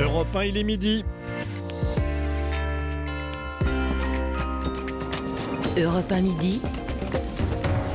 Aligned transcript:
Europe 0.00 0.34
1, 0.34 0.44
il 0.44 0.56
est 0.56 0.62
midi. 0.62 1.04
Europe 5.76 6.12
1 6.12 6.20
midi. 6.20 6.60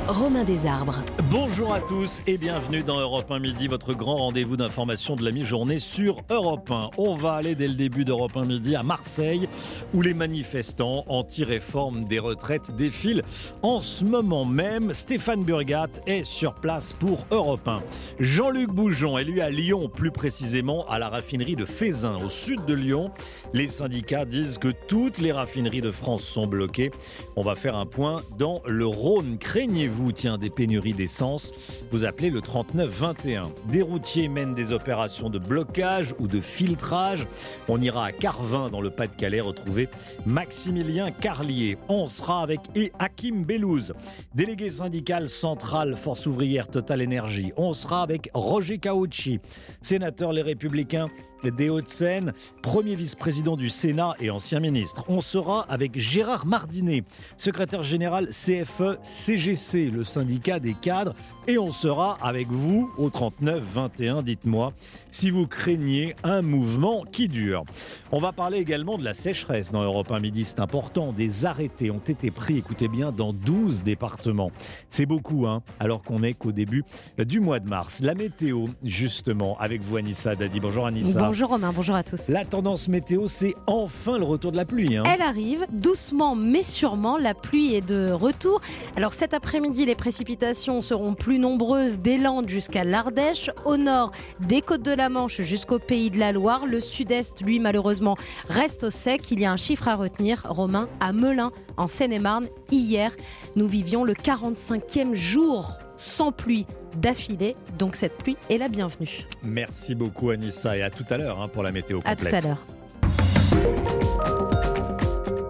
Romain 0.08 0.44
Desarbres. 0.44 1.02
Bonjour 1.32 1.74
à 1.74 1.80
tous 1.80 2.24
et 2.28 2.38
bienvenue 2.38 2.84
dans 2.84 3.00
Europe 3.00 3.32
1 3.32 3.40
Midi, 3.40 3.68
votre 3.68 3.94
grand 3.94 4.18
rendez-vous 4.18 4.58
d'information 4.58 5.16
de 5.16 5.24
la 5.24 5.32
mi-journée 5.32 5.80
sur 5.80 6.18
Europe 6.30 6.70
1. 6.70 6.90
On 6.98 7.14
va 7.14 7.36
aller 7.36 7.56
dès 7.56 7.70
le 7.70 7.76
début 7.76 8.04
d'Europe 8.04 8.36
1 8.36 8.44
Midi 8.44 8.76
à 8.76 8.84
Marseille, 8.84 9.48
où 9.94 10.02
les 10.02 10.14
manifestants 10.14 11.06
anti-réforme 11.08 12.04
des 12.04 12.20
retraites 12.20 12.76
défilent. 12.76 13.24
En 13.62 13.80
ce 13.80 14.04
moment 14.04 14.44
même, 14.44 14.92
Stéphane 14.94 15.46
Burgat 15.46 15.88
est 16.06 16.26
sur 16.26 16.56
place 16.56 16.92
pour 16.92 17.26
Europe 17.32 17.66
1. 17.66 17.82
Jean-Luc 18.20 18.72
Boujon 18.72 19.18
est 19.18 19.24
lui 19.24 19.40
à 19.40 19.50
Lyon, 19.50 19.88
plus 19.88 20.12
précisément 20.12 20.86
à 20.90 21.00
la 21.00 21.08
raffinerie 21.08 21.56
de 21.56 21.66
Fézin, 21.66 22.18
au 22.18 22.28
sud 22.28 22.66
de 22.66 22.74
Lyon. 22.74 23.12
Les 23.54 23.70
syndicats 23.70 24.26
disent 24.26 24.58
que 24.58 24.74
toutes 24.90 25.20
les 25.20 25.32
raffineries 25.32 25.82
de 25.82 25.92
France 25.92 26.24
sont 26.24 26.46
bloquées. 26.46 26.92
On 27.38 27.42
va 27.42 27.56
faire 27.56 27.78
un 27.78 27.86
point 27.86 28.18
dans 28.38 28.62
le 28.66 28.86
Rhône. 28.86 29.38
Craignez-vous 29.38 29.93
vous, 29.94 30.12
tiens, 30.12 30.38
des 30.38 30.50
pénuries 30.50 30.94
d'essence, 30.94 31.54
vous 31.92 32.04
appelez 32.04 32.30
le 32.30 32.42
3921. 32.42 33.52
Des 33.70 33.82
routiers 33.82 34.28
mènent 34.28 34.56
des 34.56 34.74
opérations 34.74 35.30
de 35.30 35.40
blocage 35.40 36.14
ou 36.20 36.28
de 36.28 36.42
filtrage. 36.42 37.28
On 37.68 37.80
ira 37.80 38.06
à 38.06 38.12
Carvin, 38.12 38.70
dans 38.70 38.82
le 38.82 38.90
Pas-de-Calais, 38.90 39.40
retrouver 39.40 39.88
Maximilien 40.26 41.12
Carlier. 41.12 41.78
On 41.88 42.08
sera 42.08 42.42
avec 42.42 42.60
Hakim 43.00 43.46
Bellouz, 43.46 43.94
délégué 44.34 44.70
syndical 44.70 45.30
central 45.30 45.96
Force 45.96 46.26
ouvrière 46.26 46.68
Total 46.68 47.02
Énergie. 47.02 47.54
On 47.56 47.74
sera 47.74 48.02
avec 48.02 48.30
Roger 48.34 48.80
Caucci, 48.80 49.40
sénateur 49.82 50.34
Les 50.34 50.42
Républicains 50.42 51.08
des 51.52 51.70
Hauts-de-Seine, 51.70 52.34
premier 52.62 52.96
vice-président 52.96 53.56
du 53.56 53.70
Sénat 53.70 54.16
et 54.20 54.30
ancien 54.30 54.60
ministre. 54.60 55.04
On 55.08 55.22
sera 55.22 55.62
avec 55.70 56.00
Gérard 56.00 56.46
Mardinet, 56.46 57.04
secrétaire 57.38 57.84
général 57.84 58.28
CFE-CGC, 58.30 59.92
le 59.92 60.04
syndicat 60.04 60.60
des 60.60 60.74
cadres. 60.74 61.16
Et 61.48 61.58
on 61.58 61.72
sera 61.72 62.18
avec 62.22 62.48
vous 62.48 62.90
au 62.98 63.10
39-21. 63.10 64.24
Dites-moi 64.24 64.72
si 65.12 65.30
vous 65.30 65.46
craignez 65.46 66.16
un 66.24 66.42
mouvement 66.42 67.04
qui 67.04 67.28
dure. 67.28 67.64
On 68.12 68.20
va 68.20 68.32
parler 68.32 68.58
également 68.58 68.98
de 68.98 69.04
la 69.04 69.14
sécheresse 69.14 69.72
dans 69.72 69.84
Europe 69.84 70.12
1 70.12 70.20
Midi. 70.20 70.46
C'est 70.46 70.60
important. 70.60 71.14
Des 71.14 71.46
arrêtés 71.46 71.92
ont 71.92 72.00
été 72.00 72.32
pris, 72.32 72.58
écoutez 72.58 72.88
bien, 72.88 73.12
dans 73.12 73.34
12 73.34 73.84
départements. 73.84 74.52
C'est 74.90 75.06
beaucoup, 75.06 75.46
hein, 75.46 75.62
alors 75.80 76.02
qu'on 76.02 76.20
n'est 76.20 76.34
qu'au 76.34 76.52
début 76.52 76.84
du 77.18 77.40
mois 77.40 77.60
de 77.60 77.70
mars. 77.70 78.02
La 78.02 78.16
météo, 78.16 78.66
justement, 78.84 79.58
avec 79.60 79.82
vous, 79.84 79.98
Anissa 79.98 80.36
Dadi. 80.36 80.60
Bonjour, 80.60 80.88
Anissa. 80.88 81.20
Romain, 81.42 81.74
bonjour 81.76 81.96
à 81.96 82.04
tous. 82.04 82.30
La 82.30 82.46
tendance 82.46 82.88
météo, 82.88 83.26
c'est 83.28 83.56
enfin 83.66 84.20
le 84.20 84.24
retour 84.24 84.52
de 84.52 84.58
la 84.58 84.66
pluie. 84.66 84.96
Hein. 84.96 85.04
Elle 85.12 85.24
arrive 85.24 85.66
doucement 85.72 86.36
mais 86.36 86.62
sûrement. 86.62 87.18
La 87.18 87.34
pluie 87.34 87.74
est 87.74 87.82
de 87.82 88.12
retour. 88.12 88.62
Alors 88.96 89.14
cet 89.14 89.34
après-midi, 89.34 89.86
les 89.86 89.96
précipitations 89.96 90.82
seront 90.84 91.16
plus 91.16 91.40
nombreuses 91.40 91.98
des 91.98 92.18
Landes 92.18 92.48
jusqu'à 92.48 92.84
l'Ardèche, 92.84 93.50
au 93.66 93.78
nord 93.78 94.12
des 94.42 94.62
côtes 94.62 94.84
de 94.84 94.92
la 94.92 95.10
Manche 95.10 95.42
jusqu'au 95.42 95.80
pays 95.80 96.12
de 96.12 96.20
la 96.20 96.32
Loire. 96.32 96.68
Le 96.68 96.80
sud-est, 96.80 97.44
lui, 97.44 97.60
malheureusement, 97.60 98.16
reste 98.50 98.84
au 98.84 98.90
sec. 98.92 99.32
Il 99.32 99.40
y 99.40 99.46
a 99.46 99.52
un 99.52 99.58
chiffre 99.58 99.88
à 99.88 99.96
retenir, 99.96 100.46
Romain, 100.48 100.88
à 101.00 101.14
Melun, 101.14 101.52
en 101.78 101.88
Seine-et-Marne. 101.88 102.48
Hier, 102.72 103.12
nous 103.56 103.68
vivions 103.68 104.04
le 104.04 104.14
45e 104.14 105.14
jour 105.16 105.78
sans 105.96 106.32
pluie 106.32 106.66
d'affilée. 106.98 107.56
Donc 107.78 107.96
cette 107.96 108.18
pluie 108.18 108.38
est 108.50 108.58
la 108.58 108.68
bienvenue. 108.68 109.28
Merci 109.44 109.96
beaucoup 109.96 110.30
Anissa 110.30 110.78
et 110.78 110.82
à 110.82 110.90
tout 110.90 111.06
à 111.10 111.18
l'heure 111.18 111.42
hein, 111.42 111.48
pour 111.48 111.64
la 111.64 111.72
météo 111.72 111.98
complète. 111.98 112.26
À 112.26 112.30
tout 112.30 112.36
à 112.36 112.40
l'heure. 112.42 112.64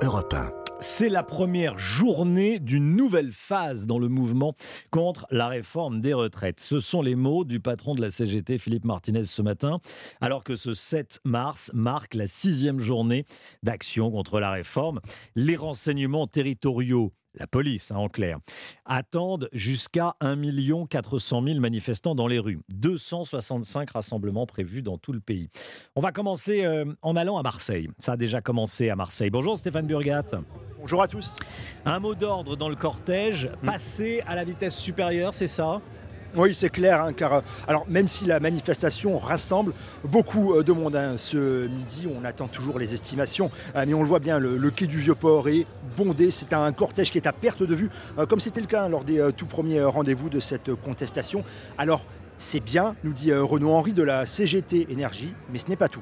Europe 0.01 0.35
C'est 0.81 1.09
la 1.09 1.23
première 1.23 1.79
journée 1.79 2.59
d'une 2.59 2.95
nouvelle 2.95 3.31
phase 3.31 3.85
dans 3.85 3.99
le 3.99 4.09
mouvement 4.09 4.53
contre 4.91 5.25
la 5.31 5.47
réforme 5.47 6.01
des 6.01 6.13
retraites. 6.13 6.59
Ce 6.59 6.79
sont 6.79 7.01
les 7.01 7.15
mots 7.15 7.45
du 7.45 7.59
patron 7.59 7.95
de 7.95 8.01
la 8.01 8.11
CGT, 8.11 8.57
Philippe 8.57 8.85
Martinez, 8.85 9.23
ce 9.23 9.41
matin, 9.41 9.79
alors 10.21 10.43
que 10.43 10.55
ce 10.55 10.73
7 10.73 11.21
mars 11.23 11.71
marque 11.73 12.15
la 12.15 12.27
sixième 12.27 12.79
journée 12.79 13.25
d'action 13.63 14.11
contre 14.11 14.39
la 14.39 14.51
réforme. 14.51 14.99
Les 15.35 15.55
renseignements 15.55 16.27
territoriaux 16.27 17.13
la 17.35 17.47
police 17.47 17.91
hein, 17.91 17.97
en 17.97 18.09
clair, 18.09 18.39
attendent 18.85 19.49
jusqu'à 19.53 20.15
1 20.21 20.35
400 20.89 21.43
000 21.43 21.59
manifestants 21.59 22.15
dans 22.15 22.27
les 22.27 22.39
rues. 22.39 22.59
265 22.73 23.91
rassemblements 23.91 24.45
prévus 24.45 24.81
dans 24.81 24.97
tout 24.97 25.13
le 25.13 25.19
pays. 25.19 25.49
On 25.95 26.01
va 26.01 26.11
commencer 26.11 26.63
euh, 26.63 26.85
en 27.01 27.15
allant 27.15 27.37
à 27.37 27.43
Marseille. 27.43 27.89
Ça 27.99 28.13
a 28.13 28.17
déjà 28.17 28.41
commencé 28.41 28.89
à 28.89 28.95
Marseille. 28.95 29.29
Bonjour 29.29 29.57
Stéphane 29.57 29.87
Burgat. 29.87 30.25
Bonjour 30.79 31.01
à 31.01 31.07
tous. 31.07 31.35
Un 31.85 31.99
mot 31.99 32.15
d'ordre 32.15 32.55
dans 32.55 32.69
le 32.69 32.75
cortège, 32.75 33.49
hmm. 33.61 33.65
passer 33.65 34.21
à 34.27 34.35
la 34.35 34.43
vitesse 34.43 34.77
supérieure, 34.77 35.33
c'est 35.33 35.47
ça? 35.47 35.81
Oui, 36.35 36.53
c'est 36.55 36.69
clair, 36.69 37.01
hein, 37.01 37.13
car 37.13 37.33
euh, 37.33 37.41
alors 37.67 37.85
même 37.87 38.07
si 38.07 38.25
la 38.25 38.39
manifestation 38.39 39.17
rassemble 39.17 39.73
beaucoup 40.03 40.55
euh, 40.55 40.63
de 40.63 40.71
monde 40.71 40.95
hein, 40.95 41.13
ce 41.17 41.67
midi, 41.67 42.07
on 42.07 42.25
attend 42.25 42.47
toujours 42.47 42.79
les 42.79 42.93
estimations, 42.93 43.51
euh, 43.75 43.85
mais 43.87 43.93
on 43.93 44.01
le 44.01 44.07
voit 44.07 44.19
bien, 44.19 44.39
le, 44.39 44.71
quai 44.71 44.87
du 44.87 44.97
Vieux-Port 44.97 45.47
est 45.49 45.67
bondé, 45.95 46.31
c'est 46.31 46.53
un 46.53 46.71
cortège 46.71 47.11
qui 47.11 47.19
est 47.19 47.27
à 47.27 47.33
perte 47.33 47.61
de 47.61 47.75
vue, 47.75 47.89
comme 48.27 48.39
c'était 48.39 48.61
le 48.61 48.67
cas 48.67 48.83
hein, 48.83 48.89
lors 48.89 49.03
des 49.03 49.29
tout 49.37 49.45
premiers 49.45 49.83
rendez-vous 49.83 50.29
de 50.29 50.39
cette 50.39 50.73
contestation. 50.73 51.43
Alors 51.77 52.03
c'est 52.37 52.59
bien, 52.59 52.95
nous 53.03 53.13
dit 53.13 53.31
Renaud 53.31 53.71
Henry 53.71 53.93
de 53.93 54.03
la 54.03 54.25
CGT 54.25 54.87
Énergie, 54.89 55.33
mais 55.51 55.59
ce 55.59 55.67
n'est 55.67 55.75
pas 55.75 55.89
tout. 55.89 56.01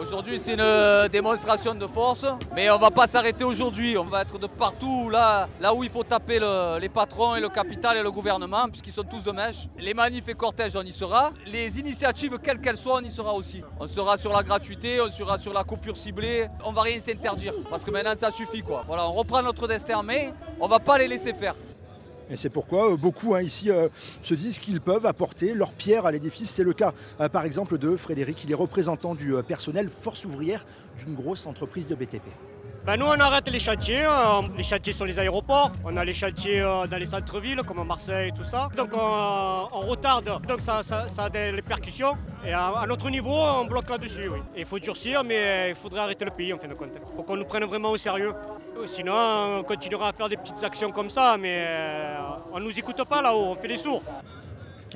Aujourd'hui, 0.00 0.38
c'est 0.38 0.54
une 0.54 0.60
euh, 0.60 1.08
démonstration 1.08 1.74
de 1.74 1.86
force, 1.88 2.24
mais 2.54 2.70
on 2.70 2.78
va 2.78 2.90
pas 2.92 3.08
s'arrêter 3.08 3.42
aujourd'hui. 3.42 3.98
On 3.98 4.04
va 4.04 4.22
être 4.22 4.38
de 4.38 4.46
partout, 4.46 5.10
là, 5.10 5.48
là 5.60 5.74
où 5.74 5.82
il 5.82 5.90
faut 5.90 6.04
taper 6.04 6.38
les 6.80 6.88
patrons 6.88 7.34
et 7.34 7.40
le 7.40 7.48
capital 7.48 7.96
et 7.96 8.02
le 8.02 8.10
gouvernement, 8.12 8.68
puisqu'ils 8.68 8.92
sont 8.92 9.02
tous 9.02 9.24
de 9.24 9.32
mèche. 9.32 9.66
Les 9.76 9.94
manifs 9.94 10.28
et 10.28 10.34
cortèges, 10.34 10.76
on 10.76 10.82
y 10.82 10.92
sera. 10.92 11.32
Les 11.46 11.80
initiatives, 11.80 12.38
quelles 12.40 12.60
qu'elles 12.60 12.76
soient, 12.76 13.00
on 13.00 13.04
y 13.04 13.10
sera 13.10 13.34
aussi. 13.34 13.60
On 13.80 13.88
sera 13.88 14.16
sur 14.16 14.32
la 14.32 14.44
gratuité, 14.44 15.00
on 15.00 15.10
sera 15.10 15.36
sur 15.36 15.52
la 15.52 15.64
coupure 15.64 15.96
ciblée. 15.96 16.46
On 16.64 16.70
va 16.70 16.82
rien 16.82 17.00
s'interdire, 17.00 17.54
parce 17.68 17.82
que 17.82 17.90
maintenant, 17.90 18.14
ça 18.14 18.30
suffit, 18.30 18.62
quoi. 18.62 18.84
Voilà, 18.86 19.08
on 19.08 19.12
reprend 19.12 19.42
notre 19.42 19.66
destin 19.66 20.02
mais 20.04 20.32
on 20.60 20.68
va 20.68 20.78
pas 20.78 20.96
les 20.98 21.08
laisser 21.08 21.32
faire. 21.32 21.54
Et 22.30 22.36
c'est 22.36 22.50
pourquoi 22.50 22.92
euh, 22.92 22.96
beaucoup 22.96 23.34
hein, 23.34 23.42
ici 23.42 23.70
euh, 23.70 23.88
se 24.22 24.34
disent 24.34 24.58
qu'ils 24.58 24.80
peuvent 24.80 25.06
apporter 25.06 25.54
leur 25.54 25.72
pierre 25.72 26.06
à 26.06 26.12
l'édifice. 26.12 26.50
C'est 26.50 26.64
le 26.64 26.72
cas 26.72 26.92
euh, 27.20 27.28
par 27.28 27.44
exemple 27.44 27.78
de 27.78 27.96
Frédéric, 27.96 28.44
il 28.44 28.52
est 28.52 28.54
représentant 28.54 29.14
du 29.14 29.34
personnel 29.46 29.88
force 29.88 30.24
ouvrière 30.24 30.66
d'une 30.98 31.14
grosse 31.14 31.46
entreprise 31.46 31.86
de 31.86 31.94
BTP. 31.94 32.22
Ben 32.86 32.96
nous, 32.96 33.06
on 33.06 33.20
arrête 33.20 33.48
les 33.50 33.60
chantiers. 33.60 34.06
les 34.56 34.62
chantiers 34.62 34.92
sur 34.92 35.04
les 35.04 35.18
aéroports. 35.18 35.72
On 35.84 35.96
a 35.96 36.04
les 36.04 36.14
chantiers 36.14 36.60
dans 36.62 36.96
les 36.98 37.06
centres-villes, 37.06 37.62
comme 37.66 37.86
Marseille, 37.86 38.32
tout 38.34 38.44
ça. 38.44 38.68
Donc, 38.76 38.90
on, 38.94 39.80
retarde. 39.86 40.24
Donc, 40.46 40.60
ça, 40.62 40.82
a 41.18 41.28
des 41.30 41.50
répercussions. 41.50 42.16
Et 42.46 42.52
à, 42.52 42.84
notre 42.88 43.10
niveau, 43.10 43.34
on 43.34 43.66
bloque 43.66 43.90
là-dessus. 43.90 44.30
Il 44.56 44.64
faut 44.64 44.78
durcir, 44.78 45.22
mais 45.22 45.70
il 45.70 45.74
faudrait 45.74 46.00
arrêter 46.00 46.24
le 46.24 46.30
pays, 46.30 46.52
en 46.52 46.58
fin 46.58 46.68
de 46.68 46.74
compte. 46.74 46.98
Pour 47.14 47.24
qu'on 47.26 47.36
nous 47.36 47.44
prenne 47.44 47.64
vraiment 47.64 47.90
au 47.90 47.96
sérieux. 47.98 48.32
Sinon, 48.86 49.58
on 49.58 49.62
continuera 49.64 50.08
à 50.08 50.12
faire 50.12 50.28
des 50.28 50.36
petites 50.36 50.62
actions 50.62 50.92
comme 50.92 51.10
ça, 51.10 51.36
mais 51.38 51.64
euh, 51.66 52.16
on 52.52 52.60
ne 52.60 52.64
nous 52.64 52.78
écoute 52.78 53.02
pas 53.04 53.20
là-haut, 53.20 53.46
on 53.50 53.54
fait 53.56 53.68
les 53.68 53.76
sourds. 53.76 54.02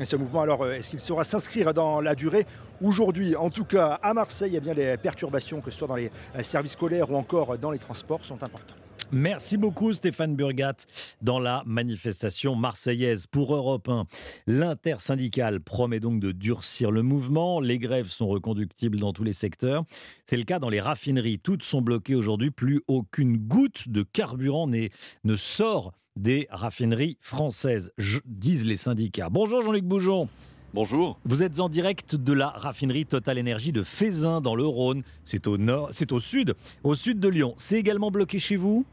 Ce 0.03 0.16
mouvement, 0.16 0.41
alors, 0.41 0.62
euh, 0.62 0.72
est-ce 0.72 0.91
qu'il 0.91 1.00
saura 1.00 1.22
s'inscrire 1.22 1.75
dans 1.75 2.00
la 2.00 2.14
durée 2.14 2.47
Aujourd'hui, 2.80 3.36
en 3.36 3.50
tout 3.50 3.64
cas, 3.64 4.00
à 4.03 4.14
Marseille, 4.14 4.54
eh 4.56 4.60
bien, 4.60 4.72
les 4.72 4.97
perturbations, 4.97 5.60
que 5.60 5.70
ce 5.70 5.78
soit 5.78 5.88
dans 5.88 5.97
les 5.97 6.10
euh, 6.34 6.42
services 6.42 6.72
scolaires 6.72 7.10
ou 7.10 7.16
encore 7.16 7.58
dans 7.58 7.70
les 7.70 7.78
transports, 7.78 8.25
sont 8.25 8.42
importantes. 8.42 8.82
Merci 9.14 9.58
beaucoup 9.58 9.92
Stéphane 9.92 10.36
Burgat 10.36 10.86
dans 11.20 11.38
la 11.38 11.62
manifestation 11.66 12.54
marseillaise 12.54 13.26
pour 13.26 13.54
Europe 13.54 13.86
1. 13.86 14.06
L'intersyndicale 14.47 15.60
promet 15.60 16.00
donc 16.00 16.19
de 16.19 16.32
durcir 16.32 16.91
le 16.91 17.02
mouvement. 17.02 17.60
Les 17.60 17.78
grèves 17.78 18.08
sont 18.08 18.26
reconductibles 18.26 18.99
dans 18.99 19.12
tous 19.12 19.22
les 19.22 19.34
secteurs. 19.34 19.84
C'est 20.25 20.38
le 20.38 20.44
cas 20.44 20.58
dans 20.58 20.70
les 20.70 20.81
raffineries. 20.81 21.38
Toutes 21.38 21.62
sont 21.62 21.82
bloquées 21.82 22.14
aujourd'hui. 22.14 22.50
Plus 22.50 22.81
aucune 22.87 23.37
goutte 23.37 23.90
de 23.90 24.02
carburant 24.02 24.67
ne 24.67 25.37
sort 25.37 25.93
des 26.17 26.47
raffineries 26.50 27.17
françaises, 27.20 27.93
disent 28.25 28.67
les 28.67 28.76
syndicats. 28.76 29.29
Bonjour 29.31 29.62
Jean-Luc 29.62 29.85
Boujon. 29.85 30.29
Bonjour. 30.75 31.19
Vous 31.25 31.43
êtes 31.43 31.61
en 31.61 31.69
direct 31.69 32.14
de 32.17 32.32
la 32.32 32.49
raffinerie 32.49 33.05
Total 33.05 33.37
Énergie 33.37 33.73
de 33.73 33.82
Fézin 33.82 34.41
dans 34.41 34.55
le 34.55 34.64
Rhône. 34.64 35.03
C'est 35.25 35.47
au 35.47 35.59
nord, 35.59 35.91
c'est 35.93 36.12
au 36.12 36.20
sud, 36.20 36.55
au 36.82 36.94
sud 36.94 37.20
de 37.20 37.29
Lyon. 37.29 37.55
C'est 37.59 37.79
également 37.79 38.11
bloqué 38.11 38.38
chez 38.38 38.56
vous? 38.56 38.87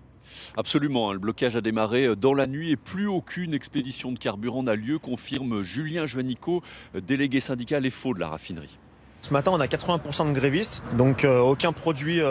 Absolument, 0.58 1.10
hein. 1.10 1.14
le 1.14 1.20
blocage 1.20 1.56
a 1.56 1.62
démarré 1.62 2.06
euh, 2.06 2.16
dans 2.16 2.34
la 2.34 2.48
nuit 2.48 2.72
et 2.72 2.76
plus 2.76 3.08
aucune 3.08 3.54
expédition 3.54 4.12
de 4.12 4.20
carburant 4.20 4.64
n'a 4.64 4.76
lieu, 4.76 5.00
confirme 5.00 5.62
Julien 5.62 6.06
Joannico, 6.06 6.62
euh, 6.96 7.02
délégué 7.02 7.40
syndical 7.40 7.86
et 7.86 7.90
faux 7.90 8.14
de 8.14 8.20
la 8.20 8.28
raffinerie. 8.28 8.78
Ce 9.22 9.34
matin, 9.34 9.52
on 9.54 9.60
a 9.60 9.68
80% 9.68 10.30
de 10.30 10.34
grévistes, 10.34 10.82
donc 10.94 11.24
euh, 11.24 11.40
aucun 11.40 11.72
produit 11.72 12.22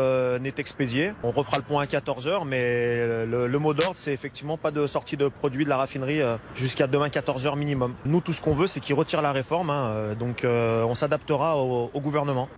n'est 0.41 0.55
expédié. 0.57 1.13
On 1.23 1.31
refera 1.31 1.59
le 1.59 1.63
point 1.63 1.83
à 1.83 1.87
14h, 1.87 2.45
mais 2.47 3.27
le, 3.27 3.59
mot 3.59 3.75
d'ordre, 3.75 3.97
c'est 3.97 4.13
effectivement 4.13 4.57
pas 4.57 4.71
de 4.71 4.87
sortie 4.87 5.17
de 5.17 5.29
produits 5.29 5.65
de 5.65 5.69
la 5.69 5.77
raffinerie 5.77 6.21
jusqu'à 6.55 6.87
demain 6.87 7.09
14h 7.09 7.57
minimum. 7.57 7.95
Nous, 8.05 8.21
tout 8.21 8.33
ce 8.33 8.41
qu'on 8.41 8.55
veut, 8.55 8.67
c'est 8.67 8.81
qu'ils 8.81 8.95
retirent 8.95 9.23
la 9.23 9.33
réforme, 9.33 9.71
hein, 9.71 10.15
donc 10.19 10.45
on 10.45 10.95
s'adaptera 10.95 11.59
au 11.59 12.01
gouvernement. 12.01 12.49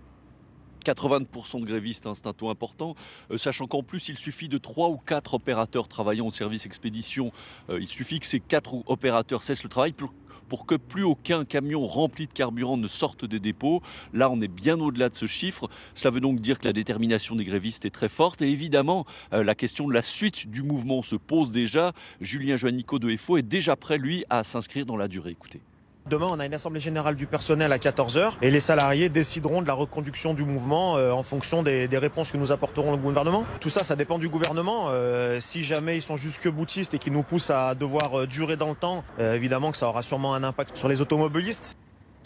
80% 0.81 1.61
de 1.61 1.65
grévistes, 1.65 2.07
hein, 2.07 2.13
c'est 2.15 2.27
un 2.27 2.33
taux 2.33 2.49
important, 2.49 2.95
euh, 3.31 3.37
sachant 3.37 3.67
qu'en 3.67 3.83
plus 3.83 4.09
il 4.09 4.17
suffit 4.17 4.49
de 4.49 4.57
3 4.57 4.89
ou 4.89 4.97
4 4.97 5.35
opérateurs 5.35 5.87
travaillant 5.87 6.27
au 6.27 6.31
service 6.31 6.65
expédition, 6.65 7.31
euh, 7.69 7.79
il 7.79 7.87
suffit 7.87 8.19
que 8.19 8.25
ces 8.25 8.39
4 8.39 8.83
opérateurs 8.87 9.43
cessent 9.43 9.63
le 9.63 9.69
travail 9.69 9.93
pour, 9.93 10.13
pour 10.51 10.65
que 10.65 10.75
plus 10.75 11.05
aucun 11.05 11.45
camion 11.45 11.87
rempli 11.87 12.27
de 12.27 12.33
carburant 12.33 12.75
ne 12.75 12.89
sorte 12.89 13.23
des 13.23 13.39
dépôts. 13.39 13.81
Là 14.13 14.29
on 14.29 14.41
est 14.41 14.49
bien 14.49 14.77
au-delà 14.81 15.07
de 15.07 15.15
ce 15.15 15.25
chiffre, 15.25 15.69
cela 15.95 16.11
veut 16.11 16.19
donc 16.19 16.41
dire 16.41 16.59
que 16.59 16.65
la 16.65 16.73
détermination 16.73 17.37
des 17.37 17.45
grévistes 17.45 17.85
est 17.85 17.89
très 17.89 18.09
forte 18.09 18.41
et 18.41 18.49
évidemment 18.49 19.05
euh, 19.31 19.45
la 19.45 19.55
question 19.55 19.87
de 19.87 19.93
la 19.93 20.01
suite 20.01 20.49
du 20.49 20.61
mouvement 20.61 21.03
se 21.03 21.15
pose 21.15 21.53
déjà. 21.53 21.93
Julien 22.19 22.57
Joannico 22.57 22.99
de 22.99 23.15
FO 23.15 23.37
est 23.37 23.43
déjà 23.43 23.77
prêt 23.77 23.97
lui 23.97 24.25
à 24.29 24.43
s'inscrire 24.43 24.85
dans 24.85 24.97
la 24.97 25.07
durée. 25.07 25.31
Écoutez. 25.31 25.61
Demain, 26.09 26.27
on 26.31 26.39
a 26.39 26.45
une 26.45 26.53
assemblée 26.53 26.79
générale 26.79 27.15
du 27.15 27.27
personnel 27.27 27.71
à 27.71 27.77
14h 27.77 28.33
et 28.41 28.49
les 28.49 28.59
salariés 28.59 29.09
décideront 29.09 29.61
de 29.61 29.67
la 29.67 29.73
reconduction 29.73 30.33
du 30.33 30.43
mouvement 30.43 30.97
euh, 30.97 31.11
en 31.11 31.23
fonction 31.23 31.61
des, 31.63 31.87
réponses 31.93 32.31
que 32.31 32.37
nous 32.37 32.51
apporterons 32.51 32.91
le 32.91 32.97
gouvernement. 32.97 33.45
Tout 33.59 33.69
ça, 33.69 33.83
ça 33.83 33.95
dépend 33.95 34.17
du 34.17 34.27
gouvernement. 34.27 34.87
Euh, 34.89 35.39
si 35.39 35.63
jamais 35.63 35.97
ils 35.97 36.01
sont 36.01 36.17
jusque 36.17 36.49
boutistes 36.49 36.95
et 36.95 36.99
qu'ils 36.99 37.13
nous 37.13 37.23
poussent 37.23 37.51
à 37.51 37.75
devoir 37.75 38.21
euh, 38.21 38.27
durer 38.27 38.57
dans 38.57 38.69
le 38.69 38.75
temps, 38.75 39.03
évidemment 39.19 39.71
que 39.71 39.77
ça 39.77 39.87
aura 39.87 40.01
sûrement 40.01 40.33
un 40.33 40.43
impact 40.43 40.75
sur 40.77 40.87
les 40.87 41.01
automobilistes. 41.01 41.77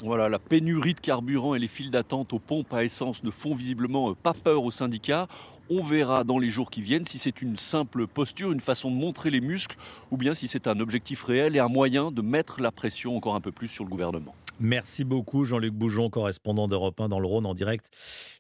Voilà, 0.04 0.28
la 0.28 0.40
pénurie 0.40 0.94
de 0.94 1.00
carburant 1.00 1.56
et 1.56 1.60
les 1.60 1.70
files 1.70 1.90
d'attente 1.90 2.34
aux 2.34 2.40
pompes 2.40 2.74
à 2.74 2.84
essence 2.84 3.24
ne 3.24 3.32
font 3.32 3.56
visiblement 3.56 4.14
pas 4.14 4.34
peur 4.34 4.64
aux 4.66 4.72
syndicats. 4.72 5.28
On 5.70 5.82
verra 5.82 6.26
dans 6.26 6.38
les 6.38 6.50
jours 6.50 6.70
qui 6.70 6.82
viennent 6.82 7.06
si 7.06 7.18
c'est 7.18 7.42
une 7.42 7.56
simple 7.56 8.06
posture, 8.06 8.52
une 8.52 8.60
façon 8.60 8.92
de 8.92 8.96
montrer 8.98 9.32
les 9.32 9.40
muscles, 9.40 9.78
ou 10.12 10.18
bien 10.18 10.34
si 10.34 10.50
c'est 10.50 10.68
un 10.68 10.82
objectif 10.82 11.24
réel 11.24 11.56
et 11.56 11.60
un 11.60 11.70
moyen 11.70 12.12
de 12.12 12.22
mettre 12.22 12.62
la 12.62 12.72
pression 12.72 13.16
encore 13.16 13.36
un 13.36 13.42
peu 13.42 13.54
plus 13.54 13.70
sur 13.70 13.86
le 13.86 13.90
gouvernement. 13.90 14.36
Merci 14.60 15.04
beaucoup 15.04 15.44
Jean-Luc 15.44 15.74
Boujon, 15.74 16.10
correspondant 16.10 16.70
d'Europe 16.70 17.02
1 17.02 17.10
dans 17.10 17.20
le 17.20 17.28
Rhône 17.28 17.46
en 17.46 17.54
direct 17.54 17.90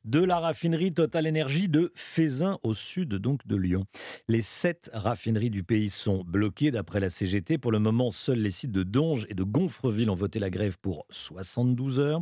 de 0.05 0.23
la 0.23 0.39
raffinerie 0.39 0.93
Total 0.93 1.27
Énergie 1.27 1.67
de 1.67 1.91
Fézin 1.93 2.57
au 2.63 2.73
sud 2.73 3.15
donc 3.15 3.45
de 3.45 3.57
Lyon. 3.57 3.83
Les 4.29 4.41
sept 4.41 4.89
raffineries 4.93 5.49
du 5.49 5.63
pays 5.63 5.89
sont 5.89 6.23
bloquées 6.23 6.71
d'après 6.71 7.01
la 7.01 7.09
CGT. 7.09 7.57
Pour 7.57 7.73
le 7.73 7.79
moment, 7.79 8.11
seuls 8.11 8.39
les 8.39 8.51
sites 8.51 8.71
de 8.71 8.83
Donge 8.83 9.25
et 9.29 9.33
de 9.33 9.43
Gonfreville 9.43 10.09
ont 10.09 10.15
voté 10.15 10.39
la 10.39 10.49
grève 10.49 10.77
pour 10.81 11.05
72 11.09 11.99
heures. 11.99 12.21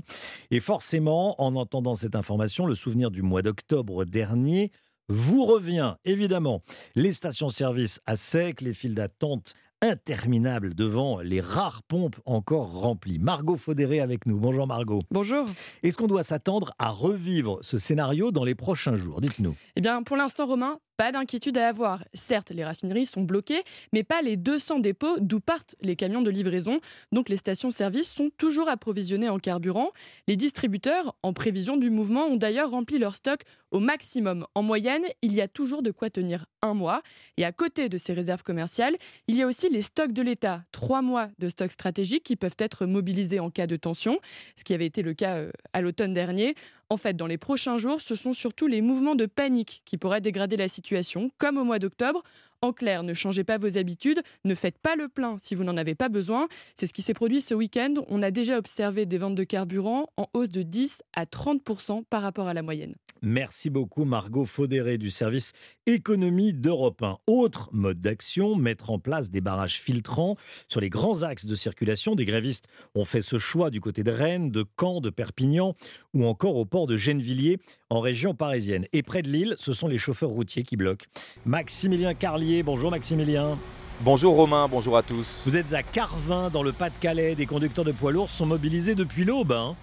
Et 0.49 0.59
forcément, 0.59 1.39
en 1.39 1.55
entendant 1.55 1.93
cette 1.93 2.15
information, 2.15 2.65
le 2.65 2.73
souvenir 2.73 3.11
du 3.11 3.21
mois 3.21 3.43
d'octobre 3.43 4.05
dernier 4.05 4.71
vous 5.09 5.45
revient, 5.45 5.95
évidemment. 6.05 6.63
Les 6.95 7.11
stations-service 7.11 7.99
à 8.05 8.15
sec, 8.15 8.61
les 8.61 8.73
files 8.73 8.95
d'attente 8.95 9.53
interminables 9.83 10.73
devant 10.75 11.19
les 11.19 11.41
rares 11.41 11.83
pompes 11.83 12.15
encore 12.25 12.71
remplies. 12.71 13.19
Margot 13.19 13.57
Faudéré 13.57 13.99
avec 13.99 14.25
nous. 14.25 14.37
Bonjour 14.37 14.65
Margot. 14.65 15.01
Bonjour. 15.11 15.45
Est-ce 15.83 15.97
qu'on 15.97 16.07
doit 16.07 16.23
s'attendre 16.23 16.71
à 16.79 16.89
revivre 16.89 17.59
ce 17.61 17.77
scénario 17.77 18.31
dans 18.31 18.45
les 18.45 18.55
prochains 18.55 18.95
jours? 18.95 19.19
Dites-nous. 19.19 19.55
Eh 19.75 19.81
bien, 19.81 20.01
pour 20.01 20.15
l'instant, 20.15 20.47
Romain, 20.47 20.77
pas 21.03 21.11
d'inquiétude 21.11 21.57
à 21.57 21.67
avoir. 21.67 22.05
Certes, 22.13 22.51
les 22.51 22.63
raffineries 22.63 23.05
sont 23.05 23.23
bloquées, 23.23 23.61
mais 23.91 24.03
pas 24.03 24.21
les 24.21 24.37
200 24.37 24.79
dépôts 24.79 25.17
d'où 25.19 25.41
partent 25.41 25.75
les 25.81 25.97
camions 25.97 26.21
de 26.21 26.29
livraison. 26.29 26.79
Donc 27.11 27.27
les 27.27 27.35
stations-service 27.35 28.09
sont 28.09 28.29
toujours 28.37 28.69
approvisionnées 28.69 29.27
en 29.27 29.37
carburant. 29.37 29.91
Les 30.29 30.37
distributeurs, 30.37 31.13
en 31.21 31.33
prévision 31.33 31.75
du 31.75 31.89
mouvement, 31.89 32.27
ont 32.27 32.37
d'ailleurs 32.37 32.71
rempli 32.71 32.99
leur 32.99 33.17
stock 33.17 33.41
au 33.71 33.81
maximum. 33.81 34.45
En 34.55 34.63
moyenne, 34.63 35.03
il 35.21 35.33
y 35.33 35.41
a 35.41 35.49
toujours 35.49 35.81
de 35.81 35.91
quoi 35.91 36.09
tenir 36.09 36.45
un 36.61 36.73
mois. 36.73 37.01
Et 37.35 37.43
à 37.43 37.51
côté 37.51 37.89
de 37.89 37.97
ces 37.97 38.13
réserves 38.13 38.43
commerciales, 38.43 38.95
il 39.27 39.35
y 39.35 39.41
a 39.41 39.47
aussi 39.47 39.67
les 39.67 39.81
stocks 39.81 40.13
de 40.13 40.21
l'État. 40.21 40.63
Trois 40.71 41.01
mois 41.01 41.27
de 41.39 41.49
stocks 41.49 41.71
stratégiques 41.71 42.23
qui 42.23 42.37
peuvent 42.37 42.55
être 42.59 42.85
mobilisés 42.85 43.41
en 43.41 43.49
cas 43.49 43.67
de 43.67 43.75
tension, 43.75 44.19
ce 44.55 44.63
qui 44.63 44.73
avait 44.73 44.85
été 44.85 45.01
le 45.01 45.13
cas 45.13 45.35
euh, 45.35 45.51
à 45.73 45.81
l'automne 45.81 46.13
dernier. 46.13 46.55
En 46.93 46.97
fait, 46.97 47.17
dans 47.17 47.25
les 47.25 47.39
prochains 47.39 47.79
jours, 47.79 48.01
ce 48.01 48.13
sont 48.13 48.33
surtout 48.33 48.67
les 48.67 48.83
mouvements 48.83 49.15
de 49.15 49.25
panique 49.25 49.81
qui 49.83 49.97
pourraient 49.97 50.21
dégrader 50.21 50.57
la 50.57 50.67
situation, 50.67 51.31
comme 51.39 51.57
au 51.57 51.63
mois 51.63 51.79
d'octobre. 51.79 52.21
En 52.63 52.71
clair, 52.71 53.03
ne 53.03 53.13
changez 53.13 53.43
pas 53.43 53.57
vos 53.57 53.77
habitudes, 53.77 54.21
ne 54.45 54.55
faites 54.55 54.77
pas 54.77 54.95
le 54.95 55.09
plein 55.09 55.35
si 55.37 55.53
vous 55.53 55.65
n'en 55.65 55.75
avez 55.75 55.95
pas 55.95 56.07
besoin. 56.07 56.47
C'est 56.75 56.87
ce 56.87 56.93
qui 56.93 57.01
s'est 57.01 57.13
produit 57.13 57.41
ce 57.41 57.53
week-end. 57.53 57.95
On 58.07 58.23
a 58.23 58.31
déjà 58.31 58.57
observé 58.57 59.05
des 59.05 59.17
ventes 59.17 59.35
de 59.35 59.43
carburant 59.43 60.07
en 60.15 60.29
hausse 60.33 60.47
de 60.47 60.61
10 60.61 61.03
à 61.13 61.25
30% 61.25 62.05
par 62.09 62.21
rapport 62.21 62.47
à 62.47 62.53
la 62.53 62.61
moyenne. 62.61 62.95
Merci 63.25 63.69
beaucoup 63.69 64.03
Margot 64.03 64.43
Faudéré 64.43 64.97
du 64.97 65.09
service 65.09 65.53
économie 65.85 66.51
d'Europe 66.51 67.01
1. 67.01 67.19
Autre 67.25 67.69
mode 67.71 68.01
d'action, 68.01 68.57
mettre 68.57 68.89
en 68.91 68.99
place 68.99 69.29
des 69.29 69.39
barrages 69.39 69.79
filtrants 69.79 70.35
sur 70.67 70.81
les 70.81 70.89
grands 70.89 71.23
axes 71.23 71.45
de 71.45 71.55
circulation. 71.55 72.15
Des 72.15 72.25
grévistes 72.25 72.67
ont 72.95 73.05
fait 73.05 73.21
ce 73.21 73.37
choix 73.37 73.69
du 73.69 73.79
côté 73.79 74.03
de 74.03 74.11
Rennes, 74.11 74.51
de 74.51 74.65
Caen, 74.77 74.99
de 74.99 75.09
Perpignan 75.09 75.73
ou 76.13 76.25
encore 76.25 76.57
au 76.57 76.65
port 76.65 76.85
de 76.85 76.97
Gennevilliers 76.97 77.59
en 77.89 78.01
région 78.01 78.35
parisienne. 78.35 78.87
Et 78.91 79.03
près 79.03 79.21
de 79.21 79.29
Lille, 79.29 79.55
ce 79.57 79.71
sont 79.71 79.87
les 79.87 79.97
chauffeurs 79.97 80.31
routiers 80.31 80.63
qui 80.63 80.75
bloquent. 80.75 81.05
Maximilien 81.45 82.15
Carlier, 82.15 82.52
bonjour 82.61 82.91
Maximilien. 82.91 83.57
Bonjour 84.01 84.35
Romain, 84.35 84.67
bonjour 84.69 84.97
à 84.97 85.01
tous. 85.01 85.41
Vous 85.45 85.57
êtes 85.57 85.73
à 85.73 85.81
Carvin 85.81 86.49
dans 86.49 86.61
le 86.61 86.73
Pas-de-Calais. 86.73 87.35
Des 87.35 87.45
conducteurs 87.45 87.85
de 87.85 87.91
poids 87.91 88.11
lourds 88.11 88.29
sont 88.29 88.45
mobilisés 88.45 88.95
depuis 88.95 89.23
l'aube. 89.23 89.53
Hein 89.53 89.75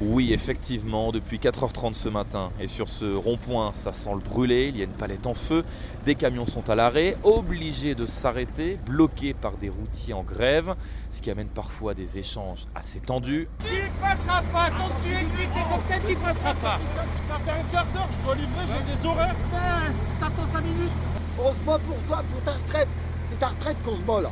oui, 0.00 0.32
effectivement, 0.32 1.12
depuis 1.12 1.38
4h30 1.38 1.94
ce 1.94 2.08
matin. 2.08 2.50
Et 2.60 2.66
sur 2.66 2.88
ce 2.88 3.14
rond-point, 3.14 3.72
ça 3.72 3.92
sent 3.92 4.10
le 4.12 4.18
brûler, 4.18 4.68
il 4.68 4.76
y 4.76 4.80
a 4.80 4.84
une 4.84 4.90
palette 4.90 5.26
en 5.26 5.34
feu, 5.34 5.64
des 6.04 6.16
camions 6.16 6.46
sont 6.46 6.68
à 6.68 6.74
l'arrêt, 6.74 7.16
obligés 7.22 7.94
de 7.94 8.04
s'arrêter, 8.04 8.78
bloqués 8.84 9.32
par 9.32 9.52
des 9.52 9.68
routiers 9.68 10.14
en 10.14 10.24
grève, 10.24 10.74
ce 11.10 11.22
qui 11.22 11.30
amène 11.30 11.48
parfois 11.48 11.94
des 11.94 12.18
échanges 12.18 12.66
assez 12.74 13.00
tendus. 13.00 13.48
Tu 13.64 13.90
passeras 14.00 14.42
pas, 14.52 14.70
tant 14.70 14.88
que 14.88 15.06
tu 15.06 15.14
existes 15.14 15.52
comme 15.52 15.82
ça, 15.88 15.94
tu 16.06 16.16
passeras 16.16 16.54
pas. 16.54 16.80
Ça 17.28 17.38
fait 17.44 17.50
un 17.50 17.64
quart 17.72 17.86
d'heure, 17.92 18.08
je 18.10 18.24
dois 18.24 18.34
livrer, 18.34 18.64
j'ai 18.66 18.96
des 18.96 19.06
horaires. 19.06 19.36
Ben, 19.52 19.94
t'attends 20.20 20.52
5 20.52 20.64
minutes. 20.64 21.21
On 21.44 21.52
se 21.52 21.58
bat 21.58 21.78
pour 21.78 21.96
toi, 22.06 22.22
pour 22.32 22.42
ta 22.42 22.52
retraite. 22.52 22.88
C'est 23.28 23.38
ta 23.38 23.48
retraite 23.48 23.76
qu'on 23.84 23.96
se 23.96 24.02
bat 24.02 24.20
là. 24.20 24.30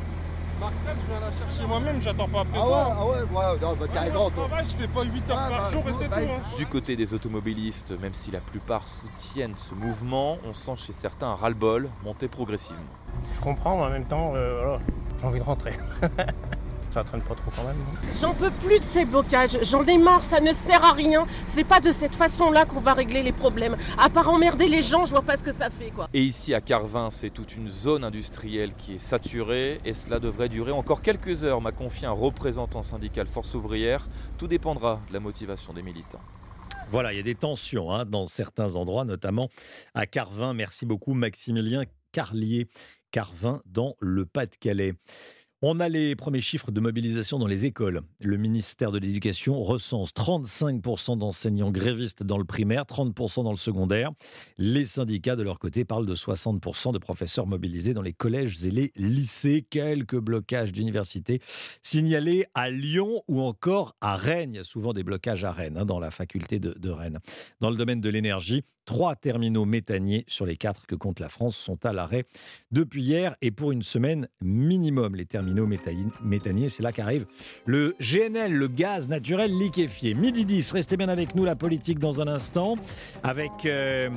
Ma 0.61 0.67
retraite, 0.67 0.97
je 1.01 1.07
viens 1.07 1.19
la 1.19 1.31
chercher 1.31 1.67
moi-même, 1.67 2.01
j'attends 2.01 2.29
pas 2.29 2.41
après 2.41 2.59
ah 2.61 2.65
toi. 2.65 2.87
Ouais, 2.87 2.93
ah 2.97 3.05
ouais, 3.05 3.21
ouais, 3.21 3.59
non, 3.61 3.75
bah, 3.75 3.85
t'es 3.91 4.11
grand 4.11 4.29
toi. 4.29 4.47
Travail, 4.47 4.65
je 4.67 4.77
fais 4.77 4.87
pas 4.87 5.03
8 5.03 5.29
heures 5.29 5.39
Ah, 5.39 5.49
par 5.49 5.63
bah, 5.63 5.69
jour 5.71 5.83
et 5.89 5.93
c'est 5.97 6.07
bah, 6.07 6.17
tout. 6.17 6.31
Hein. 6.31 6.55
Du 6.55 6.65
côté 6.67 6.95
des 6.95 7.13
automobilistes, 7.13 7.99
même 7.99 8.13
si 8.13 8.31
la 8.31 8.39
plupart 8.39 8.87
soutiennent 8.87 9.55
ce 9.55 9.73
mouvement, 9.73 10.37
on 10.45 10.53
sent 10.53 10.75
chez 10.77 10.93
certains 10.93 11.27
un 11.27 11.35
ras-le-bol 11.35 11.89
monter 12.03 12.27
progressivement. 12.27 12.81
Je 13.33 13.39
comprends, 13.41 13.77
mais 13.77 13.83
en 13.83 13.89
même 13.89 14.05
temps, 14.05 14.33
euh, 14.35 14.61
voilà, 14.61 14.79
j'ai 15.19 15.25
envie 15.25 15.39
de 15.39 15.43
rentrer. 15.43 15.73
ça 16.91 17.03
traîne 17.03 17.21
pas 17.21 17.35
trop 17.35 17.51
quand 17.55 17.63
même. 17.63 17.77
J'en 18.19 18.33
peux 18.33 18.51
plus 18.51 18.79
de 18.79 18.85
ces 18.85 19.05
blocages, 19.05 19.57
j'en 19.63 19.83
ai 19.85 19.97
marre, 19.97 20.23
ça 20.23 20.39
ne 20.39 20.53
sert 20.53 20.83
à 20.83 20.93
rien. 20.93 21.25
C'est 21.45 21.63
pas 21.63 21.79
de 21.79 21.91
cette 21.91 22.15
façon-là 22.15 22.65
qu'on 22.65 22.79
va 22.79 22.93
régler 22.93 23.23
les 23.23 23.31
problèmes. 23.31 23.77
À 23.97 24.09
part 24.09 24.29
emmerder 24.29 24.67
les 24.67 24.81
gens, 24.81 25.05
je 25.05 25.11
vois 25.11 25.21
pas 25.21 25.37
ce 25.37 25.43
que 25.43 25.53
ça 25.53 25.69
fait 25.69 25.91
quoi. 25.91 26.09
Et 26.13 26.21
ici 26.21 26.53
à 26.53 26.61
Carvin, 26.61 27.09
c'est 27.11 27.29
toute 27.29 27.55
une 27.55 27.67
zone 27.67 28.03
industrielle 28.03 28.73
qui 28.77 28.95
est 28.95 28.99
saturée 28.99 29.79
et 29.85 29.93
cela 29.93 30.19
devrait 30.19 30.49
durer 30.49 30.71
encore 30.71 31.01
quelques 31.01 31.43
heures, 31.43 31.61
m'a 31.61 31.71
confié 31.71 32.07
un 32.07 32.11
représentant 32.11 32.83
syndical 32.83 33.27
Force 33.27 33.53
ouvrière. 33.53 34.07
Tout 34.37 34.47
dépendra 34.47 35.01
de 35.07 35.13
la 35.13 35.19
motivation 35.19 35.73
des 35.73 35.81
militants. 35.81 36.21
Voilà, 36.89 37.13
il 37.13 37.17
y 37.17 37.19
a 37.19 37.23
des 37.23 37.35
tensions 37.35 37.93
hein, 37.93 38.05
dans 38.05 38.25
certains 38.25 38.75
endroits, 38.75 39.05
notamment 39.05 39.49
à 39.93 40.05
Carvin. 40.05 40.53
Merci 40.53 40.85
beaucoup 40.85 41.13
Maximilien 41.13 41.83
Carlier. 42.11 42.67
Carvin 43.11 43.61
dans 43.65 43.95
le 43.99 44.25
Pas-de-Calais. 44.25 44.93
On 45.63 45.79
a 45.79 45.89
les 45.89 46.15
premiers 46.15 46.41
chiffres 46.41 46.71
de 46.71 46.79
mobilisation 46.79 47.37
dans 47.37 47.45
les 47.45 47.67
écoles. 47.67 48.01
Le 48.19 48.35
ministère 48.35 48.91
de 48.91 48.97
l'Éducation 48.97 49.61
recense 49.61 50.09
35% 50.11 51.19
d'enseignants 51.19 51.69
grévistes 51.69 52.23
dans 52.23 52.39
le 52.39 52.45
primaire, 52.45 52.85
30% 52.85 53.43
dans 53.43 53.51
le 53.51 53.57
secondaire. 53.57 54.09
Les 54.57 54.85
syndicats, 54.85 55.35
de 55.35 55.43
leur 55.43 55.59
côté, 55.59 55.85
parlent 55.85 56.07
de 56.07 56.15
60% 56.15 56.93
de 56.93 56.97
professeurs 56.97 57.45
mobilisés 57.45 57.93
dans 57.93 58.01
les 58.01 58.11
collèges 58.11 58.65
et 58.65 58.71
les 58.71 58.91
lycées. 58.95 59.63
Quelques 59.69 60.17
blocages 60.17 60.71
d'universités 60.71 61.39
signalés 61.83 62.47
à 62.55 62.71
Lyon 62.71 63.21
ou 63.27 63.41
encore 63.41 63.95
à 64.01 64.15
Rennes. 64.15 64.55
Il 64.55 64.57
y 64.57 64.61
a 64.61 64.63
souvent 64.63 64.93
des 64.93 65.03
blocages 65.03 65.43
à 65.43 65.51
Rennes, 65.51 65.77
hein, 65.77 65.85
dans 65.85 65.99
la 65.99 66.09
faculté 66.09 66.57
de, 66.57 66.73
de 66.79 66.89
Rennes. 66.89 67.19
Dans 67.59 67.69
le 67.69 67.75
domaine 67.75 68.01
de 68.01 68.09
l'énergie, 68.09 68.63
trois 68.85 69.15
terminaux 69.15 69.65
méthaniers 69.65 70.25
sur 70.27 70.45
les 70.45 70.57
quatre 70.57 70.85
que 70.85 70.95
compte 70.95 71.19
la 71.19 71.29
France 71.29 71.55
sont 71.55 71.85
à 71.85 71.93
l'arrêt 71.93 72.25
depuis 72.71 73.03
hier 73.03 73.35
et 73.41 73.51
pour 73.51 73.71
une 73.71 73.83
semaine 73.83 74.27
minimum. 74.41 75.15
Les 75.15 75.25
terminaux 75.25 75.50
méthaniers, 76.23 76.69
c'est 76.69 76.83
là 76.83 76.91
qu'arrive 76.91 77.25
le 77.65 77.95
GNL, 77.99 78.53
le 78.53 78.67
gaz 78.67 79.07
naturel 79.07 79.57
liquéfié. 79.57 80.13
Midi 80.13 80.45
10, 80.45 80.71
restez 80.71 80.97
bien 80.97 81.09
avec 81.09 81.35
nous, 81.35 81.45
la 81.45 81.55
politique 81.55 81.99
dans 81.99 82.21
un 82.21 82.27
instant, 82.27 82.75
avec 83.23 83.51
euh, 83.65 84.09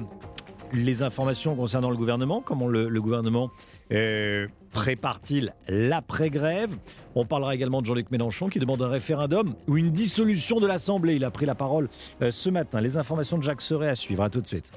les 0.72 1.02
informations 1.02 1.54
concernant 1.54 1.90
le 1.90 1.96
gouvernement, 1.96 2.40
comment 2.44 2.68
le, 2.68 2.88
le 2.88 3.02
gouvernement 3.02 3.50
euh, 3.92 4.46
prépare-t-il 4.72 5.54
l'après-grève? 5.68 6.76
On 7.14 7.24
parlera 7.24 7.54
également 7.54 7.80
de 7.80 7.86
Jean-Luc 7.86 8.10
Mélenchon 8.10 8.48
qui 8.48 8.58
demande 8.58 8.82
un 8.82 8.88
référendum 8.88 9.54
ou 9.68 9.76
une 9.76 9.90
dissolution 9.90 10.60
de 10.60 10.66
l'Assemblée. 10.66 11.14
Il 11.14 11.24
a 11.24 11.30
pris 11.30 11.46
la 11.46 11.54
parole 11.54 11.88
euh, 12.22 12.30
ce 12.30 12.50
matin. 12.50 12.80
Les 12.80 12.96
informations 12.96 13.38
de 13.38 13.42
Jacques 13.42 13.62
Serret 13.62 13.88
à 13.88 13.94
suivre. 13.94 14.22
À 14.22 14.30
tout 14.30 14.40
de 14.40 14.46
suite. 14.46 14.72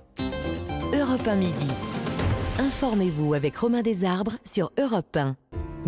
Europe 0.93 1.27
1 1.27 1.35
midi. 1.35 1.67
Informez-vous 2.59 3.33
avec 3.33 3.55
Romain 3.57 3.81
Desarbres 3.81 4.37
sur 4.43 4.71
Europe 4.77 5.15
1. 5.15 5.35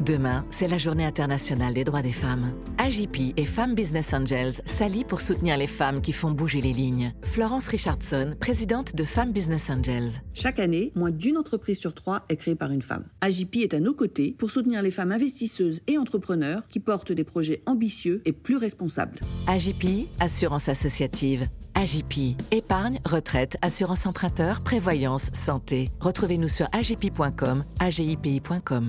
Demain, 0.09 0.43
c'est 0.49 0.67
la 0.67 0.79
journée 0.79 1.05
internationale 1.05 1.75
des 1.75 1.83
droits 1.83 2.01
des 2.01 2.11
femmes. 2.11 2.51
AJP 2.79 3.35
et 3.37 3.45
Femmes 3.45 3.75
Business 3.75 4.11
Angels 4.11 4.53
s'allient 4.65 5.03
pour 5.03 5.21
soutenir 5.21 5.55
les 5.55 5.67
femmes 5.67 6.01
qui 6.01 6.13
font 6.13 6.31
bouger 6.31 6.61
les 6.61 6.73
lignes. 6.73 7.13
Florence 7.21 7.67
Richardson, 7.67 8.33
présidente 8.39 8.95
de 8.95 9.03
Femmes 9.03 9.31
Business 9.31 9.69
Angels. 9.69 10.23
Chaque 10.33 10.57
année, 10.57 10.91
moins 10.95 11.11
d'une 11.11 11.37
entreprise 11.37 11.77
sur 11.77 11.93
trois 11.93 12.25
est 12.27 12.37
créée 12.37 12.55
par 12.55 12.71
une 12.71 12.81
femme. 12.81 13.05
AJP 13.21 13.57
est 13.57 13.75
à 13.75 13.79
nos 13.79 13.93
côtés 13.93 14.35
pour 14.39 14.49
soutenir 14.49 14.81
les 14.81 14.89
femmes 14.89 15.11
investisseuses 15.11 15.81
et 15.85 15.99
entrepreneurs 15.99 16.67
qui 16.69 16.79
portent 16.79 17.11
des 17.11 17.23
projets 17.23 17.61
ambitieux 17.67 18.23
et 18.25 18.33
plus 18.33 18.57
responsables. 18.57 19.19
AJP, 19.45 20.07
assurance 20.19 20.69
associative. 20.69 21.47
AJP, 21.75 22.35
épargne, 22.49 22.99
retraite, 23.05 23.57
assurance 23.61 24.07
emprunteur, 24.07 24.61
prévoyance, 24.61 25.29
santé. 25.33 25.91
Retrouvez-nous 25.99 26.49
sur 26.49 26.67
agip.com, 26.71 27.63
agipi.com. 27.79 28.87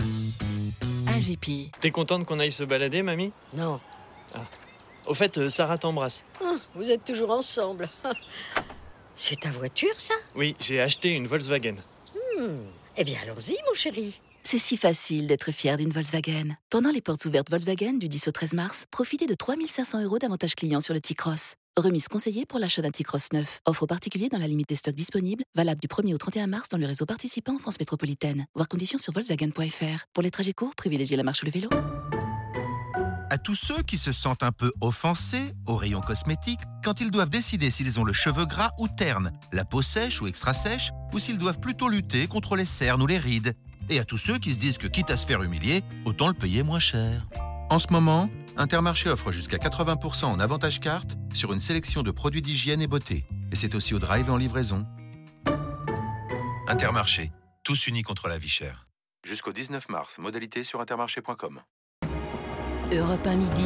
AJP. 1.20 1.70
T'es 1.80 1.90
contente 1.90 2.24
qu'on 2.24 2.38
aille 2.38 2.52
se 2.52 2.64
balader, 2.64 3.02
mamie? 3.02 3.32
Non. 3.54 3.80
Ah. 4.34 4.40
Au 5.06 5.14
fait, 5.14 5.38
euh, 5.38 5.50
Sarah 5.50 5.78
t'embrasse. 5.78 6.24
Ah, 6.42 6.56
vous 6.74 6.88
êtes 6.90 7.04
toujours 7.04 7.30
ensemble. 7.30 7.88
C'est 9.14 9.40
ta 9.40 9.50
voiture, 9.50 9.94
ça? 9.98 10.14
Oui, 10.34 10.56
j'ai 10.60 10.80
acheté 10.80 11.10
une 11.10 11.26
Volkswagen. 11.26 11.76
Hmm. 12.38 12.56
Eh 12.96 13.04
bien, 13.04 13.18
allons-y, 13.22 13.56
mon 13.68 13.74
chéri. 13.74 14.18
C'est 14.42 14.58
si 14.58 14.76
facile 14.76 15.26
d'être 15.26 15.52
fier 15.52 15.76
d'une 15.76 15.90
Volkswagen. 15.90 16.56
Pendant 16.70 16.90
les 16.90 17.02
portes 17.02 17.24
ouvertes 17.26 17.50
Volkswagen 17.50 17.94
du 17.94 18.08
10 18.08 18.28
au 18.28 18.30
13 18.30 18.54
mars, 18.54 18.86
profitez 18.90 19.26
de 19.26 19.34
3500 19.34 20.02
euros 20.02 20.18
d'avantages 20.18 20.54
clients 20.54 20.80
sur 20.80 20.94
le 20.94 21.00
T-Cross. 21.00 21.54
Remise 21.80 22.08
conseillée 22.08 22.44
pour 22.44 22.58
l'achat 22.58 22.82
d'un 22.82 22.90
T-Cross 22.90 23.32
neuf. 23.32 23.60
Offre 23.64 23.86
particulier 23.86 24.28
dans 24.28 24.36
la 24.36 24.46
limite 24.46 24.68
des 24.68 24.76
stocks 24.76 24.94
disponibles, 24.94 25.44
valable 25.54 25.80
du 25.80 25.88
1er 25.88 26.12
au 26.12 26.18
31 26.18 26.46
mars 26.46 26.68
dans 26.68 26.76
le 26.76 26.84
réseau 26.84 27.06
participant 27.06 27.54
en 27.54 27.58
France 27.58 27.80
métropolitaine. 27.80 28.44
Voir 28.54 28.68
conditions 28.68 28.98
sur 28.98 29.14
Volkswagen.fr. 29.14 30.04
Pour 30.12 30.22
les 30.22 30.30
trajets 30.30 30.52
courts, 30.52 30.74
privilégiez 30.76 31.16
la 31.16 31.22
marche 31.22 31.42
ou 31.42 31.46
le 31.46 31.52
vélo. 31.52 31.70
À 33.30 33.38
tous 33.38 33.54
ceux 33.54 33.82
qui 33.82 33.96
se 33.96 34.12
sentent 34.12 34.42
un 34.42 34.52
peu 34.52 34.70
offensés 34.82 35.54
au 35.66 35.76
rayon 35.76 36.02
cosmétique 36.02 36.60
quand 36.84 37.00
ils 37.00 37.10
doivent 37.10 37.30
décider 37.30 37.70
s'ils 37.70 37.98
ont 37.98 38.04
le 38.04 38.12
cheveu 38.12 38.44
gras 38.44 38.72
ou 38.78 38.86
terne, 38.86 39.32
la 39.50 39.64
peau 39.64 39.80
sèche 39.80 40.20
ou 40.20 40.26
extra 40.26 40.52
sèche, 40.52 40.90
ou 41.14 41.18
s'ils 41.18 41.38
doivent 41.38 41.60
plutôt 41.60 41.88
lutter 41.88 42.26
contre 42.26 42.56
les 42.56 42.66
cernes 42.66 43.00
ou 43.00 43.06
les 43.06 43.18
rides. 43.18 43.54
Et 43.88 43.98
à 43.98 44.04
tous 44.04 44.18
ceux 44.18 44.36
qui 44.36 44.52
se 44.52 44.58
disent 44.58 44.76
que 44.76 44.86
quitte 44.86 45.10
à 45.10 45.16
se 45.16 45.24
faire 45.24 45.42
humilier, 45.42 45.80
autant 46.04 46.28
le 46.28 46.34
payer 46.34 46.62
moins 46.62 46.78
cher. 46.78 47.26
En 47.70 47.78
ce 47.78 47.86
moment, 47.90 48.28
Intermarché 48.60 49.08
offre 49.08 49.32
jusqu'à 49.32 49.56
80% 49.56 50.26
en 50.26 50.38
avantage 50.38 50.80
carte 50.80 51.16
sur 51.32 51.54
une 51.54 51.60
sélection 51.60 52.02
de 52.02 52.10
produits 52.10 52.42
d'hygiène 52.42 52.82
et 52.82 52.86
beauté. 52.86 53.24
Et 53.50 53.56
c'est 53.56 53.74
aussi 53.74 53.94
au 53.94 53.98
drive 53.98 54.28
et 54.28 54.30
en 54.30 54.36
livraison. 54.36 54.86
Intermarché, 56.68 57.32
tous 57.64 57.86
unis 57.86 58.02
contre 58.02 58.28
la 58.28 58.36
vie 58.36 58.50
chère. 58.50 58.86
Jusqu'au 59.24 59.54
19 59.54 59.88
mars, 59.88 60.18
modalité 60.18 60.62
sur 60.62 60.82
intermarché.com. 60.82 61.60
Europe 62.92 63.26
1 63.26 63.36
midi, 63.36 63.64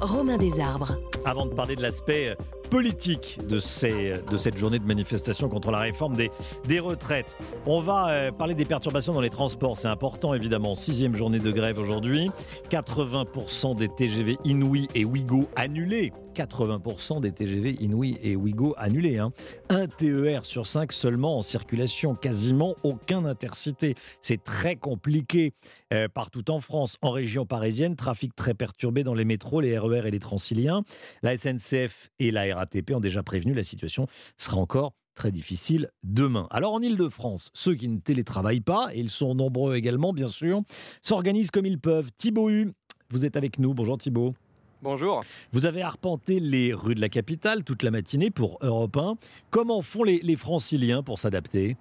Romain 0.00 0.38
Desarbres. 0.38 0.96
Avant 1.24 1.46
de 1.46 1.54
parler 1.54 1.74
de 1.74 1.82
l'aspect 1.82 2.36
politique 2.68 3.38
de, 3.48 3.58
ces, 3.58 4.14
de 4.30 4.36
cette 4.36 4.56
journée 4.56 4.78
de 4.78 4.86
manifestation 4.86 5.48
contre 5.48 5.70
la 5.70 5.78
réforme 5.78 6.14
des, 6.14 6.30
des 6.66 6.80
retraites. 6.80 7.36
On 7.66 7.80
va 7.80 8.08
euh, 8.08 8.32
parler 8.32 8.54
des 8.54 8.64
perturbations 8.64 9.12
dans 9.12 9.20
les 9.20 9.30
transports, 9.30 9.76
c'est 9.76 9.88
important 9.88 10.34
évidemment. 10.34 10.74
Sixième 10.74 11.14
journée 11.14 11.38
de 11.38 11.50
grève 11.50 11.78
aujourd'hui. 11.78 12.30
80% 12.70 13.76
des 13.76 13.88
TGV 13.88 14.38
Inouï 14.44 14.88
et 14.94 15.04
Ouigo 15.04 15.48
annulés. 15.56 16.12
80% 16.34 17.20
des 17.20 17.32
TGV 17.32 17.76
Inouï 17.80 18.18
et 18.22 18.36
Ouigo 18.36 18.74
annulés. 18.78 19.18
Hein. 19.18 19.32
Un 19.68 19.86
TER 19.86 20.44
sur 20.44 20.66
5 20.66 20.92
seulement 20.92 21.38
en 21.38 21.42
circulation, 21.42 22.14
quasiment 22.14 22.76
aucun 22.84 23.24
intercité. 23.24 23.94
C'est 24.20 24.44
très 24.44 24.76
compliqué 24.76 25.52
euh, 25.92 26.06
partout 26.08 26.48
en 26.50 26.60
France. 26.60 26.96
En 27.02 27.10
région 27.10 27.46
parisienne, 27.46 27.96
trafic 27.96 28.36
très 28.36 28.54
perturbé 28.54 29.02
dans 29.02 29.14
les 29.14 29.24
métros, 29.24 29.60
les 29.60 29.76
RER 29.78 30.06
et 30.06 30.10
les 30.10 30.20
Transiliens. 30.20 30.82
La 31.22 31.36
SNCF 31.36 32.10
et 32.20 32.30
la 32.30 32.57
RATP 32.58 32.92
ont 32.94 33.00
déjà 33.00 33.22
prévenu, 33.22 33.54
la 33.54 33.64
situation 33.64 34.06
sera 34.36 34.56
encore 34.56 34.92
très 35.14 35.32
difficile 35.32 35.90
demain. 36.04 36.46
Alors 36.50 36.74
en 36.74 36.80
Ile-de-France, 36.80 37.50
ceux 37.52 37.74
qui 37.74 37.88
ne 37.88 37.98
télétravaillent 37.98 38.60
pas, 38.60 38.88
et 38.92 39.00
ils 39.00 39.10
sont 39.10 39.34
nombreux 39.34 39.74
également 39.74 40.12
bien 40.12 40.28
sûr, 40.28 40.62
s'organisent 41.02 41.50
comme 41.50 41.66
ils 41.66 41.80
peuvent. 41.80 42.10
Thibaut 42.16 42.50
Hu, 42.50 42.72
vous 43.10 43.24
êtes 43.24 43.36
avec 43.36 43.58
nous. 43.58 43.74
Bonjour 43.74 43.98
Thibaut. 43.98 44.34
Bonjour. 44.80 45.24
Vous 45.50 45.66
avez 45.66 45.82
arpenté 45.82 46.38
les 46.38 46.72
rues 46.72 46.94
de 46.94 47.00
la 47.00 47.08
capitale 47.08 47.64
toute 47.64 47.82
la 47.82 47.90
matinée 47.90 48.30
pour 48.30 48.58
Europe 48.60 48.96
1. 48.96 49.16
Comment 49.50 49.82
font 49.82 50.04
les, 50.04 50.20
les 50.20 50.36
franciliens 50.36 51.02
pour 51.02 51.18
s'adapter? 51.18 51.76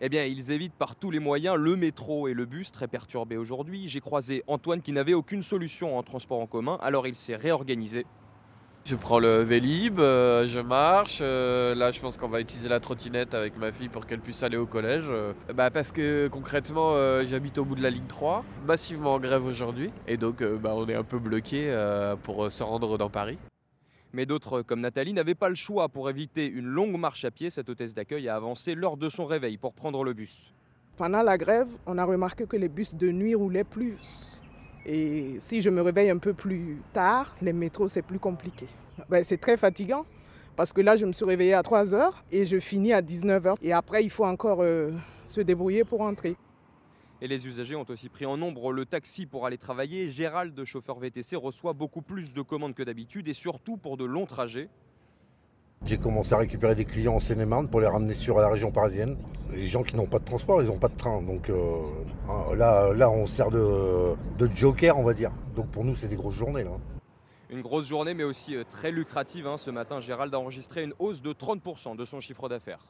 Eh 0.00 0.08
bien, 0.08 0.24
ils 0.24 0.50
évitent 0.52 0.74
par 0.74 0.94
tous 0.94 1.10
les 1.10 1.18
moyens 1.18 1.56
le 1.56 1.76
métro 1.76 2.28
et 2.28 2.34
le 2.34 2.44
bus 2.44 2.70
très 2.70 2.86
perturbés 2.86 3.36
aujourd'hui. 3.36 3.88
J'ai 3.88 4.00
croisé 4.00 4.42
Antoine 4.46 4.80
qui 4.80 4.92
n'avait 4.92 5.14
aucune 5.14 5.42
solution 5.42 5.98
en 5.98 6.02
transport 6.02 6.40
en 6.40 6.46
commun, 6.46 6.78
alors 6.80 7.06
il 7.06 7.16
s'est 7.16 7.34
réorganisé 7.34 8.06
je 8.88 8.96
prends 8.96 9.18
le 9.18 9.42
Vélib, 9.42 10.00
euh, 10.00 10.48
je 10.48 10.60
marche. 10.60 11.18
Euh, 11.20 11.74
là, 11.74 11.92
je 11.92 12.00
pense 12.00 12.16
qu'on 12.16 12.28
va 12.28 12.40
utiliser 12.40 12.70
la 12.70 12.80
trottinette 12.80 13.34
avec 13.34 13.58
ma 13.58 13.70
fille 13.70 13.90
pour 13.90 14.06
qu'elle 14.06 14.20
puisse 14.20 14.42
aller 14.42 14.56
au 14.56 14.64
collège. 14.64 15.04
Euh, 15.10 15.34
bah, 15.54 15.70
parce 15.70 15.92
que 15.92 16.28
concrètement, 16.28 16.94
j'habite 17.26 17.58
au 17.58 17.66
bout 17.66 17.74
de 17.74 17.82
la 17.82 17.90
ligne 17.90 18.06
3, 18.08 18.44
massivement 18.66 19.14
en 19.14 19.20
grève 19.20 19.44
aujourd'hui. 19.44 19.90
Et 20.06 20.16
donc, 20.16 20.42
bah, 20.42 20.72
on 20.74 20.88
est 20.88 20.94
un 20.94 21.04
peu 21.04 21.18
bloqué 21.18 21.70
pour 22.22 22.50
se 22.50 22.62
rendre 22.62 22.96
dans 22.96 23.10
Paris. 23.10 23.38
Mais 24.14 24.24
d'autres, 24.24 24.62
comme 24.62 24.80
Nathalie, 24.80 25.12
n'avaient 25.12 25.34
pas 25.34 25.50
le 25.50 25.54
choix 25.54 25.90
pour 25.90 26.08
éviter 26.08 26.46
une 26.46 26.66
longue 26.66 26.98
marche 26.98 27.26
à 27.26 27.30
pied. 27.30 27.50
Cette 27.50 27.68
hôtesse 27.68 27.92
d'accueil 27.92 28.26
a 28.28 28.36
avancé 28.36 28.74
l'heure 28.74 28.96
de 28.96 29.10
son 29.10 29.26
réveil 29.26 29.58
pour 29.58 29.74
prendre 29.74 30.02
le 30.02 30.14
bus. 30.14 30.50
Pendant 30.96 31.22
la 31.22 31.36
grève, 31.36 31.68
on 31.86 31.98
a 31.98 32.04
remarqué 32.04 32.46
que 32.46 32.56
les 32.56 32.70
bus 32.70 32.94
de 32.94 33.10
nuit 33.10 33.34
roulaient 33.34 33.64
plus 33.64 34.40
et 34.88 35.36
si 35.40 35.60
je 35.60 35.68
me 35.68 35.82
réveille 35.82 36.08
un 36.08 36.16
peu 36.16 36.32
plus 36.32 36.78
tard, 36.94 37.36
les 37.42 37.52
métros, 37.52 37.88
c'est 37.88 38.00
plus 38.00 38.18
compliqué. 38.18 38.66
Ben, 39.10 39.22
c'est 39.22 39.36
très 39.36 39.58
fatigant 39.58 40.06
parce 40.56 40.72
que 40.72 40.80
là, 40.80 40.96
je 40.96 41.04
me 41.04 41.12
suis 41.12 41.26
réveillée 41.26 41.52
à 41.52 41.62
3 41.62 41.92
h 41.92 42.10
et 42.32 42.46
je 42.46 42.58
finis 42.58 42.94
à 42.94 43.02
19 43.02 43.44
h. 43.44 43.54
Et 43.60 43.74
après, 43.74 44.02
il 44.02 44.08
faut 44.08 44.24
encore 44.24 44.62
euh, 44.62 44.90
se 45.26 45.42
débrouiller 45.42 45.84
pour 45.84 45.98
rentrer. 45.98 46.36
Et 47.20 47.28
les 47.28 47.46
usagers 47.46 47.76
ont 47.76 47.84
aussi 47.88 48.08
pris 48.08 48.24
en 48.24 48.38
nombre 48.38 48.72
le 48.72 48.86
taxi 48.86 49.26
pour 49.26 49.44
aller 49.44 49.58
travailler. 49.58 50.08
Gérald, 50.08 50.64
chauffeur 50.64 50.98
VTC, 50.98 51.36
reçoit 51.36 51.74
beaucoup 51.74 52.00
plus 52.00 52.32
de 52.32 52.40
commandes 52.40 52.74
que 52.74 52.82
d'habitude 52.82 53.28
et 53.28 53.34
surtout 53.34 53.76
pour 53.76 53.98
de 53.98 54.06
longs 54.06 54.26
trajets. 54.26 54.70
J'ai 55.84 55.96
commencé 55.96 56.34
à 56.34 56.38
récupérer 56.38 56.74
des 56.74 56.84
clients 56.84 57.14
en 57.14 57.20
Seine-et-Marne 57.20 57.68
pour 57.68 57.80
les 57.80 57.86
ramener 57.86 58.12
sur 58.12 58.38
la 58.38 58.48
région 58.48 58.70
parisienne. 58.70 59.16
Les 59.52 59.68
gens 59.68 59.82
qui 59.82 59.96
n'ont 59.96 60.06
pas 60.06 60.18
de 60.18 60.24
transport, 60.24 60.60
ils 60.60 60.68
n'ont 60.68 60.78
pas 60.78 60.88
de 60.88 60.96
train. 60.96 61.22
Donc 61.22 61.48
euh, 61.48 61.82
hein, 62.28 62.54
là, 62.56 62.92
là, 62.92 63.10
on 63.10 63.26
sert 63.26 63.50
de, 63.50 64.14
de, 64.38 64.50
joker, 64.54 64.98
on 64.98 65.04
va 65.04 65.14
dire. 65.14 65.30
Donc 65.54 65.70
pour 65.70 65.84
nous, 65.84 65.94
c'est 65.94 66.08
des 66.08 66.16
grosses 66.16 66.34
journées. 66.34 66.64
Là. 66.64 66.72
Une 67.50 67.62
grosse 67.62 67.86
journée, 67.86 68.12
mais 68.12 68.24
aussi 68.24 68.56
euh, 68.56 68.64
très 68.68 68.90
lucrative. 68.90 69.46
Hein. 69.46 69.56
Ce 69.56 69.70
matin, 69.70 70.00
Gérald 70.00 70.34
a 70.34 70.38
enregistré 70.38 70.82
une 70.82 70.92
hausse 70.98 71.22
de 71.22 71.32
30% 71.32 71.96
de 71.96 72.04
son 72.04 72.20
chiffre 72.20 72.48
d'affaires. 72.48 72.84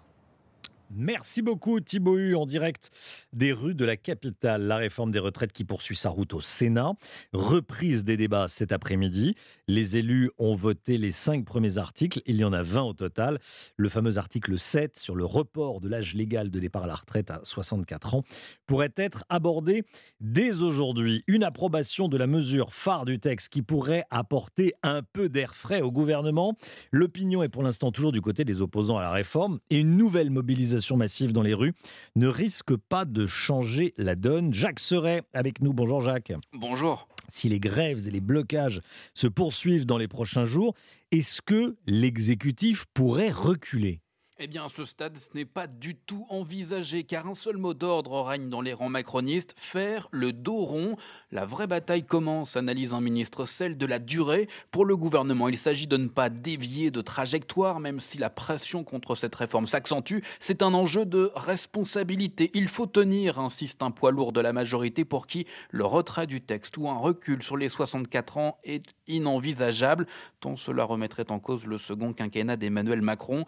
Merci 0.90 1.42
beaucoup 1.42 1.80
Thibaut 1.80 2.16
Hu 2.16 2.34
en 2.34 2.46
direct 2.46 2.90
des 3.34 3.52
rues 3.52 3.74
de 3.74 3.84
la 3.84 3.96
capitale. 3.96 4.62
La 4.62 4.78
réforme 4.78 5.10
des 5.10 5.18
retraites 5.18 5.52
qui 5.52 5.64
poursuit 5.64 5.96
sa 5.96 6.08
route 6.08 6.32
au 6.32 6.40
Sénat. 6.40 6.94
Reprise 7.34 8.04
des 8.04 8.16
débats 8.16 8.48
cet 8.48 8.72
après-midi. 8.72 9.34
Les 9.68 9.98
élus 9.98 10.30
ont 10.38 10.54
voté 10.54 10.96
les 10.96 11.12
cinq 11.12 11.44
premiers 11.44 11.76
articles. 11.76 12.22
Il 12.24 12.36
y 12.36 12.44
en 12.44 12.54
a 12.54 12.62
20 12.62 12.82
au 12.84 12.92
total. 12.94 13.38
Le 13.76 13.90
fameux 13.90 14.16
article 14.16 14.58
7 14.58 14.96
sur 14.96 15.14
le 15.14 15.26
report 15.26 15.82
de 15.82 15.90
l'âge 15.90 16.14
légal 16.14 16.50
de 16.50 16.58
départ 16.58 16.84
à 16.84 16.86
la 16.86 16.94
retraite 16.94 17.30
à 17.30 17.40
64 17.42 18.14
ans 18.14 18.22
pourrait 18.66 18.94
être 18.96 19.24
abordé 19.28 19.84
dès 20.20 20.62
aujourd'hui. 20.62 21.22
Une 21.26 21.44
approbation 21.44 22.08
de 22.08 22.16
la 22.16 22.26
mesure 22.26 22.72
phare 22.72 23.04
du 23.04 23.20
texte 23.20 23.50
qui 23.50 23.60
pourrait 23.60 24.04
apporter 24.08 24.72
un 24.82 25.02
peu 25.02 25.28
d'air 25.28 25.54
frais 25.54 25.82
au 25.82 25.92
gouvernement. 25.92 26.56
L'opinion 26.90 27.42
est 27.42 27.50
pour 27.50 27.62
l'instant 27.62 27.92
toujours 27.92 28.12
du 28.12 28.22
côté 28.22 28.46
des 28.46 28.62
opposants 28.62 28.96
à 28.96 29.02
la 29.02 29.10
réforme 29.10 29.60
et 29.68 29.78
une 29.78 29.98
nouvelle 29.98 30.30
mobilisation 30.30 30.96
massive 30.96 31.32
dans 31.32 31.42
les 31.42 31.52
rues 31.52 31.74
ne 32.16 32.26
risque 32.26 32.74
pas 32.74 33.04
de 33.04 33.26
changer 33.26 33.92
la 33.98 34.14
donne. 34.14 34.54
Jacques 34.54 34.80
serait 34.80 35.24
avec 35.34 35.60
nous. 35.60 35.74
Bonjour 35.74 36.00
Jacques. 36.00 36.32
Bonjour. 36.54 37.06
Si 37.28 37.48
les 37.48 37.60
grèves 37.60 38.08
et 38.08 38.10
les 38.10 38.20
blocages 38.20 38.80
se 39.14 39.26
poursuivent 39.26 39.86
dans 39.86 39.98
les 39.98 40.08
prochains 40.08 40.44
jours, 40.44 40.74
est-ce 41.10 41.42
que 41.42 41.76
l'exécutif 41.86 42.86
pourrait 42.94 43.30
reculer? 43.30 44.00
Eh 44.40 44.46
bien, 44.46 44.64
à 44.64 44.68
ce 44.68 44.84
stade, 44.84 45.18
ce 45.18 45.30
n'est 45.34 45.44
pas 45.44 45.66
du 45.66 45.96
tout 45.96 46.24
envisagé, 46.28 47.02
car 47.02 47.26
un 47.26 47.34
seul 47.34 47.56
mot 47.56 47.74
d'ordre 47.74 48.22
règne 48.22 48.48
dans 48.48 48.60
les 48.60 48.72
rangs 48.72 48.88
macronistes 48.88 49.54
faire 49.56 50.06
le 50.12 50.32
dos 50.32 50.58
rond. 50.58 50.96
La 51.32 51.44
vraie 51.44 51.66
bataille 51.66 52.04
commence, 52.04 52.56
analyse 52.56 52.94
un 52.94 53.00
ministre, 53.00 53.46
celle 53.46 53.76
de 53.76 53.84
la 53.84 53.98
durée. 53.98 54.48
Pour 54.70 54.84
le 54.84 54.96
gouvernement, 54.96 55.48
il 55.48 55.58
s'agit 55.58 55.88
de 55.88 55.96
ne 55.96 56.06
pas 56.06 56.30
dévier 56.30 56.92
de 56.92 57.00
trajectoire, 57.00 57.80
même 57.80 57.98
si 57.98 58.16
la 58.16 58.30
pression 58.30 58.84
contre 58.84 59.16
cette 59.16 59.34
réforme 59.34 59.66
s'accentue. 59.66 60.20
C'est 60.38 60.62
un 60.62 60.72
enjeu 60.72 61.04
de 61.04 61.32
responsabilité. 61.34 62.52
Il 62.54 62.68
faut 62.68 62.86
tenir, 62.86 63.40
insiste 63.40 63.82
un 63.82 63.90
poids 63.90 64.12
lourd 64.12 64.32
de 64.32 64.40
la 64.40 64.52
majorité, 64.52 65.04
pour 65.04 65.26
qui 65.26 65.46
le 65.70 65.84
retrait 65.84 66.28
du 66.28 66.40
texte 66.40 66.76
ou 66.76 66.88
un 66.88 66.96
recul 66.96 67.42
sur 67.42 67.56
les 67.56 67.68
64 67.68 68.38
ans 68.38 68.58
est 68.62 68.94
inenvisageable, 69.08 70.06
tant 70.38 70.54
cela 70.54 70.84
remettrait 70.84 71.32
en 71.32 71.40
cause 71.40 71.66
le 71.66 71.78
second 71.78 72.12
quinquennat 72.12 72.56
d'Emmanuel 72.56 73.02
Macron. 73.02 73.44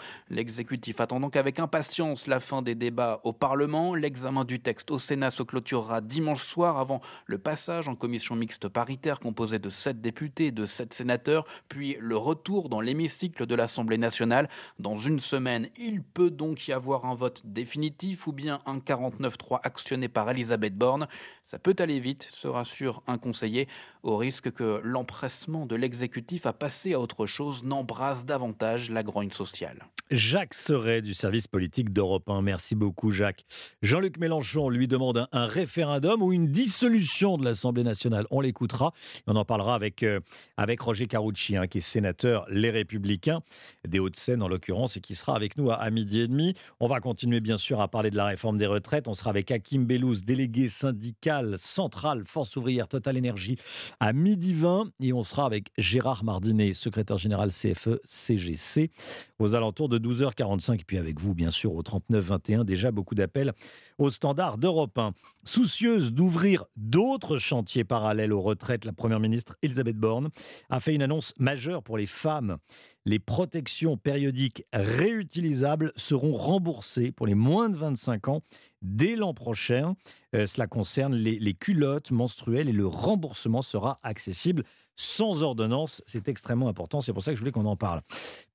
L'exécutif 0.81 1.01
attend 1.03 1.21
donc 1.21 1.37
avec 1.37 1.59
impatience 1.59 2.27
la 2.27 2.41
fin 2.41 2.63
des 2.63 2.75
débats 2.75 3.21
au 3.25 3.35
Parlement. 3.35 3.95
L'examen 3.95 4.47
du 4.47 4.61
texte 4.61 4.91
au 4.91 4.99
Sénat 4.99 5.29
se 5.29 5.43
clôturera 5.43 6.01
dimanche 6.01 6.43
soir 6.43 6.79
avant 6.79 7.03
le 7.27 7.37
passage 7.37 7.87
en 7.87 7.95
commission 7.95 8.35
mixte 8.35 8.67
paritaire 8.67 9.21
composée 9.21 9.59
de 9.59 9.69
sept 9.69 10.01
députés 10.01 10.47
et 10.47 10.53
de 10.53 10.65
sept 10.65 10.95
sénateurs, 10.95 11.45
puis 11.69 11.99
le 12.01 12.17
retour 12.17 12.71
dans 12.71 12.81
l'hémicycle 12.81 13.45
de 13.45 13.55
l'Assemblée 13.55 13.99
nationale. 13.99 14.49
Dans 14.79 14.97
une 14.97 15.21
semaine, 15.21 15.69
il 15.77 16.03
peut 16.03 16.31
donc 16.31 16.67
y 16.67 16.73
avoir 16.73 17.05
un 17.05 17.15
vote 17.15 17.43
définitif 17.45 18.27
ou 18.27 18.33
bien 18.33 18.63
un 18.65 18.79
49-3 18.79 19.61
actionné 19.63 20.09
par 20.09 20.31
Elisabeth 20.31 20.79
Borne. 20.79 21.09
Ça 21.45 21.59
peut 21.59 21.77
aller 21.79 22.01
vite, 22.01 22.27
se 22.31 22.49
rassure 22.49 23.03
un 23.07 23.19
conseiller, 23.19 23.69
au 24.03 24.17
risque 24.17 24.51
que 24.51 24.81
l'empressement 24.83 25.67
de 25.67 25.77
l'exécutif 25.77 26.47
à 26.47 26.55
passer 26.55 26.95
à 26.95 27.01
autre 27.01 27.27
chose 27.27 27.65
n'embrase 27.65 28.25
davantage 28.25 28.91
la 28.91 29.03
grogne 29.03 29.31
sociale. 29.31 29.85
Jacques 30.11 30.55
Du 30.71 31.15
service 31.15 31.49
politique 31.49 31.93
d'Europe 31.93 32.31
1. 32.31 32.43
Merci 32.43 32.77
beaucoup, 32.77 33.11
Jacques. 33.11 33.45
Jean-Luc 33.83 34.19
Mélenchon 34.19 34.69
lui 34.69 34.87
demande 34.87 35.27
un, 35.33 35.47
référendum 35.47 36.23
ou 36.23 36.33
une 36.33 36.47
dissolution 36.47 37.37
de 37.39 37.45
l'Assemblée 37.45 37.83
nationale. 37.83 38.25
On 38.31 38.41
l'écoutera. 38.41 38.93
On 39.27 39.35
en 39.35 39.45
parlera 39.45 39.75
avec, 39.75 40.05
euh, 40.05 40.21
avec 40.57 40.81
Roger 40.81 41.09
Carucci, 41.09 41.57
hein, 41.57 41.67
qui 41.67 41.79
est 41.79 41.81
sénateur 41.81 42.47
Les 42.51 42.71
Républicains, 42.71 43.41
des 43.89 43.99
Hauts-de-Seine 43.99 44.43
en 44.43 44.49
l'occurrence, 44.49 44.97
et 44.97 45.01
qui 45.01 45.17
sera 45.17 45.35
avec 45.35 45.57
nous 45.57 45.73
à, 45.73 45.91
midi 45.91 46.21
et 46.21 46.29
demi. 46.29 46.55
On 46.79 46.87
va 46.87 47.01
continuer 47.01 47.41
bien 47.41 47.57
sûr 47.57 47.81
à 47.81 47.89
parler 47.89 48.13
de 48.13 48.17
la 48.17 48.27
réforme 48.27 48.57
des 48.57 48.67
retraites. 48.67 49.09
On 49.09 49.15
sera 49.15 49.31
avec 49.31 49.51
Hakim 49.51 49.87
Bellouz, 49.87 50.23
délégué 50.23 50.69
syndical 50.69 51.59
central 51.59 52.23
Force 52.25 52.55
ouvrière 52.55 52.87
Total 52.87 53.17
Énergie, 53.17 53.57
à 53.99 54.13
midi 54.13 54.55
20. 54.55 54.93
Et 55.01 55.13
on 55.13 55.25
sera 55.25 55.47
avec 55.47 55.73
Gérard 55.79 56.23
Mardinet, 56.23 56.75
secrétaire 56.75 57.17
général 57.17 57.51
CFE-CGC, 57.51 58.93
aux 59.41 59.57
alentours 59.57 59.89
de 59.89 59.99
12h45. 59.99 60.60
Et 60.69 60.85
puis 60.87 60.99
avec 60.99 61.19
vous, 61.21 61.35
bien 61.35 61.51
sûr, 61.51 61.75
au 61.75 61.83
39-21, 61.83 62.65
déjà 62.65 62.91
beaucoup 62.91 63.15
d'appels 63.15 63.53
au 63.99 64.11
standard 64.11 64.59
d'Europe 64.59 64.97
1. 64.99 65.13
Soucieuse 65.45 66.13
d'ouvrir 66.13 66.67
d'autres 66.77 67.39
chantiers 67.39 67.85
parallèles 67.85 68.33
aux 68.33 68.43
retraites, 68.43 68.85
la 68.85 68.93
Première 68.93 69.21
ministre 69.21 69.57
Elisabeth 69.63 69.97
Borne 69.97 70.29
a 70.69 70.81
fait 70.81 70.95
une 70.95 71.03
annonce 71.03 71.33
majeure 71.39 71.83
pour 71.83 71.97
les 71.97 72.07
femmes. 72.07 72.59
Les 73.07 73.19
protections 73.19 73.97
périodiques 73.97 74.65
réutilisables 74.75 75.93
seront 75.97 76.35
remboursées 76.35 77.11
pour 77.11 77.27
les 77.27 77.35
moins 77.35 77.71
de 77.71 77.77
25 77.77 78.29
ans 78.29 78.43
dès 78.83 79.17
l'an 79.17 79.33
prochain. 79.33 79.95
Euh, 80.35 80.47
cela 80.47 80.67
concerne 80.67 81.15
les, 81.15 81.39
les 81.39 81.55
culottes 81.55 82.11
menstruelles 82.11 82.69
et 82.69 82.73
le 82.73 82.87
remboursement 82.87 83.63
sera 83.63 83.99
accessible 84.03 84.65
sans 85.01 85.43
ordonnance. 85.43 86.03
C'est 86.07 86.29
extrêmement 86.29 86.69
important. 86.69 87.01
C'est 87.01 87.13
pour 87.13 87.23
ça 87.23 87.33
que 87.33 87.37
je 87.37 87.41
voulais 87.41 87.53
qu'on 87.53 87.67
en 87.67 87.77
parle. 87.77 88.03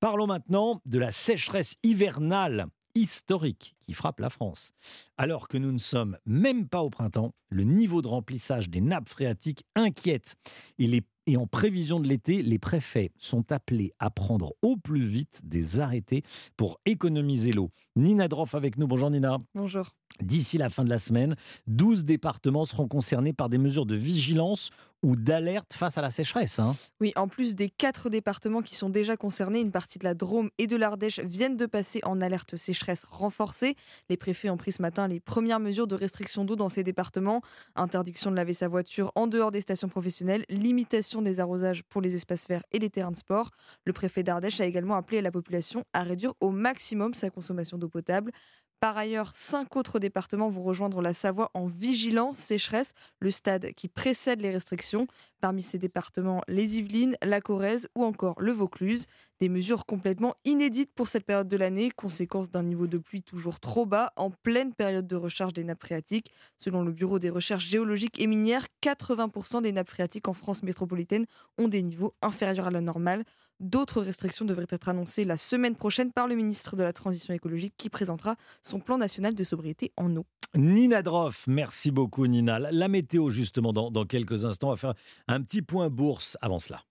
Parlons 0.00 0.26
maintenant 0.26 0.80
de 0.86 0.98
la 0.98 1.10
sécheresse 1.10 1.74
hivernale 1.82 2.68
historique 2.94 3.74
qui 3.82 3.92
frappe 3.92 4.20
la 4.20 4.30
France. 4.30 4.72
Alors 5.18 5.48
que 5.48 5.58
nous 5.58 5.72
ne 5.72 5.78
sommes 5.78 6.16
même 6.24 6.68
pas 6.68 6.82
au 6.82 6.88
printemps, 6.88 7.34
le 7.50 7.64
niveau 7.64 8.00
de 8.00 8.08
remplissage 8.08 8.70
des 8.70 8.80
nappes 8.80 9.08
phréatiques 9.08 9.64
inquiète. 9.74 10.36
Et, 10.78 11.02
et 11.26 11.36
en 11.36 11.46
prévision 11.46 12.00
de 12.00 12.08
l'été, 12.08 12.42
les 12.42 12.58
préfets 12.58 13.10
sont 13.18 13.52
appelés 13.52 13.92
à 13.98 14.08
prendre 14.10 14.54
au 14.62 14.76
plus 14.76 15.04
vite 15.04 15.40
des 15.44 15.80
arrêtés 15.80 16.22
pour 16.56 16.80
économiser 16.86 17.52
l'eau. 17.52 17.70
Nina 17.96 18.28
Droff 18.28 18.54
avec 18.54 18.78
nous. 18.78 18.86
Bonjour 18.86 19.10
Nina. 19.10 19.38
Bonjour. 19.54 19.90
D'ici 20.22 20.58
la 20.58 20.68
fin 20.68 20.84
de 20.84 20.90
la 20.90 20.98
semaine, 20.98 21.36
12 21.66 22.04
départements 22.04 22.64
seront 22.64 22.88
concernés 22.88 23.32
par 23.32 23.48
des 23.48 23.58
mesures 23.58 23.86
de 23.86 23.94
vigilance 23.94 24.70
ou 25.02 25.14
d'alerte 25.14 25.74
face 25.74 25.98
à 25.98 26.02
la 26.02 26.10
sécheresse. 26.10 26.58
Hein. 26.58 26.74
Oui, 27.00 27.12
en 27.16 27.28
plus 27.28 27.54
des 27.54 27.68
quatre 27.68 28.10
départements 28.10 28.62
qui 28.62 28.74
sont 28.74 28.88
déjà 28.88 29.16
concernés, 29.16 29.60
une 29.60 29.70
partie 29.70 29.98
de 29.98 30.04
la 30.04 30.14
Drôme 30.14 30.50
et 30.58 30.66
de 30.66 30.76
l'Ardèche 30.76 31.20
viennent 31.20 31.56
de 31.56 31.66
passer 31.66 32.00
en 32.04 32.20
alerte 32.20 32.56
sécheresse 32.56 33.04
renforcée. 33.08 33.76
Les 34.08 34.16
préfets 34.16 34.50
ont 34.50 34.56
pris 34.56 34.72
ce 34.72 34.82
matin 34.82 35.06
les 35.06 35.20
premières 35.20 35.60
mesures 35.60 35.86
de 35.86 35.94
restriction 35.94 36.44
d'eau 36.44 36.56
dans 36.56 36.68
ces 36.68 36.82
départements. 36.82 37.42
Interdiction 37.76 38.30
de 38.30 38.36
laver 38.36 38.54
sa 38.54 38.68
voiture 38.68 39.12
en 39.14 39.26
dehors 39.26 39.52
des 39.52 39.60
stations 39.60 39.88
professionnelles, 39.88 40.44
limitation 40.48 41.22
des 41.22 41.40
arrosages 41.40 41.84
pour 41.84 42.00
les 42.00 42.14
espaces 42.14 42.48
verts 42.48 42.64
et 42.72 42.78
les 42.78 42.90
terrains 42.90 43.12
de 43.12 43.16
sport. 43.16 43.50
Le 43.84 43.92
préfet 43.92 44.22
d'Ardèche 44.22 44.60
a 44.60 44.66
également 44.66 44.96
appelé 44.96 45.20
la 45.20 45.30
population 45.30 45.84
à 45.92 46.02
réduire 46.02 46.32
au 46.40 46.50
maximum 46.50 47.14
sa 47.14 47.30
consommation 47.30 47.78
d'eau 47.78 47.88
potable. 47.88 48.32
Par 48.80 48.98
ailleurs, 48.98 49.34
cinq 49.34 49.74
autres 49.76 49.98
départements 49.98 50.50
vont 50.50 50.62
rejoindre 50.62 51.00
la 51.00 51.14
Savoie 51.14 51.50
en 51.54 51.66
vigilance 51.66 52.36
sécheresse, 52.36 52.92
le 53.20 53.30
stade 53.30 53.72
qui 53.72 53.88
précède 53.88 54.42
les 54.42 54.50
restrictions. 54.50 55.06
Parmi 55.40 55.62
ces 55.62 55.78
départements, 55.78 56.42
les 56.46 56.78
Yvelines, 56.78 57.16
la 57.22 57.40
Corrèze 57.40 57.88
ou 57.94 58.04
encore 58.04 58.38
le 58.38 58.52
Vaucluse. 58.52 59.06
Des 59.40 59.48
mesures 59.48 59.86
complètement 59.86 60.34
inédites 60.44 60.92
pour 60.94 61.08
cette 61.08 61.24
période 61.24 61.48
de 61.48 61.56
l'année, 61.56 61.90
conséquence 61.90 62.50
d'un 62.50 62.62
niveau 62.62 62.86
de 62.86 62.98
pluie 62.98 63.22
toujours 63.22 63.60
trop 63.60 63.86
bas 63.86 64.12
en 64.16 64.30
pleine 64.30 64.74
période 64.74 65.06
de 65.06 65.16
recharge 65.16 65.54
des 65.54 65.64
nappes 65.64 65.82
phréatiques. 65.82 66.32
Selon 66.56 66.82
le 66.82 66.92
Bureau 66.92 67.18
des 67.18 67.30
recherches 67.30 67.66
géologiques 67.66 68.20
et 68.20 68.26
minières, 68.26 68.66
80% 68.82 69.62
des 69.62 69.72
nappes 69.72 69.88
phréatiques 69.88 70.28
en 70.28 70.34
France 70.34 70.62
métropolitaine 70.62 71.26
ont 71.58 71.68
des 71.68 71.82
niveaux 71.82 72.14
inférieurs 72.20 72.66
à 72.66 72.70
la 72.70 72.80
normale. 72.82 73.24
D'autres 73.60 74.02
restrictions 74.02 74.44
devraient 74.44 74.66
être 74.68 74.88
annoncées 74.88 75.24
la 75.24 75.38
semaine 75.38 75.76
prochaine 75.76 76.12
par 76.12 76.28
le 76.28 76.34
ministre 76.34 76.76
de 76.76 76.82
la 76.82 76.92
Transition 76.92 77.32
écologique 77.32 77.74
qui 77.78 77.88
présentera 77.88 78.36
son 78.62 78.80
plan 78.80 78.98
national 78.98 79.34
de 79.34 79.44
sobriété 79.44 79.92
en 79.96 80.14
eau. 80.16 80.26
Nina 80.54 81.02
Droff, 81.02 81.44
merci 81.46 81.90
beaucoup 81.90 82.26
Nina. 82.26 82.58
La 82.58 82.88
météo 82.88 83.30
justement 83.30 83.72
dans, 83.72 83.90
dans 83.90 84.04
quelques 84.04 84.44
instants, 84.44 84.68
on 84.68 84.70
va 84.70 84.76
faire 84.76 84.94
un 85.28 85.42
petit 85.42 85.62
point 85.62 85.88
bourse 85.88 86.36
avant 86.40 86.58
cela. 86.58 86.82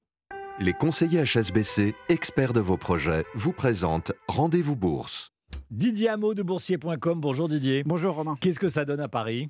Les 0.60 0.74
conseillers 0.74 1.24
HSBC, 1.26 1.96
experts 2.10 2.54
de 2.54 2.62
vos 2.62 2.78
projets, 2.78 3.26
vous 3.36 3.52
présentent 3.52 4.14
Rendez-vous 4.28 4.78
Bourse. 4.78 5.35
Didier 5.76 6.08
Hameau 6.08 6.34
de 6.34 6.42
boursier.com. 6.42 7.20
Bonjour 7.20 7.50
Didier. 7.50 7.84
Bonjour 7.84 8.16
Romain. 8.16 8.38
Qu'est-ce 8.40 8.62
que 8.62 8.70
ça 8.70 8.86
donne 8.86 9.02
à 9.02 9.10
Paris? 9.10 9.50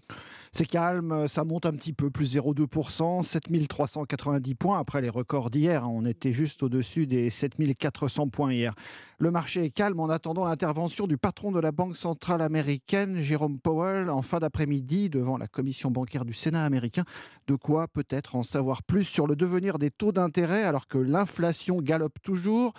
C'est 0.54 0.66
calme, 0.66 1.28
ça 1.28 1.44
monte 1.44 1.68
un 1.68 1.74
petit 1.74 1.94
peu, 1.94 2.10
plus 2.10 2.36
0,2%, 2.36 3.22
7390 3.22 4.56
points 4.56 4.80
après 4.80 5.02
les 5.02 5.10
records 5.10 5.52
d'hier. 5.52 5.88
On 5.88 6.04
était 6.04 6.32
juste 6.32 6.64
au-dessus 6.64 7.06
des 7.06 7.30
7400 7.30 8.30
points 8.30 8.54
hier. 8.54 8.74
Le 9.20 9.30
marché 9.30 9.66
est 9.66 9.70
calme 9.70 10.00
en 10.00 10.10
attendant 10.10 10.46
l'intervention 10.46 11.06
du 11.06 11.16
patron 11.16 11.52
de 11.52 11.60
la 11.60 11.72
Banque 11.72 11.96
centrale 11.96 12.42
américaine, 12.42 13.20
Jérôme 13.20 13.60
Powell, 13.60 14.10
en 14.10 14.24
fin 14.24 14.40
d'après-midi 14.40 15.12
devant 15.12 15.38
la 15.38 15.48
commission 15.48 15.92
bancaire 15.92 16.26
du 16.26 16.34
Sénat 16.34 16.66
américain. 16.66 17.04
De 17.46 17.54
quoi 17.54 17.88
peut-être 17.88 18.36
en 18.36 18.42
savoir 18.42 18.82
plus 18.82 19.04
sur 19.04 19.28
le 19.28 19.36
devenir 19.36 19.78
des 19.78 19.92
taux 19.92 20.12
d'intérêt 20.12 20.64
alors 20.64 20.88
que 20.88 20.98
l'inflation 20.98 21.78
galope 21.78 22.20
toujours? 22.24 22.74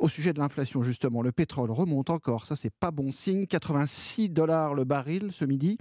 Au 0.00 0.08
sujet 0.08 0.32
de 0.32 0.38
l'inflation, 0.38 0.82
justement, 0.82 1.20
le 1.20 1.30
pétrole 1.30 1.70
remonte 1.70 2.08
encore. 2.08 2.46
Ça, 2.46 2.56
c'est 2.56 2.72
pas 2.72 2.90
bon 2.90 3.12
signe. 3.12 3.46
86 3.46 4.30
dollars 4.30 4.72
le 4.72 4.84
baril 4.84 5.28
ce 5.30 5.44
midi. 5.44 5.76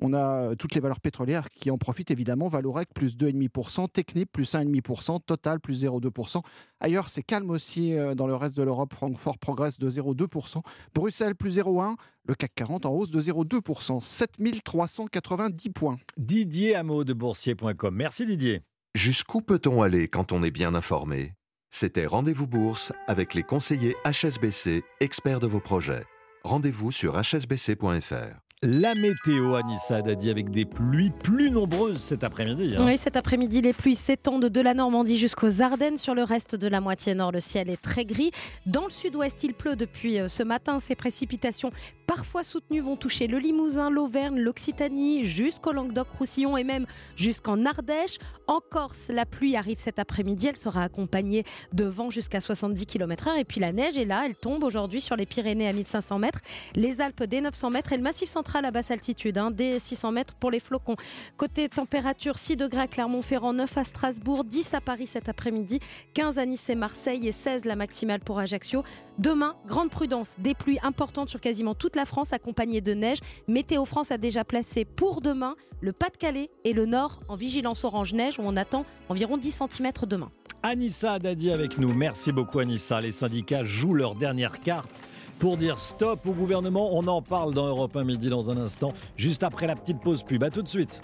On 0.00 0.12
a 0.14 0.56
toutes 0.56 0.74
les 0.74 0.80
valeurs 0.80 1.00
pétrolières 1.00 1.48
qui 1.48 1.70
en 1.70 1.78
profitent 1.78 2.10
évidemment. 2.10 2.48
Valorec 2.48 2.88
plus 2.92 3.16
2,5%, 3.16 3.88
Technip 3.88 4.32
plus 4.32 4.52
1,5%, 4.52 5.20
Total 5.24 5.60
plus 5.60 5.84
0,2%. 5.84 6.42
Ailleurs, 6.80 7.08
c'est 7.08 7.22
calme 7.22 7.50
aussi 7.50 7.94
euh, 7.94 8.16
dans 8.16 8.26
le 8.26 8.34
reste 8.34 8.56
de 8.56 8.64
l'Europe. 8.64 8.92
Francfort 8.94 9.38
progresse 9.38 9.78
de 9.78 9.88
0,2%. 9.88 10.62
Bruxelles 10.92 11.36
plus 11.36 11.56
0,1%. 11.58 11.94
Le 12.26 12.34
CAC 12.34 12.52
40 12.56 12.84
en 12.84 12.92
hausse 12.92 13.10
de 13.10 13.20
0,2%. 13.20 14.00
7390 14.00 15.70
points. 15.70 15.98
Didier 16.16 16.74
Hameau 16.74 17.04
de 17.04 17.12
boursier.com. 17.12 17.94
Merci 17.94 18.26
Didier. 18.26 18.62
Jusqu'où 18.96 19.40
peut-on 19.40 19.82
aller 19.82 20.08
quand 20.08 20.32
on 20.32 20.42
est 20.42 20.50
bien 20.50 20.74
informé? 20.74 21.34
C'était 21.74 22.04
Rendez-vous 22.04 22.46
Bourse 22.46 22.92
avec 23.06 23.32
les 23.32 23.42
conseillers 23.42 23.96
HSBC, 24.04 24.84
experts 25.00 25.40
de 25.40 25.46
vos 25.46 25.58
projets. 25.58 26.04
Rendez-vous 26.44 26.92
sur 26.92 27.18
hsbc.fr. 27.18 28.41
La 28.64 28.94
météo, 28.94 29.56
Anissa 29.56 30.02
Dadi, 30.02 30.30
avec 30.30 30.50
des 30.50 30.64
pluies 30.64 31.10
plus 31.10 31.50
nombreuses 31.50 31.98
cet 31.98 32.22
après-midi. 32.22 32.76
Hein. 32.78 32.84
Oui, 32.86 32.96
cet 32.96 33.16
après-midi, 33.16 33.60
les 33.60 33.72
pluies 33.72 33.96
s'étendent 33.96 34.44
de 34.44 34.60
la 34.60 34.72
Normandie 34.72 35.18
jusqu'aux 35.18 35.62
Ardennes. 35.62 35.98
Sur 35.98 36.14
le 36.14 36.22
reste 36.22 36.54
de 36.54 36.68
la 36.68 36.80
moitié 36.80 37.14
nord, 37.14 37.32
le 37.32 37.40
ciel 37.40 37.68
est 37.68 37.82
très 37.82 38.04
gris. 38.04 38.30
Dans 38.66 38.84
le 38.84 38.90
sud-ouest, 38.90 39.42
il 39.42 39.54
pleut 39.54 39.74
depuis 39.74 40.20
euh, 40.20 40.28
ce 40.28 40.44
matin. 40.44 40.78
Ces 40.78 40.94
précipitations, 40.94 41.72
parfois 42.06 42.44
soutenues, 42.44 42.78
vont 42.78 42.94
toucher 42.94 43.26
le 43.26 43.38
Limousin, 43.40 43.90
l'Auvergne, 43.90 44.38
l'Occitanie, 44.38 45.24
jusqu'au 45.24 45.72
Languedoc-Roussillon 45.72 46.56
et 46.56 46.62
même 46.62 46.86
jusqu'en 47.16 47.66
Ardèche. 47.66 48.18
En 48.46 48.60
Corse, 48.60 49.08
la 49.08 49.26
pluie 49.26 49.56
arrive 49.56 49.78
cet 49.78 49.98
après-midi. 49.98 50.46
Elle 50.46 50.56
sera 50.56 50.84
accompagnée 50.84 51.42
de 51.72 51.84
vent 51.84 52.10
jusqu'à 52.10 52.40
70 52.40 52.86
km/h. 52.86 53.40
Et 53.40 53.44
puis 53.44 53.58
la 53.58 53.72
neige 53.72 53.98
est 53.98 54.04
là. 54.04 54.22
Elle 54.24 54.36
tombe 54.36 54.62
aujourd'hui 54.62 55.00
sur 55.00 55.16
les 55.16 55.26
Pyrénées 55.26 55.66
à 55.66 55.72
1500 55.72 56.20
mètres, 56.20 56.42
les 56.76 57.00
Alpes 57.00 57.24
dès 57.24 57.40
900 57.40 57.70
mètres 57.70 57.92
et 57.92 57.96
le 57.96 58.04
Massif 58.04 58.28
central 58.28 58.51
à 58.56 58.70
basse 58.70 58.90
altitude, 58.90 59.38
hein, 59.38 59.50
dès 59.50 59.78
600 59.78 60.12
mètres 60.12 60.34
pour 60.34 60.50
les 60.50 60.60
flocons. 60.60 60.96
Côté 61.36 61.68
température, 61.68 62.38
6 62.38 62.56
degrés 62.56 62.82
à 62.82 62.86
Clermont-Ferrand, 62.86 63.52
9 63.52 63.78
à 63.78 63.84
Strasbourg, 63.84 64.44
10 64.44 64.74
à 64.74 64.80
Paris 64.80 65.06
cet 65.06 65.28
après-midi, 65.28 65.80
15 66.14 66.38
à 66.38 66.46
Nice 66.46 66.68
et 66.70 66.74
Marseille 66.74 67.26
et 67.26 67.32
16 67.32 67.64
la 67.64 67.76
maximale 67.76 68.20
pour 68.20 68.38
Ajaccio. 68.38 68.84
Demain, 69.18 69.56
grande 69.66 69.90
prudence, 69.90 70.36
des 70.38 70.54
pluies 70.54 70.78
importantes 70.82 71.28
sur 71.28 71.40
quasiment 71.40 71.74
toute 71.74 71.96
la 71.96 72.04
France 72.04 72.32
accompagnées 72.32 72.80
de 72.80 72.94
neige. 72.94 73.18
Météo 73.48 73.84
France 73.84 74.10
a 74.10 74.18
déjà 74.18 74.44
placé 74.44 74.84
pour 74.84 75.20
demain 75.20 75.56
le 75.80 75.92
Pas-de-Calais 75.92 76.50
et 76.64 76.72
le 76.72 76.86
Nord 76.86 77.18
en 77.28 77.36
vigilance 77.36 77.84
orange 77.84 78.12
neige 78.14 78.38
où 78.38 78.42
on 78.44 78.56
attend 78.56 78.86
environ 79.08 79.36
10 79.36 79.62
cm 79.68 79.90
demain. 80.06 80.30
Anissa 80.62 81.18
Dadi 81.18 81.50
avec 81.50 81.78
nous. 81.78 81.92
Merci 81.92 82.30
beaucoup 82.30 82.60
Anissa. 82.60 83.00
Les 83.00 83.10
syndicats 83.10 83.64
jouent 83.64 83.94
leur 83.94 84.14
dernière 84.14 84.60
carte 84.60 85.02
pour 85.38 85.56
dire 85.56 85.78
stop 85.78 86.26
au 86.26 86.32
gouvernement. 86.32 86.90
On 86.92 87.06
en 87.06 87.22
parle 87.22 87.54
dans 87.54 87.66
Europe 87.66 87.96
1 87.96 88.04
Midi 88.04 88.28
dans 88.28 88.50
un 88.50 88.56
instant, 88.56 88.92
juste 89.16 89.42
après 89.42 89.66
la 89.66 89.74
petite 89.74 90.00
pause 90.00 90.22
pub. 90.22 90.42
À 90.42 90.50
tout 90.50 90.62
de 90.62 90.68
suite. 90.68 91.00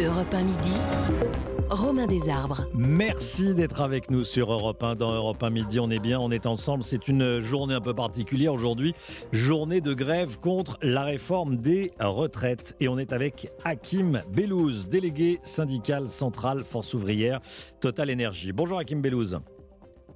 Europe 0.00 0.32
1 0.32 0.42
midi. 0.42 0.72
Romain 1.68 2.06
Desarbres. 2.06 2.66
Merci 2.74 3.54
d'être 3.54 3.80
avec 3.80 4.10
nous 4.10 4.24
sur 4.24 4.52
Europe 4.52 4.82
1. 4.82 4.94
Dans 4.94 5.12
Europe 5.12 5.42
1 5.42 5.50
Midi, 5.50 5.80
on 5.80 5.90
est 5.90 5.98
bien, 5.98 6.18
on 6.18 6.30
est 6.30 6.46
ensemble. 6.46 6.82
C'est 6.82 7.08
une 7.08 7.40
journée 7.40 7.74
un 7.74 7.80
peu 7.80 7.94
particulière 7.94 8.52
aujourd'hui. 8.52 8.94
Journée 9.32 9.80
de 9.80 9.94
grève 9.94 10.38
contre 10.38 10.78
la 10.82 11.04
réforme 11.04 11.56
des 11.56 11.92
retraites. 12.00 12.74
Et 12.80 12.88
on 12.88 12.98
est 12.98 13.12
avec 13.12 13.50
Hakim 13.64 14.22
Bellouz, 14.34 14.88
délégué 14.88 15.40
syndical 15.42 16.08
central 16.08 16.64
Force 16.64 16.94
ouvrière 16.94 17.40
Total 17.80 18.10
Énergie. 18.10 18.52
Bonjour 18.52 18.78
Hakim 18.78 19.00
Bellouz. 19.00 19.40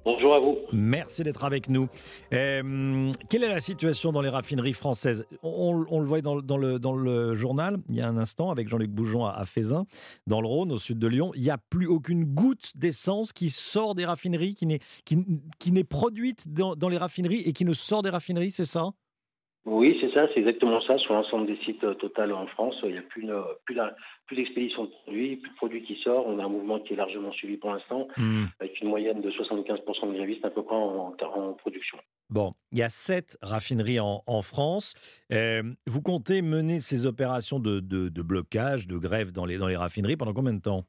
Bonjour 0.07 0.35
à 0.35 0.39
vous. 0.39 0.57
Merci 0.71 1.23
d'être 1.23 1.43
avec 1.43 1.67
nous. 1.67 1.89
Euh, 2.31 3.11
quelle 3.29 3.43
est 3.43 3.49
la 3.49 3.59
situation 3.59 4.13
dans 4.13 4.21
les 4.21 4.29
raffineries 4.29 4.71
françaises? 4.71 5.25
On, 5.43 5.73
le 5.73 6.05
voit 6.05 6.21
dans, 6.21 6.37
le, 6.37 7.35
journal, 7.35 7.79
il 7.89 7.97
y 7.97 8.01
a 8.01 8.07
un 8.07 8.15
instant, 8.15 8.49
avec 8.49 8.69
Jean-Luc 8.69 8.89
Bougeon 8.89 9.25
à, 9.25 9.43
Fézin, 9.43 9.85
dans 10.25 10.39
le 10.39 10.47
Rhône, 10.47 10.71
au 10.71 10.77
sud 10.77 10.97
de 10.97 11.07
Lyon. 11.07 11.33
Il 11.35 11.41
n'y 11.41 11.49
a 11.49 11.57
plus 11.57 11.87
aucune 11.87 12.23
goutte 12.23 12.71
d'essence 12.75 13.33
qui 13.33 13.49
sort 13.49 13.95
des 13.95 14.05
raffineries, 14.05 14.55
qui 14.55 14.65
n'est 14.65 14.79
qui, 15.03 15.83
produite 15.83 16.53
dans 16.53 16.87
les 16.87 16.97
raffineries 16.97 17.41
et 17.41 17.51
qui 17.51 17.65
ne 17.65 17.73
sort 17.73 18.01
des 18.01 18.09
raffineries, 18.09 18.51
c'est 18.51 18.63
ça? 18.63 18.91
Oui, 19.69 19.97
c'est 19.99 20.09
ça, 20.13 20.29
c'est 20.33 20.39
exactement 20.39 20.79
ça. 20.79 20.97
Sur 20.97 21.13
l'ensemble 21.13 21.45
des 21.45 21.57
sites 21.65 21.83
euh, 21.83 21.93
Total 21.93 22.31
en 22.31 22.47
France, 22.47 22.75
il 22.83 22.93
n'y 22.93 22.97
a 22.99 23.01
plus, 23.01 23.27
plus, 23.65 23.77
plus 24.25 24.35
d'expédition 24.37 24.85
de 24.85 24.89
produits, 25.03 25.35
plus 25.35 25.49
de 25.49 25.55
produits 25.55 25.83
qui 25.83 25.99
sortent. 26.01 26.25
On 26.25 26.39
a 26.39 26.45
un 26.45 26.47
mouvement 26.47 26.79
qui 26.79 26.93
est 26.93 26.95
largement 26.95 27.33
suivi 27.33 27.57
pour 27.57 27.73
l'instant, 27.73 28.07
hmm. 28.15 28.45
avec 28.61 28.79
une 28.79 28.87
moyenne 28.87 29.19
de 29.19 29.29
75% 29.29 30.07
de 30.07 30.13
grévistes 30.13 30.45
à 30.45 30.51
peu 30.51 30.63
près 30.63 30.73
en, 30.73 31.13
en, 31.21 31.53
production. 31.53 31.97
Bon, 32.29 32.53
il 32.71 32.77
y 32.77 32.81
a 32.81 32.87
sept 32.87 33.37
raffineries 33.41 33.99
en, 33.99 34.41
France. 34.41 34.93
Euh, 35.33 35.63
vous 35.85 36.01
comptez 36.01 36.41
mener 36.41 36.79
ces 36.79 37.05
opérations 37.05 37.59
de, 37.59 37.81
de, 37.81 38.21
blocage, 38.21 38.87
de 38.87 38.97
grève 38.97 39.33
dans 39.33 39.45
les, 39.45 39.57
dans 39.57 39.67
les 39.67 39.75
raffineries 39.75 40.15
pendant 40.15 40.33
combien 40.33 40.53
de 40.53 40.61
temps? 40.61 40.85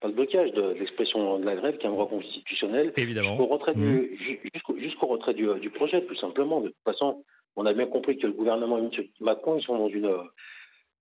Pas 0.00 0.08
le 0.08 0.14
blocage 0.14 0.50
de, 0.54 0.72
l'expression 0.72 1.38
de 1.38 1.44
la 1.44 1.54
grève, 1.54 1.78
qui 1.78 1.86
est 1.86 1.88
un 1.88 1.92
droit 1.92 2.08
constitutionnel, 2.08 2.92
Évidemment. 2.96 3.36
jusqu'au 3.36 3.46
retrait, 3.46 3.74
du, 3.74 3.80
hmm. 3.80 4.78
jusqu'au, 4.80 5.06
retrait 5.06 5.34
du, 5.34 5.46
du, 5.60 5.70
projet, 5.70 6.04
tout 6.04 6.16
simplement. 6.16 6.60
De 6.60 6.68
toute 6.68 6.84
façon, 6.84 7.22
on 7.56 7.66
a 7.66 7.72
bien 7.72 7.86
compris 7.86 8.18
que 8.18 8.26
le 8.26 8.32
gouvernement 8.32 8.78
et 8.78 8.82
M. 8.82 8.90
Macron, 9.20 9.58
ils 9.58 9.64
sont 9.64 9.78
dans 9.78 9.88
une 9.88 10.12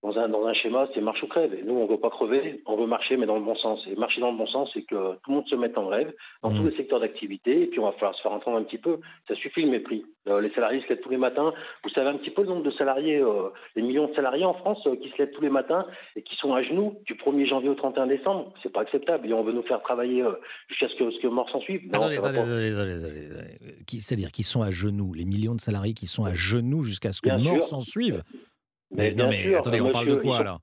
dans 0.03 0.17
un, 0.17 0.27
dans 0.27 0.45
un 0.45 0.53
schéma, 0.53 0.89
c'est 0.93 0.99
marche 0.99 1.23
ou 1.23 1.27
crève. 1.27 1.53
Et 1.53 1.63
nous, 1.63 1.75
on 1.75 1.85
ne 1.85 1.89
veut 1.89 1.97
pas 1.97 2.09
crever, 2.09 2.61
on 2.65 2.75
veut 2.75 2.85
marcher, 2.85 3.15
mais 3.15 3.25
dans 3.25 3.37
le 3.37 3.41
bon 3.41 3.55
sens. 3.55 3.79
Et 3.89 3.95
marcher 3.95 4.19
dans 4.19 4.31
le 4.31 4.37
bon 4.37 4.47
sens, 4.47 4.69
c'est 4.73 4.81
que 4.81 5.13
tout 5.13 5.29
le 5.29 5.35
monde 5.35 5.47
se 5.47 5.55
mette 5.55 5.77
en 5.77 5.85
grève 5.85 6.13
dans 6.41 6.51
tous 6.51 6.61
mmh. 6.61 6.69
les 6.69 6.75
secteurs 6.75 6.99
d'activité, 6.99 7.63
et 7.63 7.67
puis 7.67 7.79
on 7.79 7.85
va 7.85 7.93
falloir 7.93 8.13
se 8.13 8.21
faire 8.21 8.33
entendre 8.33 8.57
un 8.57 8.63
petit 8.63 8.77
peu. 8.77 8.99
Ça 9.29 9.35
suffit 9.35 9.61
le 9.61 9.71
mépris. 9.71 10.03
Euh, 10.27 10.41
les 10.41 10.49
salariés 10.49 10.81
se 10.81 10.89
lèvent 10.89 11.01
tous 11.01 11.09
les 11.09 11.17
matins. 11.17 11.53
Vous 11.85 11.89
savez 11.91 12.09
un 12.09 12.17
petit 12.17 12.31
peu 12.31 12.41
le 12.41 12.49
nombre 12.49 12.63
de 12.63 12.71
salariés, 12.71 13.19
euh, 13.19 13.49
les 13.77 13.81
millions 13.81 14.07
de 14.07 14.13
salariés 14.13 14.43
en 14.43 14.53
France 14.53 14.85
euh, 14.87 14.97
qui 14.97 15.09
se 15.09 15.17
lèvent 15.19 15.31
tous 15.31 15.41
les 15.41 15.49
matins 15.49 15.85
et 16.17 16.21
qui 16.21 16.35
sont 16.35 16.53
à 16.53 16.61
genoux 16.63 16.95
du 17.05 17.15
1er 17.15 17.47
janvier 17.47 17.69
au 17.69 17.75
31 17.75 18.07
décembre. 18.07 18.53
C'est 18.61 18.73
pas 18.73 18.81
acceptable. 18.81 19.29
Et 19.29 19.33
on 19.33 19.43
veut 19.43 19.53
nous 19.53 19.63
faire 19.63 19.81
travailler 19.81 20.21
jusqu'à 20.67 20.89
ce 20.89 20.95
que, 20.95 21.11
ce 21.11 21.19
que 21.21 21.27
mort 21.27 21.49
s'en 21.49 21.61
suive. 21.61 21.81
Attendez, 21.93 22.17
attendez, 22.17 22.71
attendez, 22.71 24.01
C'est-à-dire 24.01 24.31
qu'ils 24.31 24.45
sont 24.45 24.61
à 24.61 24.71
genoux, 24.71 25.13
les 25.13 25.25
millions 25.25 25.55
de 25.55 25.61
salariés 25.61 25.93
qui 25.93 26.07
sont 26.07 26.25
à 26.25 26.33
genoux 26.33 26.83
jusqu'à 26.83 27.13
ce 27.13 27.21
que 27.21 27.29
mort 27.29 27.63
s'en 27.63 27.79
suive. 27.79 28.21
Mais, 28.95 29.13
non, 29.13 29.27
mais 29.29 29.55
attendez, 29.55 29.81
on 29.81 29.91
parle 29.91 30.07
de 30.07 30.15
quoi 30.15 30.43
là 30.43 30.57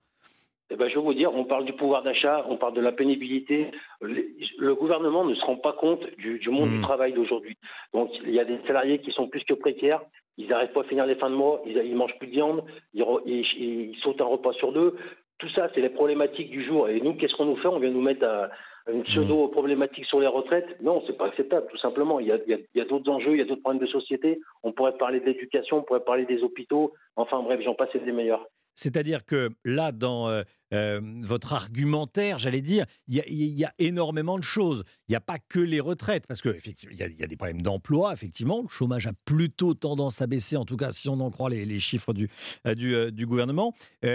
eh 0.72 0.76
ben, 0.76 0.88
je 0.88 0.94
vais 0.94 1.00
vous 1.00 1.14
dire, 1.14 1.34
on 1.34 1.44
parle 1.44 1.64
du 1.64 1.72
pouvoir 1.72 2.04
d'achat, 2.04 2.46
on 2.48 2.56
parle 2.56 2.74
de 2.74 2.80
la 2.80 2.92
pénibilité. 2.92 3.72
Le 4.00 4.74
gouvernement 4.74 5.24
ne 5.24 5.34
se 5.34 5.44
rend 5.44 5.56
pas 5.56 5.72
compte 5.72 6.00
du, 6.16 6.48
monde 6.48 6.70
du 6.70 6.78
hmm. 6.78 6.82
travail 6.82 7.12
d'aujourd'hui. 7.12 7.56
Donc, 7.92 8.10
il 8.24 8.32
y 8.32 8.38
a 8.38 8.44
des 8.44 8.58
salariés 8.68 9.00
qui 9.00 9.10
sont 9.10 9.26
plus 9.26 9.42
que 9.42 9.54
précaires. 9.54 10.00
Ils 10.38 10.48
n'arrivent 10.48 10.72
pas 10.72 10.82
à 10.82 10.84
finir 10.84 11.06
les 11.06 11.16
fins 11.16 11.28
de 11.28 11.34
mois. 11.34 11.60
Ils, 11.66 11.76
ne 11.76 11.96
mangent 11.96 12.16
plus 12.18 12.28
de 12.28 12.32
viande. 12.32 12.62
Ils, 12.94 13.04
ils, 13.26 13.96
sautent 14.00 14.20
un 14.20 14.26
repas 14.26 14.52
sur 14.52 14.72
deux. 14.72 14.96
Tout 15.38 15.48
ça, 15.50 15.68
c'est 15.74 15.80
les 15.80 15.90
problématiques 15.90 16.50
du 16.50 16.64
jour. 16.64 16.88
Et 16.88 17.00
nous, 17.00 17.14
qu'est-ce 17.14 17.34
qu'on 17.34 17.46
nous 17.46 17.56
fait? 17.56 17.68
On 17.68 17.80
vient 17.80 17.90
nous 17.90 18.00
mettre 18.00 18.24
à, 18.24 18.50
une 18.92 19.04
pseudo-problématique 19.04 20.04
sur 20.06 20.20
les 20.20 20.26
retraites. 20.26 20.80
Non, 20.82 21.02
c'est 21.06 21.16
pas 21.16 21.26
acceptable, 21.26 21.66
tout 21.70 21.78
simplement. 21.78 22.20
Il 22.20 22.26
y 22.26 22.32
a, 22.32 22.36
a 22.36 22.84
d'autres 22.84 23.10
enjeux, 23.10 23.32
il 23.32 23.38
y 23.38 23.42
a 23.42 23.44
d'autres 23.44 23.62
problèmes 23.62 23.82
de 23.82 23.90
société. 23.90 24.40
On 24.62 24.72
pourrait 24.72 24.96
parler 24.96 25.20
de 25.20 25.26
l'éducation, 25.26 25.78
on 25.78 25.82
pourrait 25.82 26.04
parler 26.04 26.24
des 26.26 26.42
hôpitaux. 26.42 26.92
Enfin 27.16 27.42
bref, 27.42 27.60
j'en 27.62 27.74
passe, 27.74 27.90
c'est 27.92 28.04
des 28.04 28.12
meilleurs. 28.12 28.46
C'est-à-dire 28.74 29.24
que 29.24 29.50
là, 29.64 29.92
dans 29.92 30.28
euh, 30.28 30.42
euh, 30.72 31.00
votre 31.22 31.52
argumentaire, 31.52 32.38
j'allais 32.38 32.62
dire, 32.62 32.86
il 33.08 33.22
y, 33.28 33.64
a 33.64 33.74
énormément 33.78 34.38
de 34.38 34.42
choses. 34.44 34.84
Il 35.08 35.12
n'y 35.12 35.16
a 35.16 35.20
pas 35.20 35.38
que 35.38 35.58
les 35.58 35.80
retraites, 35.80 36.26
parce 36.26 36.40
qu'effectivement, 36.40 36.94
il 36.98 37.18
y, 37.18 37.22
a 37.22 37.26
des 37.26 37.36
problèmes 37.36 37.62
d'emploi, 37.62 38.12
effectivement. 38.12 38.62
Le 38.62 38.68
chômage 38.68 39.06
a 39.06 39.12
plutôt 39.24 39.74
tendance 39.74 40.22
à 40.22 40.26
baisser, 40.26 40.56
en 40.56 40.64
tout 40.64 40.76
cas, 40.76 40.92
si 40.92 41.08
on 41.08 41.20
en 41.20 41.30
croit 41.30 41.50
les, 41.50 41.78
chiffres 41.78 42.12
du, 42.12 42.30
euh, 42.66 43.10
du, 43.10 43.26
gouvernement. 43.26 43.74
il 44.02 44.08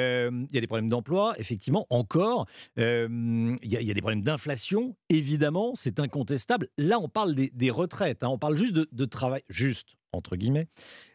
y 0.52 0.58
a 0.58 0.62
des 0.62 0.68
problèmes 0.68 0.90
d'emploi, 0.90 1.36
effectivement, 1.38 1.86
encore. 1.90 2.48
il, 2.78 3.58
y 3.64 3.78
a, 3.78 3.94
des 3.94 4.02
problèmes 4.02 4.24
d'inflation, 4.24 4.96
évidemment, 5.10 5.74
c'est 5.76 6.00
incontestable. 6.00 6.70
Là, 6.78 7.00
on 7.00 7.10
parle 7.10 7.36
des, 7.36 7.72
retraites, 7.72 8.24
hein. 8.24 8.30
on 8.30 8.38
parle 8.38 8.58
juste 8.58 8.76
de 8.76 9.06
travail, 9.06 9.42
juste 9.50 9.96
entre 10.16 10.36
guillemets, 10.36 10.68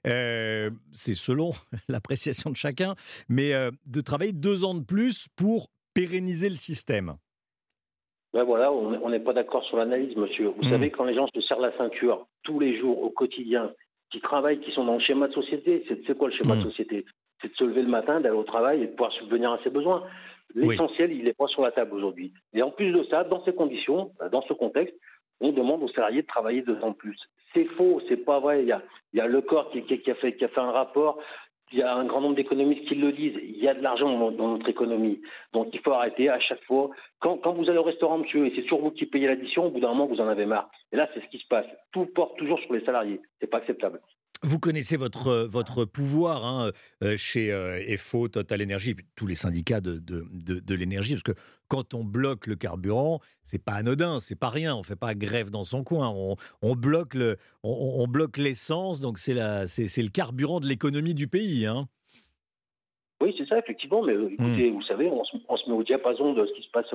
euh, 0.06 0.70
c'est 0.92 1.14
selon 1.14 1.50
l'appréciation 1.88 2.50
de 2.50 2.56
chacun, 2.56 2.94
mais 3.28 3.54
euh, 3.54 3.70
de 3.86 4.00
travailler 4.00 4.32
deux 4.32 4.64
ans 4.64 4.74
de 4.74 4.84
plus 4.84 5.28
pour 5.36 5.68
pérenniser 5.94 6.48
le 6.48 6.56
système. 6.56 7.14
Ben 8.32 8.44
voilà, 8.44 8.72
on 8.72 9.08
n'est 9.08 9.18
pas 9.18 9.32
d'accord 9.32 9.64
sur 9.64 9.76
l'analyse, 9.76 10.16
monsieur. 10.16 10.48
Vous 10.48 10.62
mmh. 10.62 10.70
savez, 10.70 10.90
quand 10.90 11.02
les 11.02 11.14
gens 11.14 11.26
se 11.34 11.40
serrent 11.40 11.60
la 11.60 11.76
ceinture 11.76 12.28
tous 12.44 12.60
les 12.60 12.78
jours, 12.78 13.02
au 13.02 13.10
quotidien, 13.10 13.72
qui 14.12 14.20
travaillent, 14.20 14.60
qui 14.60 14.70
sont 14.70 14.84
dans 14.84 14.94
le 14.94 15.00
schéma 15.00 15.26
de 15.26 15.32
société, 15.32 15.84
c'est 15.88 16.16
quoi 16.16 16.28
le 16.28 16.34
schéma 16.34 16.54
de 16.54 16.60
mmh. 16.60 16.70
société? 16.70 17.06
C'est 17.42 17.48
de 17.48 17.56
se 17.56 17.64
lever 17.64 17.82
le 17.82 17.88
matin, 17.88 18.20
d'aller 18.20 18.36
au 18.36 18.44
travail 18.44 18.82
et 18.82 18.86
de 18.86 18.92
pouvoir 18.92 19.12
subvenir 19.12 19.50
à 19.50 19.58
ses 19.64 19.70
besoins. 19.70 20.04
L'essentiel, 20.54 21.12
il 21.12 21.24
n'est 21.24 21.32
pas 21.32 21.46
sur 21.46 21.62
la 21.62 21.72
table 21.72 21.94
aujourd'hui. 21.94 22.32
Et 22.54 22.62
en 22.62 22.70
plus 22.70 22.92
de 22.92 23.02
ça, 23.04 23.24
dans 23.24 23.42
ces 23.44 23.54
conditions, 23.54 24.12
dans 24.30 24.42
ce 24.42 24.52
contexte, 24.52 24.94
on 25.40 25.52
demande 25.52 25.82
aux 25.82 25.88
salariés 25.88 26.22
de 26.22 26.26
travailler 26.26 26.62
deux 26.62 26.78
ans 26.82 26.90
de 26.90 26.96
plus. 26.96 27.18
C'est 27.52 27.64
faux, 27.76 28.00
c'est 28.08 28.24
pas 28.24 28.40
vrai. 28.40 28.62
Il 28.62 28.68
y 28.68 29.20
a, 29.20 29.26
le 29.26 29.40
corps 29.40 29.70
qui, 29.70 30.10
a 30.10 30.14
fait, 30.14 30.58
un 30.58 30.70
rapport. 30.70 31.18
Il 31.72 31.78
y 31.78 31.82
a 31.82 31.94
un 31.94 32.04
grand 32.04 32.20
nombre 32.20 32.34
d'économistes 32.34 32.86
qui 32.86 32.96
le 32.96 33.12
disent. 33.12 33.38
Il 33.42 33.58
y 33.58 33.68
a 33.68 33.74
de 33.74 33.82
l'argent 33.82 34.30
dans, 34.30 34.48
notre 34.48 34.68
économie. 34.68 35.20
Donc 35.52 35.68
il 35.72 35.80
faut 35.80 35.92
arrêter 35.92 36.28
à 36.28 36.40
chaque 36.40 36.62
fois. 36.64 36.90
Quand, 37.20 37.38
quand 37.38 37.52
vous 37.52 37.68
allez 37.68 37.78
au 37.78 37.84
restaurant, 37.84 38.18
monsieur, 38.18 38.46
et 38.46 38.52
c'est 38.54 38.62
toujours 38.62 38.82
vous 38.82 38.90
qui 38.90 39.06
payez 39.06 39.26
l'addition, 39.26 39.66
au 39.66 39.70
bout 39.70 39.80
d'un 39.80 39.88
moment, 39.88 40.06
vous 40.06 40.20
en 40.20 40.28
avez 40.28 40.46
marre. 40.46 40.70
Et 40.92 40.96
là, 40.96 41.08
c'est 41.14 41.20
ce 41.20 41.28
qui 41.28 41.38
se 41.38 41.46
passe. 41.46 41.66
Tout 41.92 42.06
porte 42.06 42.36
toujours 42.38 42.58
sur 42.60 42.72
les 42.72 42.84
salariés. 42.84 43.20
C'est 43.40 43.48
pas 43.48 43.58
acceptable. 43.58 44.00
Vous 44.42 44.58
connaissez 44.58 44.96
votre, 44.96 45.28
euh, 45.28 45.46
votre 45.46 45.84
pouvoir 45.84 46.46
hein, 46.46 46.70
euh, 47.04 47.18
chez 47.18 47.52
euh, 47.52 47.78
FO, 47.98 48.28
Total 48.28 48.62
Energy, 48.62 48.96
tous 49.14 49.26
les 49.26 49.34
syndicats 49.34 49.82
de, 49.82 49.98
de, 49.98 50.24
de, 50.60 50.74
l'énergie, 50.74 51.12
parce 51.12 51.22
que 51.22 51.38
quand 51.68 51.92
on 51.92 52.04
bloque 52.04 52.46
le 52.46 52.56
carburant, 52.56 53.20
c'est 53.44 53.62
pas 53.62 53.74
anodin, 53.74 54.18
c'est 54.18 54.38
pas 54.38 54.48
rien, 54.48 54.74
on 54.74 54.82
fait 54.82 54.96
pas 54.96 55.14
grève 55.14 55.50
dans 55.50 55.64
son 55.64 55.84
coin, 55.84 56.08
on, 56.08 56.36
on 56.62 56.74
bloque 56.74 57.12
le, 57.12 57.36
on, 57.62 58.08
bloque 58.08 58.38
l'essence, 58.38 59.02
donc 59.02 59.18
c'est 59.18 59.36
c'est 59.66 60.02
le 60.02 60.08
carburant 60.08 60.60
de 60.60 60.66
l'économie 60.66 61.14
du 61.14 61.28
pays. 61.28 61.66
Hein. 61.66 61.86
Oui, 63.20 63.34
c'est 63.36 63.46
ça, 63.46 63.58
effectivement. 63.58 64.02
Mais 64.02 64.14
euh, 64.14 64.30
écoutez, 64.30 64.70
hmm. 64.70 64.74
vous 64.74 64.82
savez, 64.82 65.10
on 65.10 65.24
se, 65.24 65.68
met 65.68 65.76
au 65.76 65.82
diapason 65.82 66.32
de 66.32 66.46
ce 66.46 66.52
qui 66.52 66.62
se 66.62 66.70
passe 66.70 66.90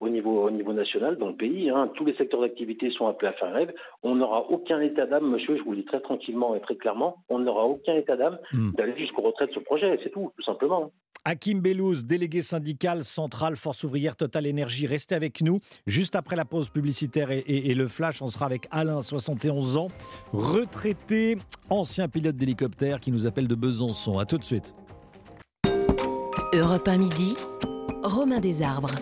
au, 0.00 0.08
niveau, 0.08 0.46
au 0.46 0.50
niveau 0.50 0.72
national 0.72 1.16
dans 1.16 1.28
le 1.28 1.34
pays. 1.34 1.70
Hein. 1.70 1.90
Tous 1.94 2.04
les 2.04 2.14
secteurs 2.16 2.40
d'activité 2.40 2.90
sont 2.90 3.06
appelés 3.06 3.28
à 3.28 3.32
faire 3.32 3.52
rêve. 3.52 3.72
On 4.02 4.14
n'aura 4.14 4.50
aucun 4.50 4.80
état 4.80 5.06
d'âme, 5.06 5.28
monsieur, 5.30 5.56
je 5.56 5.62
vous 5.62 5.72
le 5.72 5.78
dis 5.78 5.84
très 5.84 6.00
tranquillement 6.00 6.54
et 6.54 6.60
très 6.60 6.76
clairement, 6.76 7.16
on 7.28 7.38
n'aura 7.38 7.64
aucun 7.64 7.94
état 7.94 8.16
d'âme 8.16 8.38
hmm. 8.52 8.72
d'aller 8.72 8.96
jusqu'au 8.96 9.22
retrait 9.22 9.46
de 9.46 9.52
ce 9.52 9.60
projet. 9.60 9.98
C'est 10.02 10.10
tout, 10.10 10.32
tout 10.36 10.42
simplement. 10.44 10.92
Hakim 11.24 11.60
Bellouz, 11.60 12.04
délégué 12.04 12.42
syndical 12.42 13.04
central 13.04 13.56
Force 13.56 13.84
ouvrière 13.84 14.16
Total 14.16 14.46
Énergie, 14.46 14.86
restez 14.86 15.14
avec 15.14 15.42
nous. 15.42 15.58
Juste 15.86 16.16
après 16.16 16.36
la 16.36 16.44
pause 16.44 16.68
publicitaire 16.70 17.30
et, 17.30 17.42
et 17.46 17.74
le 17.74 17.86
flash, 17.86 18.22
on 18.22 18.28
sera 18.28 18.46
avec 18.46 18.66
Alain, 18.70 19.00
71 19.00 19.76
ans, 19.76 19.88
retraité, 20.32 21.36
ancien 21.70 22.08
pilote 22.08 22.36
d'hélicoptère 22.36 23.00
qui 23.00 23.10
nous 23.10 23.26
appelle 23.26 23.48
de 23.48 23.54
Besançon. 23.54 24.18
A 24.18 24.24
tout 24.24 24.38
de 24.38 24.44
suite. 24.44 24.74
Europe 26.54 26.88
1 26.88 26.96
midi, 26.96 27.34
Romain 28.02 28.40
Desarbres. 28.40 28.94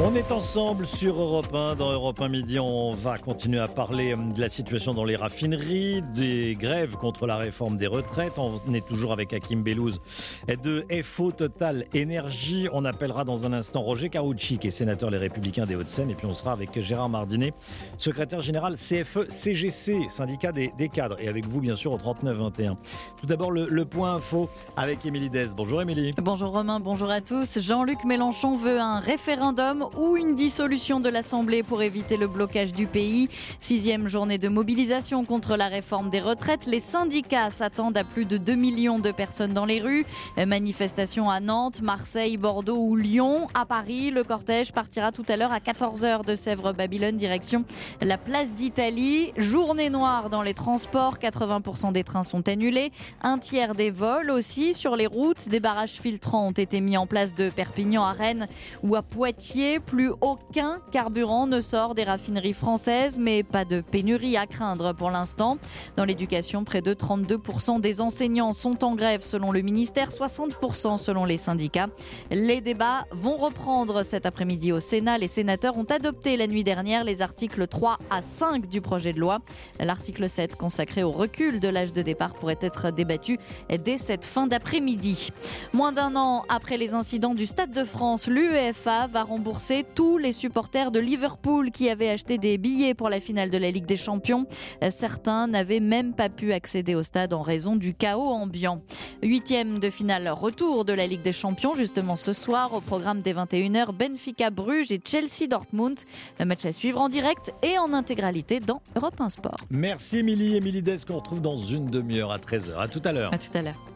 On 0.00 0.14
est 0.14 0.30
ensemble 0.30 0.86
sur 0.86 1.20
Europe 1.20 1.52
1. 1.52 1.74
Dans 1.74 1.90
Europe 1.90 2.20
1 2.20 2.28
Midi, 2.28 2.60
on 2.60 2.94
va 2.94 3.18
continuer 3.18 3.58
à 3.58 3.66
parler 3.66 4.14
hum, 4.14 4.32
de 4.32 4.40
la 4.40 4.48
situation 4.48 4.94
dans 4.94 5.04
les 5.04 5.16
raffineries, 5.16 6.02
des 6.14 6.56
grèves 6.58 6.94
contre 6.94 7.26
la 7.26 7.36
réforme 7.36 7.76
des 7.76 7.88
retraites. 7.88 8.34
On 8.38 8.60
est 8.74 8.86
toujours 8.86 9.12
avec 9.12 9.32
Hakim 9.32 9.64
Bellouz 9.64 10.00
de 10.46 10.86
FO 11.02 11.32
Total 11.32 11.84
Énergie. 11.94 12.68
On 12.72 12.84
appellera 12.84 13.24
dans 13.24 13.44
un 13.44 13.52
instant 13.52 13.80
Roger 13.80 14.08
Carucci, 14.08 14.58
qui 14.58 14.68
est 14.68 14.70
sénateur 14.70 15.10
Les 15.10 15.18
Républicains 15.18 15.66
des 15.66 15.74
Hauts-de-Seine. 15.74 16.10
Et 16.10 16.14
puis 16.14 16.28
on 16.28 16.34
sera 16.34 16.52
avec 16.52 16.80
Gérard 16.80 17.08
Mardinet, 17.08 17.52
secrétaire 17.98 18.40
général 18.40 18.74
CFE-CGC, 18.74 20.08
syndicat 20.10 20.52
des, 20.52 20.70
cadres. 20.92 21.16
Et 21.20 21.26
avec 21.26 21.44
vous, 21.44 21.60
bien 21.60 21.74
sûr, 21.74 21.92
au 21.92 21.98
39-21. 21.98 22.76
Tout 23.20 23.26
d'abord, 23.26 23.50
le, 23.50 23.84
point 23.84 24.14
info 24.14 24.48
avec 24.76 25.04
Émilie 25.04 25.28
Dez. 25.28 25.46
Bonjour 25.56 25.82
Émilie. 25.82 26.12
Bonjour 26.22 26.50
Romain, 26.50 26.78
bonjour 26.78 27.10
à 27.10 27.20
tous. 27.20 27.58
Jean-Luc 27.58 28.04
Mélenchon 28.04 28.56
veut 28.56 28.78
un 28.78 29.00
référendum 29.00 29.87
ou 29.96 30.16
une 30.16 30.34
dissolution 30.34 31.00
de 31.00 31.08
l'Assemblée 31.08 31.62
pour 31.62 31.82
éviter 31.82 32.16
le 32.16 32.26
blocage 32.26 32.72
du 32.72 32.86
pays. 32.86 33.28
Sixième 33.60 34.08
journée 34.08 34.38
de 34.38 34.48
mobilisation 34.48 35.24
contre 35.24 35.56
la 35.56 35.68
réforme 35.68 36.10
des 36.10 36.20
retraites. 36.20 36.66
Les 36.66 36.80
syndicats 36.80 37.50
s'attendent 37.50 37.96
à 37.96 38.04
plus 38.04 38.24
de 38.24 38.36
2 38.36 38.54
millions 38.54 38.98
de 38.98 39.10
personnes 39.10 39.54
dans 39.54 39.64
les 39.64 39.80
rues. 39.80 40.04
Manifestation 40.36 41.30
à 41.30 41.40
Nantes, 41.40 41.82
Marseille, 41.82 42.36
Bordeaux 42.36 42.78
ou 42.78 42.96
Lyon. 42.96 43.46
À 43.54 43.66
Paris, 43.66 44.10
le 44.10 44.24
cortège 44.24 44.72
partira 44.72 45.12
tout 45.12 45.24
à 45.28 45.36
l'heure 45.36 45.52
à 45.52 45.58
14h 45.58 46.24
de 46.24 46.34
Sèvres-Babylone, 46.34 47.16
direction 47.16 47.64
la 48.00 48.18
place 48.18 48.54
d'Italie. 48.54 49.32
Journée 49.36 49.90
noire 49.90 50.30
dans 50.30 50.42
les 50.42 50.54
transports. 50.54 51.18
80% 51.18 51.92
des 51.92 52.04
trains 52.04 52.22
sont 52.22 52.48
annulés. 52.48 52.92
Un 53.22 53.38
tiers 53.38 53.74
des 53.74 53.90
vols 53.90 54.30
aussi 54.30 54.74
sur 54.74 54.96
les 54.96 55.06
routes. 55.06 55.48
Des 55.48 55.60
barrages 55.60 56.00
filtrants 56.00 56.48
ont 56.48 56.52
été 56.52 56.80
mis 56.80 56.96
en 56.96 57.06
place 57.06 57.34
de 57.34 57.50
Perpignan 57.50 58.04
à 58.04 58.12
Rennes 58.12 58.46
ou 58.82 58.96
à 58.96 59.02
Poitiers. 59.02 59.77
Plus 59.86 60.12
aucun 60.20 60.80
carburant 60.92 61.46
ne 61.46 61.60
sort 61.60 61.94
des 61.94 62.04
raffineries 62.04 62.52
françaises, 62.52 63.16
mais 63.18 63.42
pas 63.42 63.64
de 63.64 63.80
pénurie 63.80 64.36
à 64.36 64.46
craindre 64.46 64.92
pour 64.92 65.10
l'instant. 65.10 65.56
Dans 65.96 66.04
l'éducation, 66.04 66.64
près 66.64 66.82
de 66.82 66.92
32% 66.92 67.80
des 67.80 68.00
enseignants 68.00 68.52
sont 68.52 68.84
en 68.84 68.94
grève 68.94 69.22
selon 69.24 69.52
le 69.52 69.62
ministère, 69.62 70.10
60% 70.10 70.98
selon 70.98 71.24
les 71.24 71.36
syndicats. 71.36 71.88
Les 72.30 72.60
débats 72.60 73.06
vont 73.12 73.36
reprendre 73.36 74.02
cet 74.02 74.26
après-midi 74.26 74.72
au 74.72 74.80
Sénat. 74.80 75.16
Les 75.16 75.28
sénateurs 75.28 75.78
ont 75.78 75.84
adopté 75.84 76.36
la 76.36 76.48
nuit 76.48 76.64
dernière 76.64 77.04
les 77.04 77.22
articles 77.22 77.66
3 77.66 77.98
à 78.10 78.20
5 78.20 78.66
du 78.66 78.80
projet 78.80 79.12
de 79.12 79.20
loi. 79.20 79.38
L'article 79.78 80.28
7 80.28 80.56
consacré 80.56 81.02
au 81.02 81.12
recul 81.12 81.60
de 81.60 81.68
l'âge 81.68 81.92
de 81.92 82.02
départ 82.02 82.34
pourrait 82.34 82.58
être 82.60 82.90
débattu 82.90 83.38
dès 83.70 83.96
cette 83.96 84.24
fin 84.24 84.46
d'après-midi. 84.48 85.30
Moins 85.72 85.92
d'un 85.92 86.16
an 86.16 86.44
après 86.48 86.76
les 86.76 86.94
incidents 86.94 87.34
du 87.34 87.46
Stade 87.46 87.70
de 87.70 87.84
France, 87.84 88.26
l'UEFA 88.26 89.06
va 89.06 89.22
rembourser 89.22 89.67
tous 89.94 90.18
les 90.18 90.32
supporters 90.32 90.90
de 90.90 90.98
Liverpool 90.98 91.70
qui 91.70 91.90
avaient 91.90 92.08
acheté 92.08 92.38
des 92.38 92.58
billets 92.58 92.94
pour 92.94 93.08
la 93.08 93.20
finale 93.20 93.50
de 93.50 93.58
la 93.58 93.70
Ligue 93.70 93.86
des 93.86 93.96
Champions. 93.96 94.46
Certains 94.90 95.46
n'avaient 95.46 95.80
même 95.80 96.14
pas 96.14 96.28
pu 96.28 96.52
accéder 96.52 96.94
au 96.94 97.02
stade 97.02 97.32
en 97.32 97.42
raison 97.42 97.76
du 97.76 97.94
chaos 97.94 98.28
ambiant. 98.28 98.82
Huitième 99.22 99.78
de 99.78 99.90
finale 99.90 100.28
retour 100.28 100.84
de 100.84 100.92
la 100.92 101.06
Ligue 101.06 101.22
des 101.22 101.32
Champions, 101.32 101.74
justement 101.74 102.16
ce 102.16 102.32
soir 102.32 102.72
au 102.72 102.80
programme 102.80 103.20
des 103.20 103.34
21h, 103.34 103.92
Benfica 103.92 104.50
Bruges 104.50 104.92
et 104.92 105.00
Chelsea 105.04 105.48
Dortmund. 105.48 105.98
Un 106.38 106.44
match 106.44 106.64
à 106.64 106.72
suivre 106.72 107.00
en 107.00 107.08
direct 107.08 107.52
et 107.62 107.78
en 107.78 107.92
intégralité 107.92 108.60
dans 108.60 108.80
Europe 108.96 109.20
1 109.20 109.28
Sport. 109.28 109.56
Merci 109.70 110.18
Émilie. 110.18 110.56
Émilie 110.56 110.82
Des 110.82 110.96
qu'on 111.06 111.16
retrouve 111.16 111.42
dans 111.42 111.56
une 111.56 111.86
demi-heure 111.86 112.32
à 112.32 112.38
13h. 112.38 112.78
À 112.78 112.88
tout 112.88 113.02
à 113.04 113.12
l'heure. 113.12 113.32
À 113.34 113.38
tout 113.38 113.56
à 113.56 113.62
l'heure. 113.62 113.90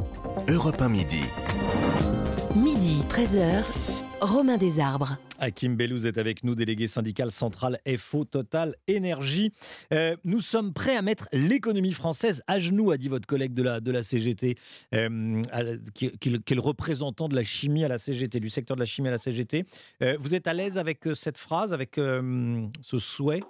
Europe 0.48 0.80
1 0.80 0.88
midi. 0.88 1.22
Midi, 2.54 3.02
13h. 3.08 3.62
Romain 4.22 4.56
Desarbres. 4.56 5.16
Hakim 5.40 5.74
Bellouz 5.74 6.06
est 6.06 6.16
avec 6.16 6.44
nous, 6.44 6.54
délégué 6.54 6.86
syndical 6.86 7.32
central 7.32 7.80
FO 7.98 8.24
Total 8.24 8.76
Énergie. 8.86 9.52
Euh, 9.92 10.14
nous 10.24 10.40
sommes 10.40 10.72
prêts 10.72 10.96
à 10.96 11.02
mettre 11.02 11.28
l'économie 11.32 11.90
française 11.90 12.40
à 12.46 12.60
genoux, 12.60 12.92
a 12.92 12.98
dit 12.98 13.08
votre 13.08 13.26
collègue 13.26 13.52
de 13.52 13.90
la, 13.90 14.02
CGT, 14.04 14.54
euh, 14.94 15.42
qui, 15.92 16.06
est 16.06 16.54
le 16.54 16.60
représentant 16.60 17.28
de 17.28 17.34
la 17.34 17.42
chimie 17.42 17.84
à 17.84 17.88
la 17.88 17.98
CGT, 17.98 18.38
du 18.38 18.48
secteur 18.48 18.76
de 18.76 18.80
la 18.80 18.86
chimie 18.86 19.08
à 19.08 19.10
la 19.10 19.18
CGT. 19.18 19.64
Euh, 20.02 20.16
vous 20.20 20.36
êtes 20.36 20.46
à 20.46 20.54
l'aise 20.54 20.78
avec 20.78 21.08
euh, 21.08 21.14
cette 21.14 21.36
phrase, 21.36 21.72
avec 21.72 21.96
ce 21.96 22.98
souhait? 22.98 23.40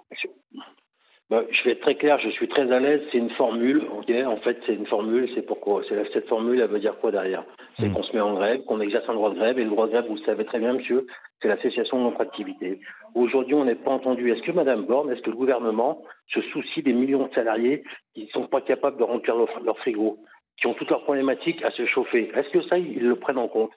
Bah, 1.29 1.43
je 1.49 1.63
vais 1.63 1.71
être 1.71 1.81
très 1.81 1.95
clair, 1.95 2.19
je 2.19 2.29
suis 2.29 2.47
très 2.47 2.71
à 2.71 2.79
l'aise. 2.79 3.01
C'est 3.11 3.17
une 3.17 3.29
formule, 3.31 3.83
ok 3.97 4.11
En 4.27 4.37
fait, 4.37 4.57
c'est 4.65 4.75
une 4.75 4.85
formule. 4.85 5.29
C'est 5.33 5.41
pourquoi 5.41 5.81
cette 5.87 6.27
formule, 6.27 6.59
elle 6.59 6.69
veut 6.69 6.79
dire 6.79 6.97
quoi 6.99 7.11
derrière? 7.11 7.43
C'est 7.79 7.91
qu'on 7.91 8.03
se 8.03 8.13
met 8.13 8.21
en 8.21 8.35
grève, 8.35 8.63
qu'on 8.65 8.81
exerce 8.81 9.07
un 9.09 9.15
droit 9.15 9.31
de 9.31 9.35
grève, 9.35 9.57
et 9.57 9.63
le 9.63 9.69
droit 9.69 9.87
de 9.87 9.91
grève, 9.91 10.05
vous 10.07 10.15
le 10.15 10.21
savez 10.21 10.45
très 10.45 10.59
bien, 10.59 10.73
monsieur, 10.73 11.07
c'est 11.41 11.47
l'association 11.47 11.97
de 11.97 12.03
notre 12.03 12.21
activité. 12.21 12.79
Aujourd'hui, 13.15 13.55
on 13.55 13.65
n'est 13.65 13.75
pas 13.75 13.91
entendu. 13.91 14.31
Est-ce 14.31 14.41
que 14.43 14.51
Madame 14.51 14.85
Borne, 14.85 15.11
est-ce 15.11 15.21
que 15.21 15.31
le 15.31 15.35
gouvernement 15.35 16.03
se 16.27 16.41
soucie 16.41 16.83
des 16.83 16.93
millions 16.93 17.27
de 17.27 17.33
salariés 17.33 17.83
qui 18.13 18.25
ne 18.25 18.29
sont 18.29 18.47
pas 18.47 18.61
capables 18.61 18.97
de 18.97 19.03
remplir 19.03 19.35
leur, 19.35 19.49
leur 19.63 19.77
frigo, 19.79 20.19
qui 20.59 20.67
ont 20.67 20.73
toutes 20.73 20.89
leurs 20.89 21.03
problématiques 21.03 21.63
à 21.63 21.71
se 21.71 21.85
chauffer? 21.85 22.31
Est-ce 22.35 22.49
que 22.49 22.61
ça, 22.67 22.77
ils 22.77 23.07
le 23.07 23.15
prennent 23.15 23.39
en 23.39 23.47
compte? 23.47 23.71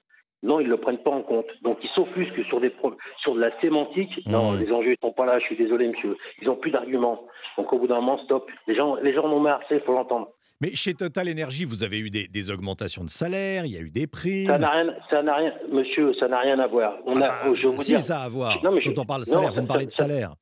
Non, 0.47 0.61
ils 0.61 0.67
ne 0.67 0.71
le 0.71 0.77
prennent 0.77 1.03
pas 1.03 1.11
en 1.11 1.23
compte. 1.23 1.47
Donc 1.63 1.79
ils 1.83 1.91
s'offusquent 1.91 2.47
sur, 2.47 2.61
des 2.61 2.73
sur 3.19 3.35
de 3.35 3.41
la 3.41 3.51
sémantique. 3.61 4.13
Non, 4.27 4.53
les 4.53 4.71
enjeux 4.71 4.91
ne 4.91 4.97
sont 5.03 5.13
pas 5.13 5.27
là, 5.27 5.39
je 5.41 5.45
suis 5.45 5.57
désolé, 5.57 5.89
monsieur. 5.89 6.17
Ils 6.41 6.47
n'ont 6.47 6.57
plus 6.57 6.71
d'arguments. 6.71 7.27
Donc 7.59 7.73
au 7.73 7.79
bout 7.79 7.89
d'un 7.89 7.97
moment, 7.97 8.19
stop. 8.25 8.49
Les 8.69 8.77
gens, 8.77 8.95
les 9.03 9.13
gens 9.13 9.25
en 9.25 9.33
ont 9.33 9.41
marre, 9.41 9.61
il 9.71 9.81
faut 9.81 9.93
l'entendre. 9.93 10.29
Mais 10.61 10.71
chez 10.75 10.95
Total 10.95 11.29
Énergie, 11.29 11.65
vous 11.65 11.83
avez 11.83 11.99
eu 11.99 12.09
des, 12.09 12.29
des, 12.29 12.51
augmentations 12.51 13.05
de 13.05 13.11
salaire, 13.11 13.67
il 13.67 13.73
y 13.73 13.77
a 13.77 13.81
eu 13.81 13.91
des 13.91 14.07
prix. 14.07 14.47
Ça 14.47 14.57
n'a 14.57 14.71
rien, 14.71 14.95
ça 15.11 15.23
n'a 15.23 15.35
rien, 15.35 15.53
monsieur, 15.71 16.15
ça 16.15 16.29
n'a 16.29 16.41
rien 16.41 16.59
à 16.61 16.67
voir. 16.67 16.97
On 17.05 17.21
a, 17.21 17.27
ah, 17.27 17.55
je 17.55 17.67
vous 17.67 17.77
si, 17.79 17.93
dire, 17.93 18.01
ça 18.01 18.21
a 18.21 18.25
à 18.25 18.29
voir. 18.29 18.59
Non, 18.65 18.73
mais 18.73 18.83
Quand 18.83 18.99
on 18.99 19.05
parle 19.05 19.21
de 19.23 19.27
salaire, 19.27 19.51
non, 19.51 19.57
vous 19.57 19.63
me 19.63 19.67
parlez 19.67 19.85
de 19.85 19.91
salaire. 19.91 20.33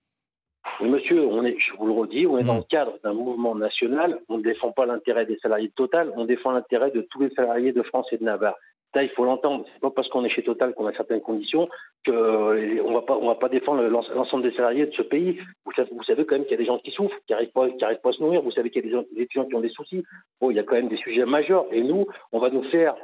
Monsieur, 0.81 1.25
on 1.27 1.43
est, 1.43 1.57
je 1.59 1.77
vous 1.77 1.87
le 1.87 1.93
redis, 1.93 2.27
on 2.27 2.39
est 2.39 2.43
mmh. 2.43 2.47
dans 2.47 2.57
le 2.57 2.63
cadre 2.63 2.93
d'un 3.03 3.13
mouvement 3.13 3.57
national. 3.57 4.21
On 4.29 4.39
ne 4.39 4.43
défend 4.43 4.71
pas 4.71 4.87
l'intérêt 4.87 5.27
des 5.27 5.39
salariés 5.39 5.69
de 5.69 5.75
Total, 5.75 6.13
on 6.17 6.27
défend 6.27 6.53
l'intérêt 6.53 6.91
de 6.93 7.01
tous 7.11 7.23
les 7.23 7.31
salariés 7.31 7.73
de 7.73 7.83
France 7.83 8.07
et 8.13 8.19
de 8.19 8.25
Navarre. 8.25 8.55
Ça, 8.95 9.03
il 9.03 9.11
faut 9.11 9.25
l'entendre. 9.25 9.65
C'est 9.75 9.81
pas 9.81 9.91
parce 9.91 10.09
qu'on 10.09 10.25
est 10.25 10.31
chez 10.31 10.45
Total 10.45 10.73
qu'on 10.73 10.87
a 10.87 10.93
certaines 10.93 11.21
conditions 11.21 11.69
qu'on 12.07 12.13
on 12.13 12.93
va 12.93 13.03
pas, 13.03 13.17
on 13.17 13.27
va 13.27 13.35
pas 13.35 13.49
défendre 13.49 13.83
l'ensemble 13.83 14.45
des 14.45 14.57
salariés 14.57 14.87
de 14.87 14.93
ce 14.93 15.03
pays. 15.03 15.41
Vous 15.65 15.73
savez, 15.73 15.91
vous 15.93 16.05
savez 16.05 16.25
quand 16.25 16.37
même 16.37 16.45
qu'il 16.45 16.53
y 16.53 16.55
a 16.55 16.59
des 16.59 16.67
gens 16.67 16.79
qui 16.79 16.93
souffrent, 16.93 17.17
qui 17.27 17.33
n'arrivent 17.33 17.51
pas, 17.53 17.69
qui 17.71 17.85
arrivent 17.85 18.01
pas 18.01 18.11
à 18.11 18.13
se 18.13 18.23
nourrir. 18.23 18.43
Vous 18.43 18.53
savez 18.53 18.71
qu'il 18.71 18.87
y 18.87 18.95
a 18.95 19.03
des, 19.03 19.23
étudiants 19.23 19.47
qui 19.47 19.55
ont 19.57 19.61
des 19.61 19.71
soucis. 19.71 20.05
Bon, 20.41 20.51
il 20.51 20.57
y 20.57 20.61
a 20.61 20.63
quand 20.63 20.77
même 20.77 20.89
des 20.89 20.97
sujets 20.97 21.25
majeurs. 21.25 21.67
Et 21.73 21.83
nous, 21.83 22.07
on 22.31 22.39
va 22.39 22.51
nous 22.51 22.63
faire 22.71 22.95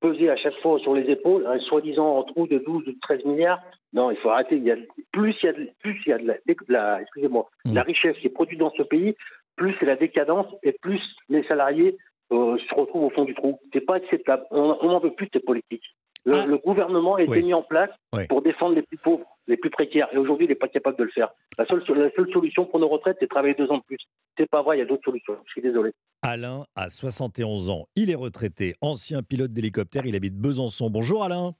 peser 0.00 0.30
à 0.30 0.36
chaque 0.36 0.58
fois 0.60 0.78
sur 0.80 0.94
les 0.94 1.08
épaules 1.10 1.46
un 1.46 1.58
soi-disant 1.60 2.24
trou 2.24 2.48
de 2.48 2.58
12 2.58 2.88
ou 2.88 2.92
de 2.92 2.98
13 3.02 3.24
milliards. 3.24 3.62
Non, 3.92 4.10
il 4.10 4.16
faut 4.16 4.30
arrêter. 4.30 4.56
Il 4.56 4.64
y 4.64 4.72
a, 4.72 4.76
plus 5.12 5.34
il 5.42 5.46
y 5.46 5.48
a 5.48 5.52
de, 5.52 5.68
plus 5.80 6.00
il 6.06 6.10
y 6.10 6.12
a 6.12 6.18
de 6.18 6.26
la, 6.26 6.34
de 6.34 6.56
la 6.68 7.02
excusez-moi, 7.02 7.48
la 7.66 7.82
richesse 7.82 8.16
qui 8.18 8.26
est 8.26 8.30
produite 8.30 8.58
dans 8.58 8.72
ce 8.72 8.82
pays, 8.82 9.14
plus 9.56 9.74
c'est 9.78 9.86
la 9.86 9.96
décadence 9.96 10.46
et 10.62 10.72
plus 10.72 11.00
les 11.28 11.44
salariés 11.44 11.96
euh, 12.32 12.56
se 12.58 12.74
retrouvent 12.74 13.04
au 13.04 13.10
fond 13.10 13.24
du 13.24 13.34
trou. 13.34 13.58
C'est 13.72 13.80
pas 13.80 13.96
acceptable. 13.96 14.44
On 14.50 14.76
n'en 14.82 15.00
veut 15.00 15.12
plus 15.14 15.26
de 15.26 15.30
ces 15.34 15.40
politiques. 15.40 15.84
Le, 16.24 16.34
ah. 16.34 16.44
le 16.46 16.58
gouvernement 16.58 17.14
a 17.14 17.22
été 17.22 17.30
Oui. 17.30 17.42
mis 17.44 17.54
en 17.54 17.62
place 17.62 17.90
Oui. 18.12 18.26
pour 18.26 18.42
défendre 18.42 18.74
les 18.74 18.82
plus 18.82 18.98
pauvres, 18.98 19.24
les 19.46 19.56
plus 19.56 19.70
précaires. 19.70 20.08
Et 20.12 20.16
aujourd'hui, 20.18 20.46
il 20.46 20.48
n'est 20.48 20.56
pas 20.56 20.66
capable 20.66 20.98
de 20.98 21.04
le 21.04 21.10
faire. 21.10 21.28
La 21.56 21.64
seule, 21.66 21.84
la 21.96 22.10
seule 22.16 22.28
solution 22.32 22.66
pour 22.66 22.80
nos 22.80 22.88
retraites, 22.88 23.16
c'est 23.20 23.26
de 23.26 23.30
travailler 23.30 23.54
deux 23.54 23.70
ans 23.70 23.78
de 23.78 23.82
plus. 23.84 23.98
C'est 24.36 24.50
pas 24.50 24.60
vrai, 24.62 24.76
il 24.76 24.80
y 24.80 24.82
a 24.82 24.86
d'autres 24.86 25.04
solutions. 25.04 25.36
Je 25.46 25.52
suis 25.52 25.62
désolé. 25.62 25.92
Alain 26.22 26.64
a 26.74 26.88
71 26.90 27.70
ans. 27.70 27.86
Il 27.94 28.10
est 28.10 28.16
retraité, 28.16 28.74
ancien 28.80 29.22
pilote 29.22 29.52
d'hélicoptère. 29.52 30.04
Il 30.04 30.16
habite 30.16 30.34
Besançon. 30.34 30.90
Bonjour 30.90 31.22
Alain. 31.22 31.54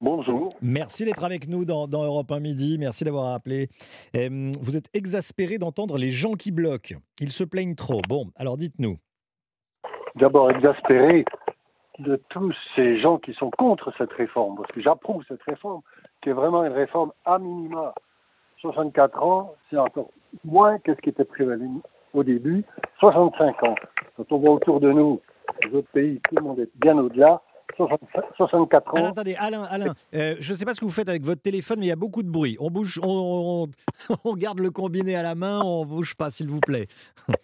Bonjour. 0.00 0.50
Merci 0.60 1.04
d'être 1.04 1.24
avec 1.24 1.48
nous 1.48 1.64
dans, 1.64 1.86
dans 1.88 2.04
Europe 2.04 2.30
1 2.30 2.40
Midi. 2.40 2.76
Merci 2.78 3.04
d'avoir 3.04 3.32
appelé. 3.32 3.68
Euh, 4.14 4.50
vous 4.60 4.76
êtes 4.76 4.88
exaspéré 4.92 5.56
d'entendre 5.58 5.96
les 5.96 6.10
gens 6.10 6.34
qui 6.34 6.50
bloquent. 6.50 6.96
Ils 7.20 7.30
se 7.32 7.44
plaignent 7.44 7.76
trop. 7.76 8.02
Bon, 8.08 8.26
alors 8.36 8.58
dites-nous. 8.58 8.98
D'abord 10.16 10.50
exaspéré 10.50 11.24
de 11.98 12.20
tous 12.30 12.54
ces 12.74 12.98
gens 13.00 13.18
qui 13.18 13.32
sont 13.34 13.50
contre 13.50 13.92
cette 13.98 14.12
réforme, 14.12 14.56
parce 14.56 14.70
que 14.72 14.80
j'approuve 14.80 15.22
cette 15.28 15.42
réforme, 15.42 15.80
qui 16.22 16.30
est 16.30 16.32
vraiment 16.34 16.64
une 16.64 16.72
réforme 16.72 17.12
à 17.24 17.38
minima. 17.38 17.94
64 18.60 19.22
ans, 19.22 19.54
c'est 19.70 19.76
encore 19.76 20.10
moins 20.44 20.78
que 20.78 20.94
ce 20.94 21.00
qui 21.00 21.10
était 21.10 21.24
prévu 21.24 21.68
au 22.14 22.24
début. 22.24 22.64
65 23.00 23.62
ans. 23.62 23.74
Quand 24.16 24.32
on 24.32 24.38
voit 24.38 24.50
autour 24.52 24.80
de 24.80 24.90
nous, 24.90 25.20
les 25.64 25.74
autres 25.78 25.90
pays, 25.92 26.20
tout 26.28 26.36
le 26.36 26.42
monde 26.42 26.58
est 26.60 26.70
bien 26.76 26.96
au-delà. 26.98 27.40
64 28.36 28.88
ans. 28.88 28.92
Alors, 28.96 29.08
attendez, 29.08 29.34
Alain, 29.38 29.64
Alain 29.64 29.94
euh, 30.14 30.36
je 30.40 30.52
ne 30.52 30.56
sais 30.56 30.64
pas 30.64 30.72
ce 30.72 30.80
que 30.80 30.86
vous 30.86 30.90
faites 30.90 31.08
avec 31.08 31.22
votre 31.24 31.42
téléphone, 31.42 31.78
mais 31.80 31.86
il 31.86 31.88
y 31.90 31.92
a 31.92 31.96
beaucoup 31.96 32.22
de 32.22 32.30
bruit. 32.30 32.56
On 32.60 32.70
bouge, 32.70 32.98
on, 33.02 33.66
on- 34.08 34.16
on 34.24 34.34
garde 34.36 34.60
le 34.60 34.70
combiné 34.70 35.14
à 35.16 35.22
la 35.22 35.34
main, 35.34 35.60
on 35.62 35.84
bouge 35.84 36.14
pas, 36.14 36.30
s'il 36.30 36.48
vous 36.48 36.60
plaît. 36.60 36.86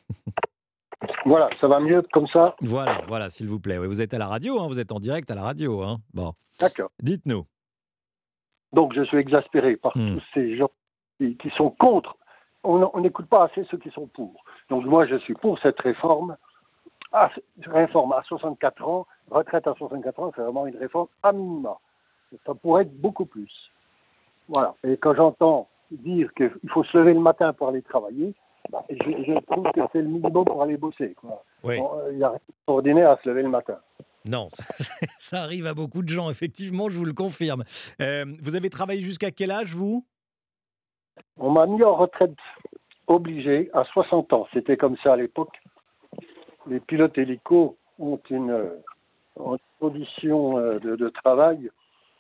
Voilà, 1.25 1.49
ça 1.61 1.69
va 1.69 1.81
mieux 1.81 2.03
comme 2.13 2.27
ça. 2.29 2.55
Voilà, 2.61 3.01
voilà, 3.09 3.31
s'il 3.31 3.49
vous 3.49 3.61
plaît. 3.61 3.79
Oui, 3.79 3.87
vous 3.87 4.01
êtes 4.01 4.15
à 4.15 4.19
la 4.19 4.27
radio, 4.29 4.61
hein, 4.61 4.67
vous 4.69 4.79
êtes 4.81 4.93
en 4.93 5.01
direct 5.01 5.31
à 5.31 5.35
la 5.35 5.43
radio. 5.43 5.83
Hein. 5.83 5.99
Bon, 6.15 6.33
D'accord. 6.61 6.91
dites-nous. 7.01 7.45
Donc 8.73 8.95
je 8.95 9.03
suis 9.03 9.19
exaspéré 9.19 9.77
par 9.77 9.97
Hmm. 9.97 10.17
tous 10.17 10.23
ces 10.35 10.57
gens 10.57 10.71
qui, 11.19 11.37
qui 11.37 11.51
sont 11.51 11.71
contre. 11.71 12.17
On 12.65 13.01
n'écoute 13.01 13.27
pas 13.27 13.45
assez 13.45 13.65
ceux 13.71 13.77
qui 13.79 13.91
sont 13.91 14.07
pour. 14.07 14.45
Donc 14.71 14.85
moi 14.85 15.07
je 15.07 15.17
suis 15.17 15.35
pour 15.35 15.59
cette 15.59 15.81
réforme. 15.81 16.37
Ah, 17.13 17.31
c'est- 17.35 17.45
réforme 17.69 18.13
à 18.13 18.23
64 18.23 18.87
ans, 18.89 19.07
retraite 19.31 19.67
à 19.67 19.75
64 19.75 20.19
ans, 20.21 20.33
c'est 20.35 20.41
vraiment 20.43 20.67
une 20.67 20.77
réforme 20.77 21.09
à 21.23 21.33
minima. 21.33 21.77
Ça 22.47 22.55
pourrait 22.55 22.83
être 22.83 22.97
beaucoup 23.01 23.27
plus. 23.27 23.53
Voilà. 24.49 24.75
Et 24.85 24.97
quand 24.97 25.15
j'entends 25.15 25.69
dire 25.91 26.33
qu'il 26.35 26.51
faut 26.73 26.85
se 26.85 26.97
lever 26.97 27.13
le 27.13 27.21
matin 27.21 27.53
pour 27.53 27.69
aller 27.69 27.83
travailler, 27.83 28.35
bah, 28.71 28.85
je, 28.91 28.97
je 28.97 29.39
trouve 29.51 29.65
que 29.73 29.81
c'est 29.93 30.01
le 30.03 30.09
minimum 30.09 30.45
pour 30.45 30.63
aller 30.63 30.77
bosser. 30.77 31.15
quoi. 31.15 31.45
Oui. 31.65 31.79
Bon, 31.79 31.91
euh, 31.99 32.13
Il 32.13 32.19
n'y 32.19 32.25
a 32.25 32.31
rien 32.31 32.39
d'ordinaire 32.67 33.11
à 33.11 33.19
se 33.23 33.29
lever 33.29 33.43
le 33.43 33.49
matin. 33.49 33.79
Non, 34.25 34.49
ça, 34.79 34.93
ça 35.19 35.43
arrive 35.43 35.67
à 35.67 35.75
beaucoup 35.75 36.03
de 36.03 36.09
gens, 36.09 36.31
effectivement, 36.31 36.89
je 36.89 36.97
vous 36.97 37.05
le 37.05 37.13
confirme. 37.13 37.65
Euh, 38.01 38.25
vous 38.41 38.55
avez 38.55 38.71
travaillé 38.71 39.01
jusqu'à 39.03 39.31
quel 39.31 39.51
âge, 39.51 39.75
vous? 39.75 40.05
On 41.39 41.51
m'a 41.51 41.67
mis 41.67 41.83
en 41.83 41.95
retraite 41.95 42.37
obligé 43.09 43.69
à 43.75 43.85
60 43.85 44.33
ans. 44.33 44.47
C'était 44.53 44.77
comme 44.77 44.97
ça 45.03 45.15
à 45.15 45.17
l'époque. 45.17 45.57
Les 46.69 46.79
pilotes 46.81 47.19
hélicos 47.19 47.75
ont 47.99 48.21
une, 48.31 48.51
euh, 48.51 48.71
une 49.37 49.57
condition 49.81 50.59
euh, 50.59 50.79
de, 50.79 50.95
de 50.97 51.09
travail 51.09 51.71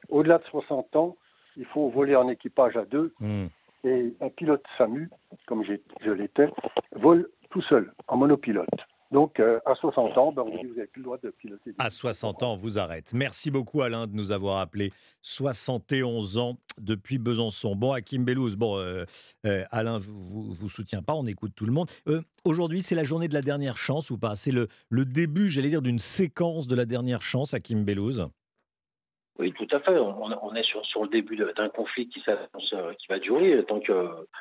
au-delà 0.08 0.38
de 0.38 0.44
60 0.44 0.96
ans. 0.96 1.16
il 1.56 1.64
faut 1.66 1.88
voler 1.90 2.16
en 2.16 2.28
équipage 2.28 2.76
à 2.76 2.84
deux. 2.84 3.14
Hmm. 3.20 3.46
Et 3.84 4.14
un 4.20 4.28
pilote 4.28 4.62
SAMU, 4.78 5.10
comme 5.46 5.64
je 5.64 6.10
l'étais, 6.10 6.48
vole 6.92 7.28
tout 7.50 7.62
seul, 7.62 7.92
en 8.08 8.16
monopilote. 8.16 8.68
Donc, 9.12 9.40
euh, 9.40 9.60
à 9.66 9.74
60 9.74 10.16
ans, 10.16 10.32
ben, 10.32 10.42
vous 10.42 10.74
n'avez 10.74 10.86
plus 10.86 11.00
le 11.00 11.04
droit 11.04 11.18
de 11.22 11.28
piloter. 11.30 11.74
À 11.78 11.90
60 11.90 12.42
ans, 12.42 12.54
on 12.54 12.56
vous 12.56 12.78
arrête. 12.78 13.12
Merci 13.12 13.50
beaucoup 13.50 13.82
Alain 13.82 14.06
de 14.06 14.14
nous 14.14 14.32
avoir 14.32 14.58
appelé. 14.58 14.90
71 15.20 16.38
ans 16.38 16.56
depuis 16.78 17.18
Besançon. 17.18 17.76
Bon, 17.76 17.92
Hakim 17.92 18.24
Bellouz, 18.24 18.56
bon, 18.56 18.78
euh, 18.78 19.04
euh, 19.44 19.64
Alain 19.70 19.98
vous, 19.98 20.54
vous, 20.54 20.68
soutient 20.70 21.02
pas, 21.02 21.14
on 21.14 21.26
écoute 21.26 21.52
tout 21.54 21.66
le 21.66 21.72
monde. 21.72 21.90
Aujourd'hui, 22.46 22.80
c'est 22.80 22.94
la 22.94 23.04
journée 23.04 23.28
de 23.28 23.34
la 23.34 23.42
dernière 23.42 23.76
chance 23.76 24.10
ou 24.10 24.16
pas? 24.16 24.34
C'est 24.34 24.50
le, 24.50 24.68
le 24.88 25.04
début, 25.04 25.50
j'allais 25.50 25.68
dire, 25.68 25.82
d'une 25.82 25.98
séquence 25.98 26.66
de 26.66 26.74
la 26.74 26.86
dernière 26.86 27.20
chance, 27.20 27.52
Hakim 27.52 27.84
Bellouz? 27.84 28.26
Oui, 29.38 29.52
tout 29.52 29.66
à 29.74 29.80
fait. 29.80 29.98
On, 29.98 30.26
on 30.42 30.54
est 30.54 30.62
sur, 30.62 30.84
sur 30.84 31.02
le 31.04 31.08
début 31.08 31.36
d'un 31.36 31.68
conflit 31.70 32.06
qui, 32.08 32.22
euh, 32.28 32.92
qui 32.98 33.06
va 33.08 33.18
durer 33.18 33.64
tant 33.66 33.80
que 33.80 33.92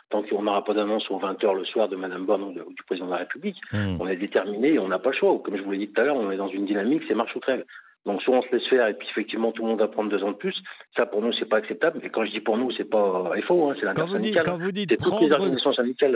tant 0.09 0.21
qu'on 0.23 0.41
n'aura 0.43 0.63
pas 0.65 0.73
d'annonce 0.73 1.09
aux 1.09 1.17
20h 1.19 1.53
le 1.55 1.63
soir 1.65 1.87
de 1.87 1.95
Mme 1.95 2.25
Borne 2.25 2.43
ou, 2.43 2.51
de- 2.53 2.61
ou 2.61 2.73
du 2.73 2.83
président 2.83 3.07
de 3.07 3.11
la 3.11 3.17
République. 3.19 3.57
Hmm. 3.71 3.97
On 4.01 4.07
est 4.07 4.17
déterminé 4.17 4.73
et 4.73 4.79
on 4.79 4.89
n'a 4.89 4.99
pas 4.99 5.11
le 5.11 5.15
choix. 5.15 5.39
Comme 5.43 5.55
je 5.57 5.63
vous 5.63 5.71
l'ai 5.71 5.77
dit 5.79 5.87
tout 5.91 6.01
à 6.01 6.03
l'heure, 6.03 6.17
on 6.17 6.29
est 6.29 6.37
dans 6.37 6.49
une 6.49 6.65
dynamique, 6.65 7.03
c'est 7.07 7.15
marche 7.15 7.35
ou 7.35 7.39
trêve. 7.39 7.63
Donc 8.03 8.19
soit 8.23 8.35
on 8.35 8.41
se 8.41 8.49
laisse 8.51 8.67
faire 8.67 8.87
et 8.87 8.95
puis 8.95 9.07
effectivement 9.11 9.51
tout 9.51 9.61
le 9.61 9.69
monde 9.69 9.79
va 9.79 9.87
prendre 9.87 10.09
deux 10.09 10.23
ans 10.23 10.31
de 10.31 10.35
plus. 10.37 10.55
Ça 10.97 11.05
pour 11.05 11.21
nous 11.21 11.31
c'est 11.39 11.45
pas 11.45 11.57
acceptable. 11.57 11.99
Et 12.03 12.09
quand 12.09 12.25
je 12.25 12.31
dis 12.31 12.39
pour 12.41 12.57
nous 12.57 12.71
c'est 12.71 12.83
pas 12.89 13.31
FO, 13.47 13.69
hein, 13.69 13.75
c'est 13.79 13.85
Quand 13.93 14.07
vous 14.07 14.17
dites, 14.17 14.35
l'intersyndicale. 14.35 14.43
quand 14.45 14.57
vous 14.57 14.71
dites 14.71 14.89
prendre, 14.97 15.19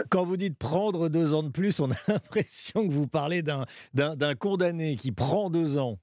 quand 0.10 0.24
vous 0.26 0.36
dites 0.38 0.58
prendre 0.58 1.10
deux 1.10 1.34
ans 1.36 1.44
de 1.44 1.52
plus, 1.52 1.80
on 1.80 1.92
a 1.92 1.96
l'impression 2.08 2.88
que 2.88 2.92
vous 2.92 3.08
parlez 3.08 3.44
d'un 3.44 3.66
d'un 3.94 4.16
d'un 4.16 4.34
condamné 4.34 4.96
qui 4.98 5.12
prend 5.12 5.50
deux 5.52 5.78
ans. 5.78 5.98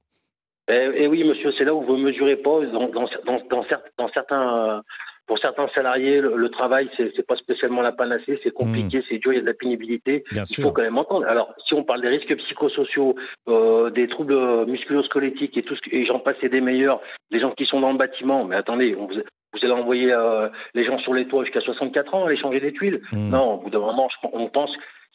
Eh, 0.69 0.91
eh 0.95 1.07
oui, 1.09 1.25
monsieur, 1.25 1.53
c'est 1.59 1.65
là 1.65 1.75
où 1.75 1.83
vous 1.83 1.97
ne 1.97 2.05
mesurez 2.05 2.37
pas. 2.37 2.61
Dans, 2.67 2.89
dans, 2.89 3.09
dans, 3.27 3.41
dans 3.51 3.63
cer- 3.65 3.83
dans 3.99 4.09
certains, 4.11 4.83
pour 5.27 5.39
certains 5.39 5.69
salariés, 5.75 6.21
le, 6.21 6.37
le 6.37 6.49
travail, 6.51 6.89
c'est 6.97 7.13
c'est 7.17 7.27
pas 7.27 7.37
spécialement 7.37 7.83
la 7.83 7.93
panacée, 7.93 8.39
c'est 8.43 8.53
compliqué, 8.53 9.03
c'est 9.09 9.19
dur, 9.19 9.33
il 9.33 9.37
y 9.37 9.39
a 9.39 9.43
de 9.43 9.47
la 9.47 9.55
pénibilité. 9.55 10.25
Bien 10.33 10.43
il 10.43 10.47
sûr. 10.55 10.63
faut 10.65 10.73
quand 10.73 10.83
même 10.83 10.99
entendre. 10.99 11.27
Alors, 11.27 11.53
si 11.67 11.75
on 11.75 11.83
parle 11.85 12.01
des 12.03 12.09
risques 12.09 12.35
psychosociaux, 12.37 13.17
euh, 13.49 13.91
des 13.91 14.07
troubles 14.09 14.67
musculo-squelettiques 14.67 15.57
et 15.57 15.63
tout 15.63 15.75
ce 15.75 15.81
que- 15.81 15.95
et 15.95 16.05
j'en 16.07 16.21
passe 16.21 16.37
et 16.43 16.49
des 16.49 16.61
meilleurs, 16.61 17.01
les 17.31 17.41
gens 17.41 17.51
qui 17.53 17.67
sont 17.67 17.81
dans 17.81 17.93
le 17.93 17.99
bâtiment, 17.99 18.45
mais 18.45 18.57
attendez, 18.57 18.95
on 18.99 19.07
vous, 19.07 19.15
vous 19.55 19.59
allez 19.65 19.73
envoyer 19.73 20.13
euh, 20.13 20.49
les 20.75 20.85
gens 20.85 20.99
sur 21.01 21.13
les 21.13 21.27
toits 21.27 21.45
jusqu'à 21.45 21.61
64 21.61 22.15
ans, 22.15 22.25
aller 22.27 22.37
changer 22.39 22.61
des 22.61 22.73
tuiles. 22.73 23.01
Non, 23.13 23.55
au 23.55 23.59
bout 23.59 23.71
d'un 23.71 23.81
moment, 23.81 24.09
on 24.33 24.49
pense, 24.49 24.71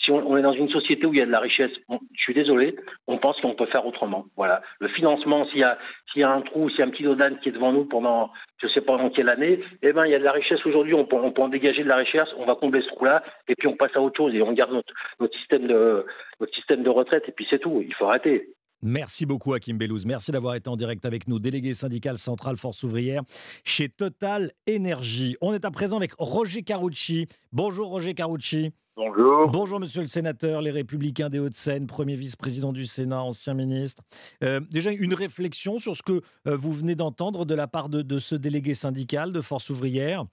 si 0.07 0.11
on, 0.11 0.37
est 0.37 0.41
dans 0.41 0.53
une 0.53 0.69
société 0.69 1.05
où 1.05 1.13
il 1.13 1.19
y 1.19 1.21
a 1.21 1.25
de 1.25 1.31
la 1.31 1.41
richesse, 1.41 1.71
je 1.89 2.21
suis 2.21 2.33
désolé, 2.33 2.77
on 3.07 3.17
pense 3.17 3.39
qu'on 3.41 3.55
peut 3.55 3.65
faire 3.65 3.85
autrement. 3.85 4.25
Voilà. 4.37 4.61
Le 4.79 4.87
financement, 4.87 5.45
s'il 5.47 5.59
y 5.59 5.63
a, 5.63 5.77
s'il 6.11 6.21
y 6.21 6.23
a 6.23 6.31
un 6.31 6.39
trou, 6.39 6.69
s'il 6.69 6.79
y 6.79 6.81
a 6.83 6.85
un 6.85 6.91
petit 6.91 7.03
dodane 7.03 7.37
qui 7.39 7.49
est 7.49 7.51
devant 7.51 7.73
nous 7.73 7.83
pendant, 7.83 8.31
je 8.61 8.69
sais 8.69 8.79
pas 8.79 8.95
dans 8.97 9.09
quelle 9.09 9.29
année, 9.29 9.59
eh 9.81 9.91
ben, 9.91 10.05
il 10.05 10.11
y 10.11 10.15
a 10.15 10.19
de 10.19 10.23
la 10.23 10.31
richesse 10.31 10.65
aujourd'hui, 10.65 10.93
on 10.93 11.03
peut, 11.03 11.17
en 11.17 11.49
dégager 11.49 11.83
de 11.83 11.89
la 11.89 11.97
richesse, 11.97 12.29
on 12.37 12.45
va 12.45 12.55
combler 12.55 12.79
ce 12.79 12.87
trou-là, 12.87 13.21
et 13.49 13.55
puis 13.55 13.67
on 13.67 13.75
passe 13.75 13.95
à 13.95 14.01
autre 14.01 14.15
chose, 14.15 14.33
et 14.33 14.41
on 14.41 14.53
garde 14.53 14.81
notre 15.19 15.37
système 15.37 15.67
de, 15.67 16.05
notre 16.39 16.55
système 16.55 16.83
de 16.83 16.89
retraite, 16.89 17.27
et 17.27 17.33
puis 17.33 17.45
c'est 17.49 17.59
tout. 17.59 17.83
Il 17.85 17.93
faut 17.93 18.05
arrêter. 18.05 18.47
Merci 18.83 19.25
beaucoup, 19.25 19.53
Hakim 19.53 19.77
Bellouz. 19.77 20.05
Merci 20.05 20.31
d'avoir 20.31 20.53
été 20.55 20.69
en 20.69 20.75
direct 20.75 21.03
avec 21.05 21.27
nous, 21.27 21.39
délégué 21.39 21.73
syndical 21.73 22.17
central 22.17 22.57
Force 22.57 22.83
ouvrière 22.83 23.23
chez 23.63 23.89
Total 23.89 24.51
Énergie. 24.67 25.35
On 25.41 25.53
est 25.53 25.65
à 25.65 25.71
présent 25.71 25.97
avec 25.97 26.11
Roger 26.19 26.61
Carucci. 26.61 27.27
Bonjour, 27.51 27.89
Roger 27.89 28.13
Carucci. 28.13 28.71
Bonjour. 28.95 29.49
Bonjour, 29.49 29.79
monsieur 29.79 30.01
le 30.01 30.07
sénateur, 30.07 30.61
les 30.61 30.71
Républicains 30.71 31.29
des 31.29 31.37
Hauts-de-Seine, 31.39 31.85
premier 31.85 32.15
vice-président 32.15 32.73
du 32.73 32.85
Sénat, 32.85 33.21
ancien 33.21 33.53
ministre. 33.53 34.03
Euh, 34.43 34.59
déjà, 34.71 34.91
une 34.91 35.13
réflexion 35.13 35.77
sur 35.79 35.95
ce 35.95 36.01
que 36.03 36.21
euh, 36.47 36.55
vous 36.55 36.71
venez 36.71 36.95
d'entendre 36.95 37.45
de 37.45 37.53
la 37.55 37.67
part 37.67 37.89
de, 37.89 38.01
de 38.01 38.19
ce 38.19 38.33
délégué 38.35 38.73
syndical 38.73 39.31
de 39.31 39.41
Force 39.41 39.69
ouvrière. 39.69 40.25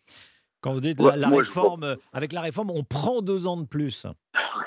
Quand 0.62 0.72
vous 0.72 0.80
dites 0.80 0.98
Ouais, 1.00 1.10
la, 1.10 1.16
la 1.16 1.28
moi, 1.28 1.42
je 1.42 1.48
réforme, 1.48 1.96
avec 2.14 2.32
la 2.32 2.40
réforme, 2.40 2.70
on 2.70 2.84
prend 2.84 3.20
deux 3.20 3.46
ans 3.46 3.56
de 3.56 3.66
plus. 3.66 4.06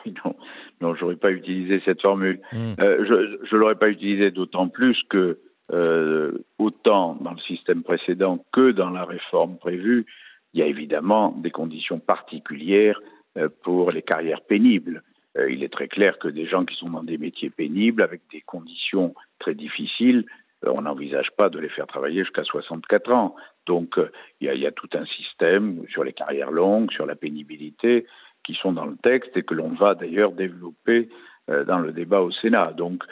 Non, 0.06 0.34
j'aurais 0.82 1.16
pas 1.16 1.32
utilisé 1.32 1.82
cette 1.86 2.02
formule. 2.02 2.40
Hmm. 2.52 2.74
Euh, 2.80 3.38
je 3.50 3.56
ne 3.56 3.60
l'aurais 3.60 3.76
pas 3.76 3.90
utilisé 3.90 4.32
d'autant 4.32 4.68
plus 4.68 4.98
que 5.10 5.40
euh, 5.74 6.38
autant 6.58 7.18
dans 7.20 7.32
le 7.32 7.40
système 7.40 7.84
précédent 7.84 8.44
que 8.54 8.72
dans 8.72 8.90
la 8.90 9.04
réforme 9.04 9.58
prévue, 9.58 10.06
il 10.54 10.62
y 10.62 10.63
a 10.63 10.68
évidemment 10.68 11.32
des 11.32 11.52
conditions 11.52 12.00
particulières 12.00 13.00
euh, 13.38 13.50
pour 13.63 13.92
les 13.92 14.02
carrières 14.02 14.42
pénibles. 14.42 15.04
Il 15.50 15.63
est 15.63 15.72
très 15.72 15.88
clair 15.88 16.18
que 16.18 16.28
des 16.30 16.48
gens 16.48 16.63
qui 16.63 16.76
sont 16.76 16.90
dans 16.90 17.04
des 17.04 17.20
métiers 17.20 17.52
pénibles, 17.52 18.02
avec 18.02 18.22
des 18.32 18.42
conditions 18.42 19.13
très 19.38 19.54
difficiles, 19.54 20.26
on 20.66 20.82
n'envisage 20.82 21.30
pas 21.38 21.50
de 21.50 21.60
les 21.60 21.70
faire 21.70 21.86
travailler 21.86 22.24
jusqu'à 22.24 22.44
64 22.44 23.12
ans. 23.12 23.36
Donc, 23.68 24.00
il 24.42 24.48
y, 24.48 24.50
a, 24.50 24.56
il 24.56 24.62
y 24.62 24.66
a 24.66 24.72
tout 24.72 24.90
un 24.94 25.06
système 25.06 25.84
sur 25.92 26.04
les 26.04 26.13
carrières 26.13 26.50
longues, 26.50 26.92
sur 26.92 27.06
la 27.06 27.16
pénibilité, 27.16 28.08
qui 28.48 28.54
sont 28.54 28.72
dans 28.72 28.86
le 28.86 28.96
texte 29.04 29.36
et 29.36 29.44
que 29.44 29.54
l'on 29.54 29.70
va 29.70 29.94
d'ailleurs 29.94 30.32
développer 30.32 31.10
euh, 31.50 31.66
dans 31.66 31.80
le 31.80 31.92
débat 31.92 32.22
au 32.22 32.32
Sénat. 32.32 32.72
Donc, 32.72 33.04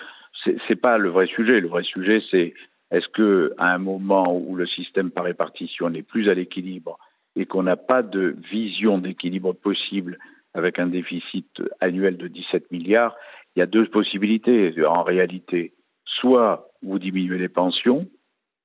c'est 0.44 0.56
c'est 0.68 0.78
pas 0.78 0.98
le 0.98 1.10
vrai 1.10 1.28
sujet. 1.28 1.60
Le 1.60 1.68
vrai 1.68 1.84
sujet, 1.84 2.24
c'est 2.32 2.54
est-ce 2.92 3.08
que 3.10 3.54
à 3.58 3.74
un 3.74 3.78
moment 3.78 4.34
où 4.36 4.56
le 4.56 4.66
système 4.66 5.12
par 5.12 5.26
répartition 5.26 5.90
n'est 5.90 6.04
plus 6.04 6.30
à 6.30 6.34
l'équilibre 6.34 6.98
et 7.36 7.46
qu'on 7.46 7.64
n'a 7.64 7.76
pas 7.76 8.02
de 8.02 8.36
vision 8.50 8.98
d'équilibre 8.98 9.54
possible 9.54 10.18
avec 10.54 10.80
un 10.80 10.88
déficit 10.88 11.62
annuel 11.82 12.16
de 12.16 12.30
17 12.30 12.72
milliards, 12.72 13.16
il 13.56 13.60
y 13.60 13.62
a 13.62 13.66
deux 13.66 13.86
possibilités 13.88 14.74
en 14.86 15.04
réalité. 15.04 15.74
Soit 16.06 16.70
vous 16.82 16.98
diminuez 16.98 17.38
les 17.38 17.50
pensions, 17.50 18.08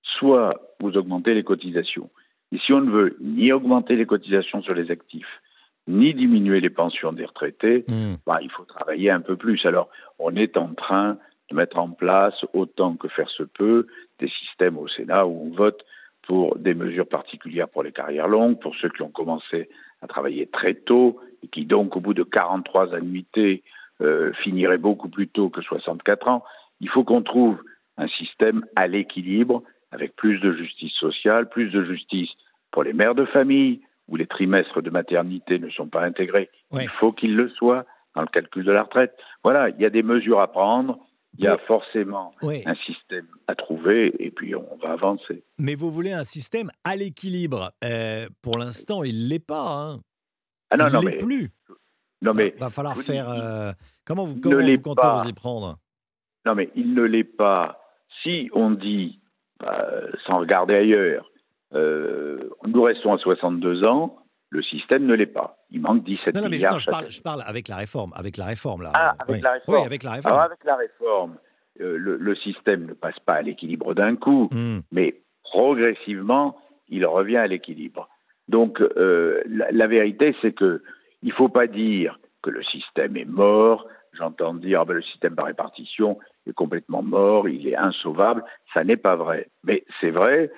soit 0.03 0.55
vous 0.79 0.97
augmentez 0.97 1.35
les 1.35 1.43
cotisations. 1.43 2.11
Et 2.53 2.59
si 2.59 2.73
on 2.73 2.81
ne 2.81 2.91
veut 2.91 3.17
ni 3.21 3.51
augmenter 3.51 3.97
les 3.97 4.07
cotisations 4.07 4.63
sur 4.63 4.75
les 4.75 4.93
actifs, 4.93 5.41
ni 5.89 6.15
diminuer 6.15 6.61
les 6.61 6.71
pensions 6.71 7.13
des 7.13 7.25
retraités, 7.25 7.85
bah, 8.27 8.39
il 8.43 8.51
faut 8.51 8.65
travailler 8.65 9.11
un 9.11 9.21
peu 9.21 9.37
plus. 9.37 9.61
Alors, 9.65 9.89
on 10.19 10.35
est 10.37 10.57
en 10.57 10.75
train 10.75 11.19
de 11.51 11.57
mettre 11.57 11.79
en 11.79 11.91
place, 11.91 12.35
autant 12.53 12.95
que 12.95 13.09
faire 13.09 13.29
se 13.31 13.43
peut, 13.43 13.87
des 14.19 14.29
systèmes 14.29 14.79
au 14.79 14.89
Sénat 14.89 15.27
où 15.27 15.49
on 15.49 15.57
vote 15.57 15.85
pour 16.23 16.57
des 16.59 16.75
mesures 16.75 17.09
particulières 17.09 17.69
pour 17.69 17.83
les 17.83 17.93
carrières 17.93 18.29
longues, 18.29 18.61
pour 18.61 18.77
ceux 18.77 18.89
qui 18.89 19.03
ont 19.03 19.11
commencé 19.11 19.69
à 20.03 20.07
travailler 20.07 20.47
très 20.47 20.75
tôt 20.75 21.19
et 21.43 21.49
qui 21.49 21.65
donc, 21.65 21.97
au 21.97 22.01
bout 22.01 22.15
de 22.15 22.23
43 22.23 22.95
annuités, 22.95 23.63
euh, 24.01 24.33
finiraient 24.45 24.79
beaucoup 24.79 25.09
plus 25.09 25.29
tôt 25.29 25.49
que 25.49 25.61
64 25.61 26.29
ans. 26.29 26.45
Il 26.81 26.89
faut 26.89 27.05
qu'on 27.05 27.23
trouve 27.23 27.59
un 27.97 28.09
système 28.09 28.65
à 28.77 28.87
l'équilibre 28.87 29.63
avec 29.91 30.15
plus 30.17 30.39
de 30.39 30.53
justice 30.53 30.93
sociale, 30.93 31.49
plus 31.49 31.71
de 31.71 31.85
justice 31.85 32.31
pour 32.71 32.85
les 32.85 32.93
mères 32.93 33.15
de 33.15 33.25
famille 33.25 33.81
où 34.11 34.17
les 34.17 34.27
trimestres 34.27 34.83
de 34.83 34.91
maternité 34.91 35.59
ne 35.59 35.71
sont 35.71 35.89
pas 35.89 36.03
intégrés. 36.03 36.51
Il 36.73 36.89
faut 37.01 37.13
qu'ils 37.13 37.37
le 37.37 37.49
soient 37.49 37.87
dans 38.15 38.23
le 38.23 38.27
calcul 38.29 38.65
de 38.65 38.73
la 38.73 38.83
retraite. 38.83 39.17
Voilà, 39.43 39.71
il 39.71 39.81
y 39.81 39.85
a 39.87 39.91
des 39.91 40.03
mesures 40.03 40.41
à 40.41 40.49
prendre, 40.53 40.99
il 41.39 41.45
y 41.45 41.47
a 41.47 41.57
forcément 41.59 42.35
Oui. 42.43 42.63
un 42.67 42.75
système 42.75 43.27
à 43.47 43.55
trouver 43.55 44.13
et 44.19 44.31
puis 44.33 44.55
on 44.57 44.77
va 44.83 44.91
avancer. 44.93 45.45
Mais 45.59 45.75
vous 45.77 45.91
voulez 45.91 46.13
un 46.13 46.25
système 46.25 46.71
à 46.85 46.97
l'équilibre. 46.97 47.73
Euh, 47.85 48.29
pour 48.43 48.59
l'instant, 48.59 49.05
il 49.05 49.25
ne 49.25 49.29
l'est 49.29 49.39
pas. 49.47 49.65
hein. 49.69 50.01
Ah 50.71 50.77
non, 50.77 50.89
il 50.89 50.93
non, 50.93 51.01
l'est 51.01 51.07
mais- 51.13 51.19
plus. 51.19 51.51
Non 52.23 52.35
mais 52.35 52.55
va 52.59 52.69
falloir 52.69 52.97
faire. 52.99 53.31
euh, 53.31 53.73
comment 54.05 54.25
vous, 54.27 54.35
il 54.37 54.41
comment 54.43 54.77
comptez 54.83 55.01
pas. 55.03 55.23
vous 55.23 55.29
y 55.29 55.33
prendre? 55.33 55.79
Non, 56.45 56.55
mais 56.55 56.69
il 56.75 56.93
ne 56.95 57.03
l'est 57.03 57.25
pas. 57.25 57.81
Si 58.23 58.51
on 58.53 58.73
dit, 58.73 59.21
euh, 59.63 60.11
sans 60.27 60.39
regarder 60.41 60.75
ailleurs, 60.75 61.30
euh, 61.75 62.51
nous 62.67 62.83
restons 62.83 63.13
à 63.15 63.19
62 63.19 63.85
ans, 63.85 64.17
le 64.51 64.63
système 64.63 65.07
ne 65.07 65.15
l'est 65.15 65.27
pas. 65.27 65.59
Il 65.71 65.81
manque 65.81 66.03
17 66.05 66.35
Non, 66.35 66.43
non, 66.43 66.49
mais 66.49 66.57
je, 66.57 66.61
milliards. 66.63 66.73
non, 66.73 66.79
je 66.81 66.91
parle, 66.91 67.11
je 67.11 67.23
parle 67.23 67.43
avec 67.47 67.69
la 67.69 67.77
réforme. 67.77 68.13
Avec 68.17 68.37
la 68.37 68.47
réforme, 68.47 68.83
là. 68.83 68.91
Ah, 68.95 69.15
avec 69.21 69.37
Oui. 69.37 69.41
la 69.43 69.53
réforme. 69.53 69.79
Oui, 69.79 69.87
avec 69.87 70.03
la 70.03 70.13
réforme. 70.13 70.33
Alors, 70.35 70.45
avec 70.47 70.65
la 70.65 70.77
réforme, 70.77 71.37
euh, 71.81 71.97
le, 71.97 72.17
le 72.17 72.35
système 72.37 72.87
ne 72.87 72.93
passe 72.95 73.19
pas 73.21 73.35
à 73.35 73.43
l'équilibre 73.43 73.95
d'un 73.95 74.17
coup, 74.17 74.49
Hmm. 74.51 74.81
mais 74.91 75.21
progressivement, 75.45 76.57
il 76.89 77.07
revient 77.07 77.37
à 77.37 77.47
l'équilibre. 77.47 78.09
Donc, 78.49 78.81
euh, 78.81 79.41
la, 79.47 79.71
la 79.71 79.87
vérité, 79.87 80.35
c'est 80.43 80.53
que 80.53 80.83
il 81.23 81.33
faut 81.33 81.49
pas 81.49 81.67
dire 81.69 82.19
que 82.43 82.51
le 82.51 82.63
système 82.65 83.17
est 83.17 83.25
mort. 83.25 83.87
J'entends 84.19 84.55
dire, 84.55 84.81
ah 84.81 84.85
ben, 84.85 84.95
le 84.95 85.03
système 85.03 85.37
par 85.37 85.47
répartition 85.47 86.19
est 86.49 86.53
complètement 86.53 87.03
mort, 87.03 87.49
il 87.49 87.69
est 87.69 87.77
insauvable. 87.77 88.43
Ça 88.75 88.83
n'est 88.83 88.97
pas 88.97 89.15
vrai. 89.15 89.49
Mais 89.63 89.85
c'est 90.01 90.11
vrai 90.11 90.51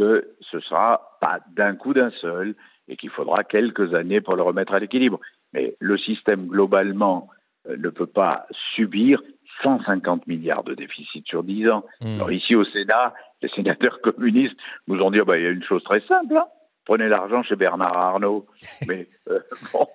que 0.00 0.30
ce 0.50 0.58
sera 0.60 1.18
pas 1.20 1.40
d'un 1.54 1.76
coup 1.76 1.92
d'un 1.92 2.10
seul 2.22 2.54
et 2.88 2.96
qu'il 2.96 3.10
faudra 3.10 3.44
quelques 3.44 3.94
années 3.94 4.22
pour 4.22 4.34
le 4.34 4.42
remettre 4.42 4.72
à 4.72 4.78
l'équilibre. 4.78 5.20
Mais 5.52 5.76
le 5.78 5.98
système 5.98 6.46
globalement 6.46 7.28
euh, 7.68 7.76
ne 7.76 7.90
peut 7.90 8.06
pas 8.06 8.46
subir 8.74 9.20
150 9.62 10.26
milliards 10.26 10.64
de 10.64 10.72
déficit 10.74 11.26
sur 11.26 11.42
10 11.44 11.68
ans. 11.68 11.84
Alors 12.00 12.32
ici 12.32 12.54
au 12.54 12.64
Sénat, 12.64 13.12
les 13.42 13.50
sénateurs 13.50 14.00
communistes 14.02 14.56
nous 14.88 15.00
ont 15.02 15.10
dit, 15.10 15.20
Ah 15.20 15.24
ben, 15.24 15.36
il 15.36 15.42
y 15.42 15.46
a 15.46 15.50
une 15.50 15.62
chose 15.64 15.84
très 15.84 16.00
simple, 16.08 16.34
hein. 16.36 16.46
prenez 16.86 17.08
l'argent 17.08 17.42
chez 17.42 17.56
Bernard 17.56 17.96
Arnault. 17.96 18.46
Mais 18.88 19.06
euh, 19.28 19.40
bon, 19.72 19.86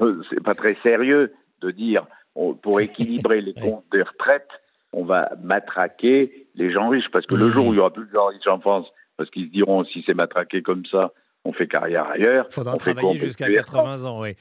euh, 0.00 0.22
c'est 0.30 0.42
pas 0.42 0.54
très 0.54 0.74
sérieux 0.82 1.34
de 1.60 1.70
dire, 1.70 2.06
on- 2.34 2.54
pour 2.54 2.80
équilibrer 2.80 3.42
les 3.42 3.52
comptes 3.62 3.84
des 3.92 4.02
retraites, 4.02 4.48
on 4.94 5.04
va 5.04 5.28
matraquer 5.42 6.46
les 6.54 6.72
gens 6.72 6.88
riches. 6.88 7.10
Parce 7.12 7.26
que 7.26 7.34
le 7.36 7.50
jour 7.50 7.66
où 7.66 7.74
il 7.74 7.76
y 7.76 7.80
aura 7.80 7.92
plus 7.92 8.06
de 8.06 8.12
gens 8.12 8.26
riches 8.26 8.46
en 8.48 8.58
France, 8.58 8.86
parce 9.20 9.28
qu'ils 9.28 9.48
se 9.48 9.52
diront, 9.52 9.84
si 9.84 10.02
c'est 10.06 10.14
matraqué 10.14 10.62
comme 10.62 10.86
ça, 10.86 11.12
on 11.44 11.52
fait 11.52 11.66
carrière 11.66 12.06
ailleurs. 12.08 12.46
Il 12.48 12.54
faudra 12.54 12.72
on 12.74 12.78
travailler 12.78 13.18
jusqu'à 13.18 13.44
fait 13.44 13.56
80 13.56 14.06
ans, 14.06 14.22
oui. 14.22 14.34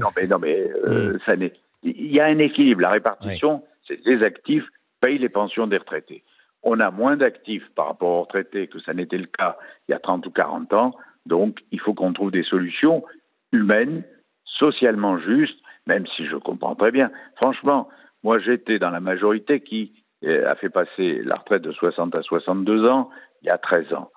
Non, 0.00 0.08
mais, 0.16 0.26
non, 0.26 0.38
mais 0.40 0.68
Mm. 0.84 0.88
euh, 0.88 1.18
ça 1.24 1.36
n'est. 1.36 1.52
Il 1.84 2.12
y 2.12 2.18
a 2.18 2.24
un 2.24 2.38
équilibre. 2.38 2.80
La 2.80 2.90
répartition, 2.90 3.62
c'est 3.86 4.00
les 4.04 4.24
actifs 4.24 4.64
payent 5.00 5.18
les 5.18 5.28
pensions 5.28 5.68
des 5.68 5.76
retraités. 5.76 6.24
On 6.64 6.80
a 6.80 6.90
moins 6.90 7.16
d'actifs 7.16 7.62
par 7.76 7.86
rapport 7.86 8.08
aux 8.08 8.22
retraités 8.22 8.66
que 8.66 8.80
ça 8.80 8.92
n'était 8.92 9.18
le 9.18 9.26
cas 9.26 9.56
il 9.86 9.92
y 9.92 9.94
a 9.94 10.00
30 10.00 10.26
ou 10.26 10.32
40 10.32 10.72
ans. 10.72 10.96
Donc, 11.26 11.60
il 11.70 11.78
faut 11.78 11.94
qu'on 11.94 12.12
trouve 12.12 12.32
des 12.32 12.42
solutions 12.42 13.04
humaines, 13.52 14.02
socialement 14.46 15.16
justes, 15.20 15.60
même 15.86 16.06
si 16.16 16.26
je 16.26 16.34
comprends 16.34 16.74
très 16.74 16.90
bien. 16.90 17.12
Franchement, 17.36 17.88
moi, 18.24 18.40
j'étais 18.40 18.80
dans 18.80 18.90
la 18.90 18.98
majorité 19.00 19.60
qui 19.60 19.92
euh, 20.24 20.50
a 20.50 20.56
fait 20.56 20.70
passer 20.70 21.22
la 21.22 21.36
retraite 21.36 21.62
de 21.62 21.70
60 21.70 22.16
à 22.16 22.22
62 22.22 22.88
ans 22.88 23.10
il 23.42 23.46
y 23.46 23.50
a 23.50 23.58
13 23.58 23.92
ans. 23.92 24.10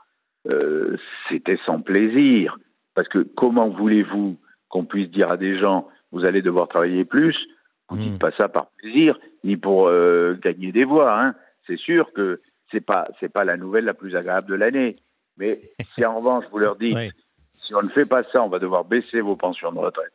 Euh, 0.49 0.97
C'était 1.29 1.59
sans 1.65 1.81
plaisir. 1.81 2.57
Parce 2.95 3.07
que 3.09 3.19
comment 3.19 3.69
voulez-vous 3.69 4.37
qu'on 4.69 4.85
puisse 4.85 5.09
dire 5.09 5.29
à 5.31 5.37
des 5.37 5.59
gens, 5.59 5.87
vous 6.11 6.25
allez 6.25 6.41
devoir 6.41 6.67
travailler 6.67 7.05
plus 7.05 7.35
Vous 7.89 7.97
dites 7.97 8.19
pas 8.19 8.31
ça 8.31 8.49
par 8.49 8.67
plaisir, 8.77 9.17
ni 9.43 9.55
pour 9.55 9.87
euh, 9.87 10.35
gagner 10.41 10.71
des 10.71 10.83
voix. 10.83 11.21
Hein. 11.21 11.35
C'est 11.67 11.77
sûr 11.77 12.11
que 12.13 12.41
c'est 12.71 12.81
pas 12.85 13.07
c'est 13.19 13.31
pas 13.31 13.45
la 13.45 13.55
nouvelle 13.55 13.85
la 13.85 13.93
plus 13.93 14.15
agréable 14.15 14.47
de 14.49 14.55
l'année. 14.55 14.95
Mais 15.37 15.61
si 15.95 16.03
en 16.05 16.17
revanche 16.17 16.45
vous 16.51 16.57
leur 16.59 16.75
dites, 16.75 16.97
si 17.53 17.75
on 17.75 17.81
ne 17.83 17.89
fait 17.89 18.05
pas 18.07 18.23
ça, 18.23 18.43
on 18.43 18.49
va 18.49 18.59
devoir 18.59 18.83
baisser 18.85 19.21
vos 19.21 19.35
pensions 19.35 19.71
de 19.71 19.79
retraite. 19.79 20.11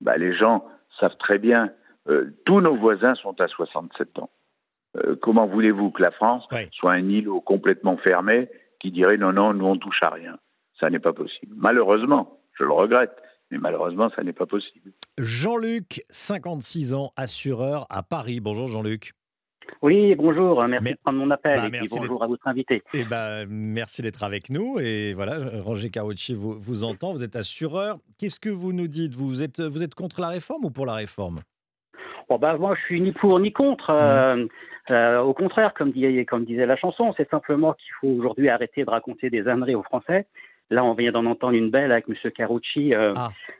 Bah, 0.00 0.16
les 0.16 0.34
gens 0.34 0.64
savent 0.98 1.16
très 1.18 1.38
bien. 1.38 1.70
euh, 2.08 2.32
tous 2.46 2.60
nos 2.60 2.74
voisins 2.76 3.14
sont 3.16 3.38
à 3.40 3.48
67 3.48 4.18
ans. 4.20 4.30
Euh, 4.96 5.14
comment 5.20 5.46
voulez-vous 5.46 5.90
que 5.90 6.00
la 6.02 6.10
France 6.10 6.48
soit 6.72 6.92
un 6.92 7.08
îlot 7.08 7.40
complètement 7.42 7.96
fermé 7.98 8.48
qui 8.80 8.90
dirait 8.90 9.16
non, 9.16 9.32
non, 9.32 9.52
nous 9.54 9.66
on 9.66 9.76
touche 9.76 10.02
à 10.02 10.10
rien 10.10 10.38
Ça 10.80 10.90
n'est 10.90 10.98
pas 11.00 11.12
possible. 11.12 11.54
Malheureusement, 11.56 12.40
je 12.58 12.64
le 12.64 12.72
regrette, 12.72 13.16
mais 13.50 13.58
malheureusement, 13.58 14.10
ça 14.14 14.22
n'est 14.22 14.32
pas 14.32 14.46
possible. 14.46 14.92
Jean-Luc, 15.18 16.02
56 16.10 16.94
ans, 16.94 17.10
assureur 17.16 17.86
à 17.90 18.02
Paris. 18.02 18.40
Bonjour 18.40 18.68
Jean-Luc. 18.68 19.12
Oui, 19.82 20.14
bonjour, 20.14 20.62
merci 20.66 20.82
Mais- 20.84 20.92
de 20.92 20.98
prendre 21.02 21.18
mon 21.18 21.30
appel 21.30 21.58
Bah, 21.60 21.66
et 21.66 21.70
puis 21.70 21.80
merci 21.80 21.98
bonjour 21.98 22.22
à 22.22 22.26
votre 22.26 22.46
invité. 22.48 22.82
Eh 22.94 23.04
ben, 23.04 23.44
merci 23.48 24.00
d'être 24.00 24.22
avec 24.22 24.48
nous. 24.48 24.78
Et 24.80 25.12
voilà, 25.12 25.60
Roger 25.60 25.90
Carucci 25.90 26.32
vous, 26.34 26.58
vous 26.58 26.84
entend. 26.84 27.12
Vous 27.12 27.22
êtes 27.22 27.36
assureur. 27.36 27.98
Qu'est-ce 28.18 28.40
que 28.40 28.48
vous 28.48 28.72
nous 28.72 28.88
dites? 28.88 29.14
Vous 29.14 29.42
êtes, 29.42 29.60
vous 29.60 29.82
êtes 29.82 29.94
contre 29.94 30.22
la 30.22 30.28
réforme 30.28 30.64
ou 30.64 30.70
pour 30.70 30.86
la 30.86 30.94
réforme? 30.94 31.40
Bon, 32.28 32.38
bah, 32.38 32.56
moi, 32.58 32.74
je 32.74 32.82
suis 32.84 33.00
ni 33.00 33.12
pour 33.12 33.38
ni 33.40 33.52
contre. 33.52 33.90
euh, 33.90 34.46
euh, 34.90 35.20
au 35.20 35.34
contraire, 35.34 35.74
comme, 35.74 35.92
dit- 35.92 36.24
comme 36.26 36.44
disait 36.44 36.66
la 36.66 36.76
chanson, 36.76 37.12
c'est 37.16 37.28
simplement 37.28 37.72
qu'il 37.74 37.92
faut 38.00 38.08
aujourd'hui 38.08 38.48
arrêter 38.48 38.84
de 38.84 38.90
raconter 38.90 39.30
des 39.30 39.46
âneries 39.48 39.74
aux 39.74 39.82
Français. 39.82 40.26
Là, 40.70 40.84
on 40.84 40.92
vient 40.92 41.12
d'en 41.12 41.24
entendre 41.24 41.54
une 41.54 41.70
belle 41.70 41.92
avec 41.92 42.06
M. 42.10 42.30
Carucci, 42.30 42.94
euh, 42.94 43.14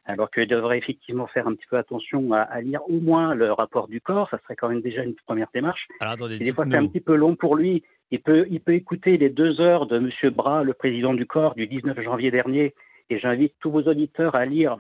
alors 0.05 0.31
qu'il 0.31 0.47
devrait 0.47 0.77
effectivement 0.77 1.27
faire 1.27 1.47
un 1.49 1.55
petit 1.55 1.66
peu 1.71 1.79
attention 1.79 2.33
à, 2.35 2.41
à 2.41 2.61
lire 2.61 2.81
au 2.89 3.01
moins 3.01 3.35
le 3.35 3.51
rapport 3.53 3.89
du 3.89 4.01
corps. 4.03 4.29
Ça 4.31 4.39
serait 4.43 4.57
quand 4.57 4.69
même 4.69 4.83
déjà 4.83 5.03
une 5.05 5.14
première 5.27 5.49
démarche. 5.55 5.87
Alors, 6.01 6.14
attendez, 6.14 6.35
Et 6.37 6.39
des 6.39 6.53
fois, 6.53 6.64
c'est 6.66 6.77
un 6.77 6.87
petit 6.87 7.01
peu 7.01 7.14
long 7.14 7.35
pour 7.35 7.57
lui. 7.57 7.83
Il 8.11 8.21
peut, 8.21 8.47
il 8.51 8.61
peut 8.61 8.75
écouter 8.75 9.16
les 9.16 9.31
deux 9.31 9.59
heures 9.61 9.87
de 9.87 9.97
M. 9.97 10.11
Bras, 10.31 10.62
le 10.64 10.75
président 10.75 11.14
du 11.14 11.25
corps, 11.27 11.55
du 11.55 11.66
19 11.66 11.99
janvier 12.03 12.31
dernier. 12.31 12.75
Et 13.11 13.19
j'invite 13.19 13.55
tous 13.61 13.71
vos 13.71 13.83
auditeurs 13.83 14.35
à 14.35 14.45
lire, 14.45 14.77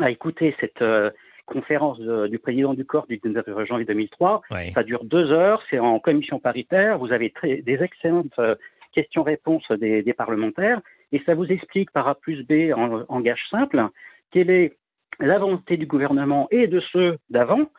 à 0.00 0.10
écouter 0.12 0.54
cette 0.60 0.80
euh, 0.82 1.10
conférence 1.46 1.98
de- 1.98 2.26
du 2.26 2.38
président 2.38 2.74
du 2.74 2.84
corps 2.84 3.06
du 3.06 3.18
19 3.18 3.46
janvier 3.66 3.84
2003. 3.84 4.42
Ouais. 4.50 4.72
Ça 4.74 4.82
dure 4.82 5.04
deux 5.04 5.30
heures. 5.32 5.62
C'est 5.70 5.78
en 5.78 5.98
commission 5.98 6.38
paritaire. 6.38 6.98
Vous 6.98 7.12
avez 7.12 7.30
très- 7.30 7.62
des 7.62 7.82
excellentes 7.82 8.32
euh, 8.38 8.54
questions-réponses 8.92 9.70
des, 9.72 10.02
des 10.02 10.12
parlementaires. 10.14 10.80
Et 11.12 11.20
ça 11.26 11.34
vous 11.34 11.46
explique 11.46 11.90
par 11.90 12.08
A 12.08 12.14
plus 12.14 12.42
B 12.46 12.72
en, 12.74 13.02
en 13.08 13.20
gage 13.20 13.42
simple 13.50 13.82
quelle 14.30 14.50
est 14.50 14.76
la 15.20 15.38
volonté 15.38 15.76
du 15.76 15.86
gouvernement 15.86 16.48
et 16.50 16.66
de 16.66 16.80
ceux 16.92 17.18
d'avant 17.30 17.70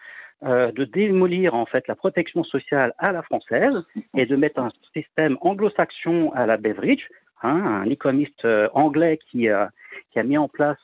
euh, 0.44 0.72
de 0.72 0.86
démolir 0.86 1.54
en 1.56 1.66
fait 1.66 1.88
la 1.88 1.96
protection 1.96 2.44
sociale 2.44 2.94
à 2.98 3.12
la 3.12 3.24
française 3.24 3.74
et 4.16 4.26
de 4.26 4.36
mettre 4.36 4.60
un 4.60 4.72
système 4.94 5.38
anglo-saxon 5.42 6.32
à 6.36 6.46
la 6.46 6.58
Beveridge, 6.58 7.04
hein, 7.44 7.82
un 7.84 7.90
économiste 7.90 8.46
euh, 8.46 8.70
anglais 8.74 9.20
qui, 9.30 9.50
a- 9.50 9.70
qui 10.12 10.20
a 10.20 10.24
mis 10.24 10.38
en 10.38 10.48
place 10.48 10.78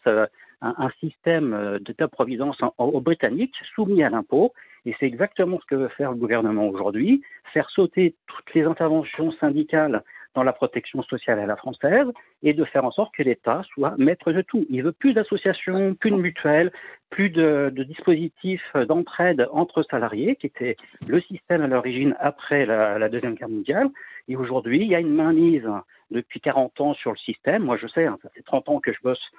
un, 0.61 0.75
un 0.77 0.89
système 0.99 1.53
euh, 1.53 1.79
d'État-providence 1.79 2.57
en- 2.61 2.73
au 2.77 3.01
britannique 3.01 3.55
soumis 3.75 4.03
à 4.03 4.09
l'impôt. 4.09 4.53
Et 4.85 4.95
c'est 4.99 5.05
exactement 5.05 5.59
ce 5.59 5.65
que 5.65 5.75
veut 5.75 5.89
faire 5.89 6.11
le 6.11 6.17
gouvernement 6.17 6.67
aujourd'hui, 6.67 7.21
faire 7.53 7.69
sauter 7.69 8.15
toutes 8.27 8.53
les 8.55 8.63
interventions 8.63 9.31
syndicales 9.33 10.03
dans 10.33 10.43
la 10.43 10.53
protection 10.53 11.03
sociale 11.03 11.39
à 11.39 11.45
la 11.45 11.55
française 11.57 12.07
et 12.41 12.53
de 12.53 12.63
faire 12.63 12.85
en 12.85 12.91
sorte 12.91 13.13
que 13.13 13.21
l'État 13.21 13.63
soit 13.73 13.95
maître 13.97 14.31
de 14.31 14.41
tout. 14.41 14.65
Il 14.69 14.81
veut 14.83 14.93
plus 14.93 15.13
d'associations, 15.13 15.93
plus 15.95 16.11
de 16.11 16.15
mutuelles, 16.15 16.71
plus 17.09 17.29
de, 17.29 17.69
dispositifs 17.83 18.65
d'entraide 18.87 19.47
entre 19.51 19.83
salariés, 19.83 20.37
qui 20.37 20.47
était 20.47 20.77
le 21.05 21.19
système 21.21 21.61
à 21.61 21.67
l'origine 21.67 22.15
après 22.19 22.65
la, 22.65 22.97
la 22.97 23.09
Deuxième 23.09 23.35
Guerre 23.35 23.49
mondiale. 23.49 23.89
Et 24.29 24.37
aujourd'hui, 24.37 24.81
il 24.81 24.87
y 24.87 24.95
a 24.95 24.99
une 24.99 25.13
mainmise 25.13 25.67
depuis 26.11 26.39
40 26.39 26.79
ans 26.79 26.93
sur 26.93 27.11
le 27.11 27.17
système. 27.17 27.63
Moi, 27.63 27.77
je 27.77 27.87
sais, 27.87 28.05
hein, 28.05 28.17
ça 28.23 28.29
fait 28.29 28.43
30 28.43 28.69
ans 28.69 28.79
que 28.79 28.93
je 28.93 28.99
bosse 29.03 29.31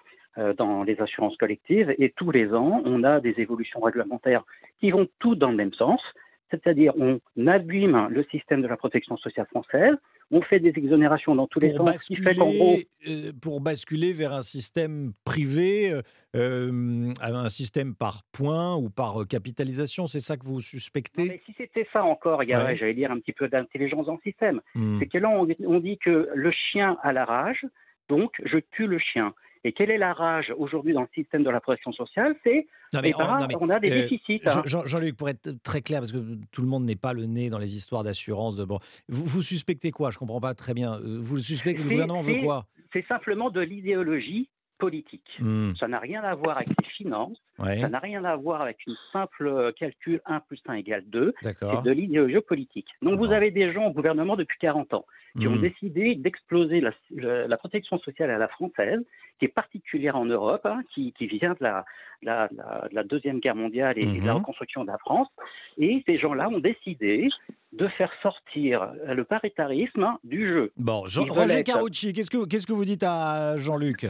dans 0.56 0.82
les 0.82 1.00
assurances 1.00 1.36
collectives 1.36 1.94
et 1.98 2.10
tous 2.10 2.30
les 2.30 2.54
ans, 2.54 2.82
on 2.84 3.04
a 3.04 3.20
des 3.20 3.34
évolutions 3.38 3.80
réglementaires 3.80 4.44
qui 4.80 4.90
vont 4.90 5.06
toutes 5.18 5.38
dans 5.38 5.50
le 5.50 5.56
même 5.56 5.74
sens. 5.74 6.00
C'est-à-dire, 6.50 6.92
on 6.98 7.18
abîme 7.46 8.08
le 8.10 8.24
système 8.24 8.60
de 8.60 8.66
la 8.68 8.76
protection 8.76 9.16
sociale 9.16 9.46
française, 9.46 9.94
on 10.30 10.42
fait 10.42 10.60
des 10.60 10.72
exonérations 10.76 11.34
dans 11.34 11.46
tous 11.46 11.60
les 11.60 11.72
sens, 11.72 11.96
ce 11.96 12.06
qui 12.06 12.16
fait 12.16 12.34
qu'en 12.34 12.50
gros, 12.50 12.76
basculer, 12.76 13.28
euh, 13.28 13.32
pour 13.40 13.60
basculer 13.62 14.12
vers 14.12 14.32
un 14.34 14.42
système 14.42 15.12
privé, 15.24 15.90
euh, 15.90 16.02
euh, 16.36 17.12
un 17.22 17.48
système 17.48 17.94
par 17.94 18.22
points 18.32 18.76
ou 18.76 18.90
par 18.90 19.22
euh, 19.22 19.24
capitalisation, 19.24 20.06
c'est 20.06 20.20
ça 20.20 20.36
que 20.36 20.44
vous 20.44 20.60
suspectez? 20.60 21.28
Mais 21.28 21.40
si 21.46 21.54
c'était 21.56 21.86
ça 21.90 22.04
encore, 22.04 22.42
il 22.42 22.50
y 22.50 22.54
aurait, 22.54 22.64
Ouais. 22.64 22.76
j'allais 22.76 22.94
dire, 22.94 23.10
un 23.10 23.18
petit 23.20 23.32
peu 23.32 23.48
d'intelligence 23.48 24.06
dans 24.06 24.14
le 24.14 24.20
système. 24.22 24.60
Hmm. 24.74 24.98
C'est 24.98 25.06
que 25.06 25.18
là, 25.18 25.30
on, 25.30 25.46
on 25.66 25.80
dit 25.80 25.96
que 25.98 26.28
le 26.34 26.50
chien 26.50 26.98
a 27.02 27.14
la 27.14 27.24
rage, 27.24 27.64
donc 28.10 28.32
je 28.44 28.58
tue 28.72 28.86
le 28.86 28.98
chien. 28.98 29.34
Et 29.64 29.72
quelle 29.72 29.90
est 29.92 29.98
la 29.98 30.12
rage 30.12 30.52
aujourd'hui 30.58 30.92
dans 30.92 31.02
le 31.02 31.08
système 31.14 31.44
de 31.44 31.50
la 31.50 31.60
protection 31.60 31.92
sociale? 31.92 32.34
C'est 32.42 32.66
Non, 32.92 33.00
mais 33.00 33.10
eh 33.10 33.14
ben, 33.16 33.24
en- 33.28 33.40
non, 33.40 33.46
mais, 33.46 33.54
on 33.60 33.70
a 33.70 33.78
des 33.78 33.90
euh, 33.92 34.02
déficits. 34.02 34.40
Hein. 34.46 34.62
Jean- 34.64 34.84
Jean-Luc, 34.86 35.16
pour 35.16 35.28
être 35.28 35.50
très 35.62 35.82
clair, 35.82 36.00
parce 36.00 36.10
que 36.12 36.18
tout 36.50 36.62
le 36.62 36.66
monde 36.68 36.84
n'est 36.84 36.96
pas 36.96 37.12
le 37.12 37.26
nez 37.26 37.48
dans 37.48 37.58
les 37.58 37.76
histoires 37.76 38.02
d'assurance. 38.02 38.56
De... 38.56 38.64
Bon, 38.64 38.78
vous, 39.08 39.24
vous 39.24 39.42
suspectez 39.42 39.92
quoi? 39.92 40.10
Je 40.10 40.18
comprends 40.18 40.40
pas 40.40 40.54
très 40.54 40.74
bien. 40.74 40.94
Euh, 40.94 41.18
Vous 41.20 41.38
suspectez 41.38 41.78
que 41.78 41.84
le 41.84 41.90
gouvernement 41.90 42.22
veut 42.22 42.42
quoi? 42.42 42.66
C'est 42.92 43.06
simplement 43.06 43.50
de 43.50 43.60
l'idéologie 43.60 44.50
politique. 44.86 45.30
Hmm. 45.38 45.72
Ça 45.78 45.86
n'a 45.86 46.00
rien 46.00 46.22
à 46.24 46.34
voir 46.34 46.56
avec 46.58 46.68
les 46.80 46.88
finances, 47.00 47.38
Ouais. 47.58 47.80
ça 47.80 47.88
n'a 47.88 48.00
rien 48.00 48.24
à 48.24 48.34
voir 48.36 48.60
avec 48.62 48.78
une 48.88 48.96
simple 49.12 49.46
euh, 49.46 49.70
calcul 49.78 50.20
1 50.26 50.40
plus 50.40 50.60
1 50.66 50.74
égale 50.74 51.04
2, 51.06 51.32
D'accord. 51.42 51.70
c'est 51.72 51.88
de 51.88 51.92
l'idéologie 51.94 52.40
politique. 52.52 52.88
Donc 53.00 53.18
vous 53.20 53.32
avez 53.32 53.50
des 53.52 53.72
gens 53.72 53.86
au 53.86 53.92
gouvernement 53.92 54.34
depuis 54.36 54.58
40 54.58 54.92
ans 54.94 55.06
qui 55.38 55.46
ont 55.48 55.56
Hmm. 55.56 55.60
décidé 55.70 56.14
d'exploser 56.16 56.82
la, 56.82 57.56
protection 57.56 57.98
sociale 58.00 58.30
à 58.30 58.38
la 58.38 58.48
française, 58.48 59.00
qui 59.38 59.44
est 59.46 59.54
particulière 59.62 60.16
en 60.16 60.26
Europe, 60.26 60.66
hein, 60.66 60.80
qui, 60.92 61.12
qui 61.16 61.26
vient 61.26 61.52
de 61.52 61.62
la, 61.68 61.84
la- 62.22 62.48
la- 62.58 62.88
de 62.90 62.94
la 62.94 63.04
Deuxième 63.04 63.38
Guerre 63.40 63.54
mondiale 63.64 63.94
et, 63.98 64.04
de 64.04 64.26
la 64.26 64.32
Mhm. 64.34 64.40
reconstruction 64.40 64.82
de 64.84 64.88
la 64.88 64.98
France. 64.98 65.28
Et 65.78 66.02
ces 66.06 66.18
gens-là 66.18 66.48
ont 66.50 66.58
décidé 66.72 67.28
de 67.72 67.86
faire 67.98 68.12
sortir 68.22 68.82
euh, 68.82 69.14
le 69.14 69.24
paritarisme 69.24 70.06
du 70.24 70.40
jeu. 70.52 70.72
Bon, 70.76 71.06
Jean- 71.06 71.24
Roger 71.24 71.62
Carucci, 71.64 72.12
qu'est-ce 72.12 72.30
que, 72.30 72.44
qu'est-ce 72.44 72.66
que 72.66 72.74
vous 72.74 72.84
dites 72.84 73.04
à 73.04 73.56
Jean-Luc? 73.56 74.06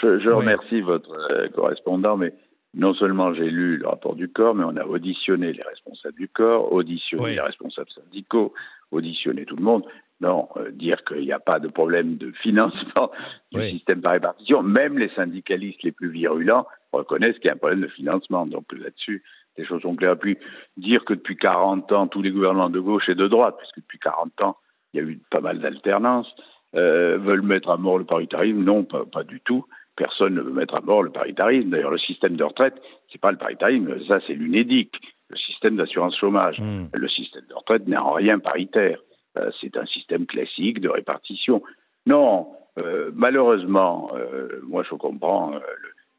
Je, 0.00 0.18
je 0.18 0.28
Oui. 0.28 0.36
remercie 0.36 0.80
votre 0.80 1.12
euh, 1.30 1.48
correspondant, 1.48 2.16
mais 2.16 2.32
non 2.74 2.94
seulement 2.94 3.32
j'ai 3.34 3.48
lu 3.50 3.76
le 3.76 3.86
rapport 3.86 4.14
du 4.16 4.28
corps, 4.28 4.54
mais 4.54 4.64
on 4.64 4.76
a 4.76 4.84
auditionné 4.84 5.52
les 5.52 5.62
responsables 5.62 6.16
du 6.16 6.28
corps, 6.28 6.72
auditionné 6.72 7.22
Oui. 7.24 7.34
les 7.34 7.40
responsables 7.40 7.90
syndicaux, 7.90 8.52
auditionné 8.90 9.44
tout 9.44 9.56
le 9.56 9.62
monde. 9.62 9.84
Non, 10.20 10.48
euh, 10.56 10.70
dire 10.70 11.04
qu'il 11.04 11.20
n'y 11.22 11.32
a 11.32 11.38
pas 11.40 11.58
de 11.60 11.68
problème 11.68 12.16
de 12.16 12.30
financement 12.42 13.10
du 13.52 13.58
Oui. 13.60 13.70
système 13.70 14.00
par 14.00 14.12
répartition, 14.12 14.62
même 14.62 14.98
les 14.98 15.10
syndicalistes 15.10 15.82
les 15.82 15.92
plus 15.92 16.08
virulents 16.10 16.66
reconnaissent 16.92 17.36
qu'il 17.38 17.46
y 17.46 17.50
a 17.50 17.54
un 17.54 17.58
problème 17.58 17.80
de 17.80 17.88
financement. 17.88 18.46
Donc 18.46 18.64
là-dessus, 18.72 19.22
les 19.56 19.64
choses 19.64 19.82
sont 19.82 19.94
claires. 19.96 20.18
Puis 20.18 20.36
dire 20.76 21.04
que 21.04 21.14
depuis 21.14 21.36
40 21.36 21.90
ans, 21.92 22.06
tous 22.08 22.22
les 22.22 22.30
gouvernements 22.30 22.70
de 22.70 22.80
gauche 22.80 23.08
et 23.08 23.14
de 23.14 23.26
droite, 23.28 23.56
puisque 23.58 23.78
depuis 23.78 23.98
40 23.98 24.40
ans, 24.42 24.56
il 24.92 25.00
y 25.00 25.04
a 25.04 25.06
eu 25.06 25.20
pas 25.30 25.40
mal 25.40 25.58
d'alternance, 25.60 26.28
euh, 26.76 27.18
veulent 27.18 27.42
mettre 27.42 27.70
à 27.70 27.76
mort 27.76 27.98
le 27.98 28.04
paritarisme. 28.04 28.62
Non, 28.62 28.84
pas, 28.84 29.04
pas 29.04 29.24
du 29.24 29.40
tout. 29.40 29.64
Personne 29.96 30.34
ne 30.34 30.40
veut 30.40 30.52
mettre 30.52 30.74
à 30.74 30.80
mort 30.80 31.02
le 31.02 31.10
paritarisme. 31.10 31.70
D'ailleurs, 31.70 31.90
le 31.90 31.98
système 31.98 32.36
de 32.36 32.44
retraite, 32.44 32.74
c'est 33.12 33.20
pas 33.20 33.30
le 33.30 33.38
paritarisme, 33.38 33.96
ça 34.08 34.18
c'est 34.26 34.34
l'UNEDIC, 34.34 34.90
le 35.30 35.36
système 35.36 35.76
d'assurance 35.76 36.16
chômage. 36.18 36.58
Hmm. 36.58 36.86
Le 36.92 37.08
système 37.08 37.44
de 37.48 37.54
retraite 37.54 37.86
n'est 37.86 37.96
en 37.96 38.12
rien 38.12 38.38
paritaire. 38.38 38.98
Euh, 39.36 39.50
c'est 39.60 39.76
un 39.76 39.86
système 39.86 40.26
classique 40.26 40.80
de 40.80 40.88
répartition. 40.88 41.62
Non, 42.06 42.48
euh, 42.78 43.10
malheureusement, 43.14 44.10
euh, 44.14 44.60
moi 44.62 44.84
je 44.88 44.94
comprends 44.94 45.50
le, 45.52 45.60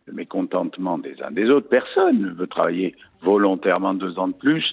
le 0.08 0.14
mécontentement 0.14 0.98
des 0.98 1.22
uns 1.22 1.32
des 1.32 1.50
autres. 1.50 1.70
Personne 1.70 2.22
ne 2.22 2.32
veut 2.32 2.48
travailler 2.48 2.96
volontairement 3.22 3.94
deux 3.94 4.20
ans 4.20 4.28
de 4.28 4.34
plus, 4.34 4.66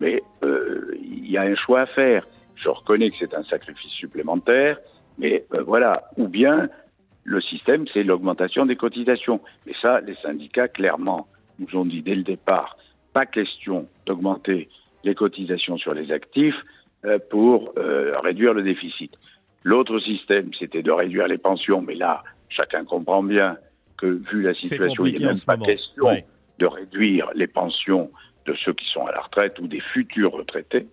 mais 0.00 0.22
il 0.42 1.30
y 1.30 1.36
a 1.36 1.42
un 1.42 1.54
choix 1.54 1.80
à 1.80 1.86
faire. 1.86 2.24
Je 2.56 2.68
reconnais 2.68 3.10
que 3.10 3.16
c'est 3.18 3.34
un 3.34 3.44
sacrifice 3.44 3.92
supplémentaire, 3.92 4.78
mais 5.18 5.44
voilà. 5.66 6.04
Ou 6.16 6.26
bien 6.26 6.68
le 7.24 7.40
système, 7.40 7.84
c'est 7.92 8.02
l'augmentation 8.02 8.66
des 8.66 8.76
cotisations. 8.76 9.40
Et 9.66 9.74
ça, 9.80 10.00
les 10.00 10.16
syndicats, 10.16 10.68
clairement, 10.68 11.28
nous 11.58 11.78
ont 11.78 11.84
dit 11.84 12.02
dès 12.02 12.14
le 12.14 12.22
départ, 12.22 12.76
pas 13.12 13.26
question 13.26 13.86
d'augmenter 14.06 14.68
les 15.04 15.14
cotisations 15.14 15.76
sur 15.76 15.94
les 15.94 16.12
actifs 16.12 16.56
euh, 17.04 17.18
pour 17.30 17.72
euh, 17.78 18.18
réduire 18.20 18.54
le 18.54 18.62
déficit. 18.62 19.12
L'autre 19.62 19.98
système, 20.00 20.50
c'était 20.58 20.82
de 20.82 20.90
réduire 20.90 21.28
les 21.28 21.38
pensions, 21.38 21.82
mais 21.82 21.94
là, 21.94 22.22
chacun 22.48 22.84
comprend 22.84 23.22
bien 23.22 23.58
que, 23.98 24.06
vu 24.06 24.40
la 24.42 24.54
situation, 24.54 25.04
il 25.04 25.18
n'est 25.18 25.26
même 25.26 25.40
pas 25.46 25.56
question 25.56 26.06
de 26.58 26.66
réduire 26.66 27.30
les 27.34 27.46
pensions 27.46 28.10
de 28.46 28.54
ceux 28.64 28.72
qui 28.72 28.86
sont 28.90 29.06
à 29.06 29.12
la 29.12 29.20
retraite 29.20 29.58
ou 29.58 29.66
des 29.66 29.80
futurs 29.80 30.32
retraités. 30.32 30.86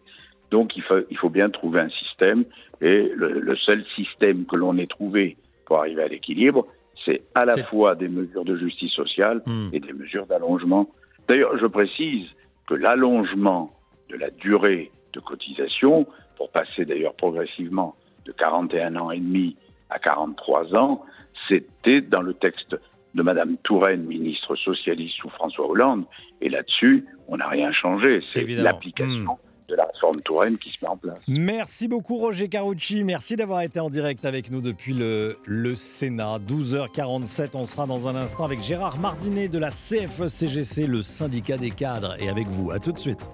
Donc, 0.52 0.76
il 0.76 0.84
faut, 0.84 1.00
il 1.10 1.18
faut 1.18 1.30
bien 1.30 1.50
trouver 1.50 1.82
un 1.82 1.90
système, 1.90 2.44
et 2.82 3.10
le, 3.16 3.40
le 3.40 3.56
seul 3.56 3.84
système 3.96 4.46
que 4.46 4.56
l'on 4.56 4.78
ait 4.78 4.88
trouvé 4.88 5.38
pour 5.68 5.78
arriver 5.80 6.02
à 6.02 6.08
l'équilibre, 6.08 6.66
c'est 7.06 7.22
à 7.36 7.46
la 7.46 7.58
fois 7.66 7.94
des 7.96 8.08
mesures 8.08 8.46
de 8.46 8.58
justice 8.58 8.92
sociale 8.94 9.44
Hmm. 9.46 9.70
et 9.74 9.80
des 9.80 9.94
mesures 9.94 10.26
d'allongement. 10.26 10.90
D'ailleurs, 11.28 11.58
je 11.58 11.68
précise 11.68 12.26
que 12.68 12.74
l'allongement 12.74 13.72
de 14.10 14.16
la 14.16 14.30
durée 14.32 14.92
de 15.14 15.20
cotisation, 15.20 16.08
pour 16.38 16.50
passer 16.50 16.86
d'ailleurs 16.86 17.14
progressivement 17.14 17.96
de 18.26 18.32
41 18.32 18.96
ans 18.96 19.12
et 19.12 19.20
demi 19.20 19.56
à 19.90 20.00
43 20.00 20.76
ans, 20.76 21.04
c'était 21.48 22.02
dans 22.02 22.22
le 22.22 22.34
texte 22.34 22.76
de 23.14 23.22
Madame 23.24 23.58
Touraine, 23.64 24.04
ministre 24.04 24.56
socialiste 24.56 25.16
sous 25.18 25.30
François 25.30 25.70
Hollande, 25.70 26.06
et 26.42 26.50
là-dessus, 26.50 27.06
on 27.28 27.38
n'a 27.38 27.48
rien 27.48 27.72
changé. 27.72 28.22
C'est 28.34 28.46
l'application 28.46 29.38
de 29.68 29.76
la 29.76 29.86
réforme 29.86 30.22
Touraine 30.22 30.58
qui 30.58 30.72
se 30.72 30.78
met 30.82 30.90
en 30.90 30.98
place. 30.98 31.18
Merci 31.28 31.88
beaucoup 31.88 32.18
Roger 32.18 32.48
Carucci, 32.50 33.04
merci 33.04 33.36
d'avoir 33.36 33.62
été 33.62 33.80
en 33.80 33.90
direct 33.90 34.26
avec 34.26 34.52
nous 34.52 34.62
depuis 34.62 34.94
le, 34.94 35.38
le 35.46 35.76
Sénat. 35.76 36.38
12h47, 36.40 37.50
on 37.54 37.66
sera 37.66 37.86
dans 37.86 38.08
un 38.08 38.16
instant 38.16 38.46
avec 38.46 38.62
Gérard 38.64 39.00
Mardinet 39.00 39.48
de 39.50 39.60
la 39.60 39.70
CFE-CGC, 39.70 40.88
le 40.88 41.02
syndicat 41.04 41.58
des 41.58 41.72
cadres, 41.72 42.16
et 42.20 42.30
avec 42.30 42.48
vous. 42.48 42.72
À 42.72 42.80
tout 42.80 42.92
de 42.92 43.00
suite. 43.00 43.30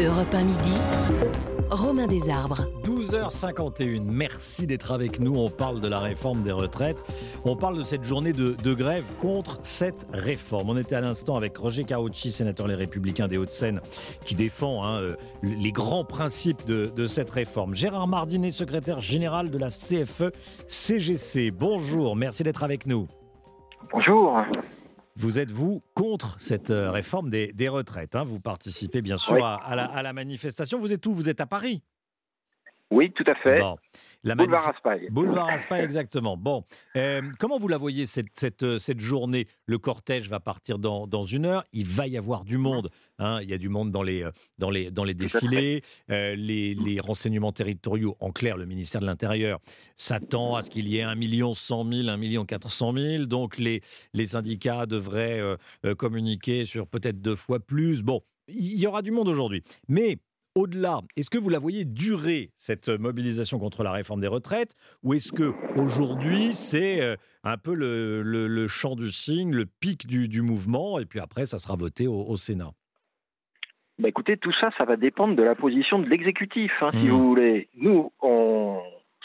Europe 0.00 0.34
1 0.34 0.44
midi, 0.44 0.74
Romain 1.70 2.06
Desarbres. 2.06 2.66
12h51, 3.08 4.02
merci 4.04 4.66
d'être 4.66 4.90
avec 4.90 5.20
nous. 5.20 5.36
On 5.36 5.50
parle 5.50 5.80
de 5.80 5.88
la 5.88 6.00
réforme 6.00 6.42
des 6.42 6.52
retraites. 6.52 7.04
On 7.44 7.54
parle 7.54 7.76
de 7.76 7.82
cette 7.82 8.02
journée 8.02 8.32
de, 8.32 8.52
de 8.62 8.74
grève 8.74 9.04
contre 9.20 9.58
cette 9.62 10.06
réforme. 10.12 10.70
On 10.70 10.76
était 10.78 10.94
à 10.94 11.02
l'instant 11.02 11.36
avec 11.36 11.54
Roger 11.56 11.84
Carucci, 11.84 12.32
sénateur 12.32 12.66
Les 12.66 12.74
Républicains 12.74 13.28
des 13.28 13.36
Hauts-de-Seine, 13.36 13.80
qui 14.24 14.34
défend 14.34 14.84
hein, 14.84 15.00
euh, 15.02 15.16
les 15.42 15.70
grands 15.72 16.04
principes 16.04 16.64
de, 16.64 16.86
de 16.96 17.06
cette 17.06 17.28
réforme. 17.28 17.74
Gérard 17.74 18.08
Mardinet, 18.08 18.50
secrétaire 18.50 19.00
général 19.02 19.50
de 19.50 19.58
la 19.58 19.68
CFE-CGC. 19.68 21.50
Bonjour, 21.50 22.16
merci 22.16 22.42
d'être 22.42 22.62
avec 22.62 22.86
nous. 22.86 23.06
Bonjour. 23.92 24.38
Vous 25.16 25.38
êtes, 25.38 25.50
vous, 25.50 25.82
contre 25.94 26.36
cette 26.38 26.70
euh, 26.70 26.90
réforme 26.90 27.28
des, 27.28 27.52
des 27.52 27.68
retraites. 27.68 28.16
hein? 28.16 28.24
Vous 28.24 28.40
participez, 28.40 29.02
bien 29.02 29.18
sûr, 29.18 29.34
Oui. 29.34 29.40
à, 29.42 29.54
à 29.56 29.76
la, 29.76 29.84
à 29.84 30.02
la 30.02 30.12
manifestation. 30.14 30.80
Vous 30.80 30.92
êtes 30.92 31.04
où? 31.06 31.12
Vous 31.14 31.28
êtes 31.28 31.40
à 31.42 31.46
Paris? 31.46 31.82
Oui, 32.94 33.12
tout 33.12 33.24
à 33.26 33.34
fait. 33.34 33.58
Bon. 33.58 33.76
La 34.22 34.34
Boulevard 34.34 34.64
Raspail. 34.64 35.08
Boulevard 35.10 35.46
Raspail, 35.48 35.82
exactement. 35.84 36.36
Bon, 36.38 36.64
Euh, 36.96 37.20
comment 37.38 37.58
vous 37.58 37.68
la 37.68 37.76
voyez 37.76 38.06
cette, 38.06 38.28
cette, 38.32 38.62
euh, 38.62 38.78
cette 38.78 39.00
journée? 39.00 39.46
Le 39.66 39.76
cortège 39.78 40.30
va 40.30 40.40
partir 40.40 40.78
dans, 40.78 41.06
dans 41.06 41.24
une 41.24 41.44
heure. 41.44 41.64
Il 41.74 41.86
va 41.86 42.06
y 42.06 42.16
avoir 42.16 42.44
du 42.44 42.56
monde. 42.56 42.88
hein. 43.18 43.40
Il 43.42 43.50
y 43.50 43.52
a 43.52 43.58
du 43.58 43.68
monde 43.68 43.90
dans 43.90 44.02
les, 44.02 44.22
euh, 44.22 44.30
dans 44.58 44.70
les, 44.70 44.90
dans 44.90 45.04
les 45.04 45.12
défilés. 45.12 45.82
Euh, 46.10 46.34
les, 46.36 46.74
les 46.74 47.00
renseignements 47.00 47.52
territoriaux, 47.52 48.16
en 48.20 48.30
clair, 48.32 48.56
le 48.56 48.64
ministère 48.64 49.02
de 49.02 49.06
l'Intérieur, 49.06 49.58
s'attend 49.96 50.54
à 50.54 50.62
ce 50.62 50.70
qu'il 50.70 50.88
y 50.88 50.96
ait 50.98 51.02
1 51.02 51.16
million 51.16 51.52
100 51.52 51.84
000, 51.84 52.08
1 52.08 52.16
million 52.16 52.44
400 52.46 52.92
000. 52.92 53.24
Donc 53.26 53.58
les, 53.58 53.82
les 54.14 54.26
syndicats 54.26 54.86
devraient 54.86 55.40
euh, 55.40 55.94
communiquer 55.96 56.64
sur 56.64 56.86
peut-être 56.86 57.20
deux 57.20 57.36
fois 57.36 57.60
plus. 57.60 58.02
Bon, 58.02 58.22
il 58.48 58.78
y 58.80 58.86
aura 58.86 59.02
du 59.02 59.10
monde 59.10 59.28
aujourd'hui. 59.28 59.62
Mais 59.88 60.16
au-delà, 60.54 61.00
est-ce 61.16 61.30
que 61.30 61.38
vous 61.38 61.48
la 61.50 61.58
voyez 61.58 61.84
durer, 61.84 62.50
cette 62.56 62.88
mobilisation 62.88 63.58
contre 63.58 63.82
la 63.82 63.92
réforme 63.92 64.20
des 64.20 64.28
retraites 64.28 64.74
Ou 65.02 65.14
est-ce 65.14 65.32
que 65.32 65.52
aujourd'hui 65.74 66.54
c'est 66.54 67.00
euh, 67.00 67.16
un 67.42 67.56
peu 67.56 67.74
le, 67.74 68.22
le- 68.22 68.46
le 68.46 68.68
chant 68.68 68.94
du 68.94 69.10
cygne, 69.10 69.52
le 69.54 69.66
pic 69.66 70.06
du, 70.06 70.28
du 70.28 70.42
mouvement, 70.42 70.98
et 70.98 71.06
puis 71.06 71.20
après, 71.20 71.46
ça 71.46 71.58
sera 71.58 71.76
voté 71.76 72.06
au, 72.06 72.22
au 72.24 72.36
Sénat? 72.36 72.70
Bah 73.98 74.08
écoutez, 74.08 74.36
tout 74.36 74.52
ça, 74.60 74.70
ça 74.76 74.84
va 74.84 74.96
dépendre 74.96 75.36
de 75.36 75.42
la 75.42 75.54
position 75.54 75.98
de 76.00 76.08
l'exécutif, 76.08 76.72
hein, 76.80 76.90
si 76.92 76.98
Mhm. 76.98 77.10
vous 77.10 77.28
voulez. 77.28 77.68
Nous, 77.76 78.12
on 78.22 78.80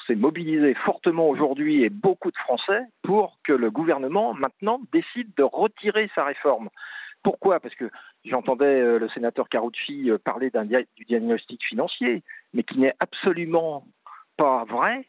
s'est 0.06 0.16
mobilisé 0.16 0.76
fortement 0.86 1.28
aujourd'hui 1.30 1.84
et 1.84 1.90
beaucoup 1.90 2.30
de 2.32 2.38
Français 2.38 2.82
pour 3.04 3.40
que 3.44 3.54
le 3.54 3.70
gouvernement 3.72 4.34
maintenant 4.34 4.80
décide 4.92 5.30
de 5.38 5.44
retirer 5.44 6.10
sa 6.16 6.24
réforme. 6.24 6.70
Pourquoi? 7.24 7.60
Parce 7.60 7.76
que 7.76 7.90
j'entendais 8.26 8.66
euh, 8.66 9.00
le 9.00 9.10
sénateur 9.10 9.50
Carucci 9.50 10.10
euh, 10.10 10.18
parler 10.18 10.50
dia- 10.50 10.84
du 10.96 11.06
diagnostic 11.06 11.64
financier, 11.66 12.24
mais 12.54 12.64
qui 12.64 12.80
n'est 12.80 12.96
absolument 13.00 13.86
pas 14.38 14.64
vrai. 14.66 15.06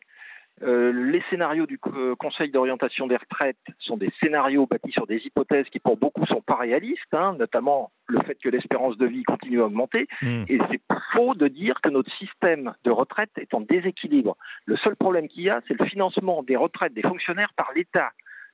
Euh, 0.62 0.92
les 1.10 1.22
scénarios 1.30 1.64
du 1.66 1.78
co- 1.78 2.16
Conseil 2.16 2.50
d'orientation 2.50 3.06
des 3.06 3.16
retraites 3.16 3.56
sont 3.78 3.96
des 3.96 4.10
scénarios 4.20 4.66
bâtis 4.66 4.92
sur 4.92 5.06
des 5.06 5.16
hypothèses 5.24 5.64
qui 5.70 5.78
pour 5.78 5.96
beaucoup 5.96 6.26
sont 6.26 6.42
pas 6.42 6.56
réalistes, 6.56 7.14
hein, 7.14 7.34
notamment 7.38 7.90
le 8.08 8.20
fait 8.20 8.34
que 8.34 8.50
l'espérance 8.50 8.98
de 8.98 9.06
vie 9.06 9.22
continue 9.22 9.62
à 9.62 9.66
augmenter. 9.66 10.06
Et 10.48 10.58
c'est 10.70 10.80
faux 11.14 11.34
de 11.34 11.48
dire 11.48 11.80
que 11.80 11.88
notre 11.88 12.12
système 12.16 12.74
de 12.84 12.90
retraite 12.90 13.30
est 13.38 13.54
en 13.54 13.60
déséquilibre. 13.62 14.36
Le 14.66 14.76
seul 14.76 14.96
problème 14.96 15.28
qu'il 15.28 15.44
y 15.44 15.50
a, 15.50 15.62
c'est 15.66 15.78
le 15.80 15.86
financement 15.86 16.42
des 16.42 16.56
retraites 16.56 16.92
des 16.92 17.02
fonctionnaires 17.02 17.52
par 17.56 17.72
l'État. 17.74 18.10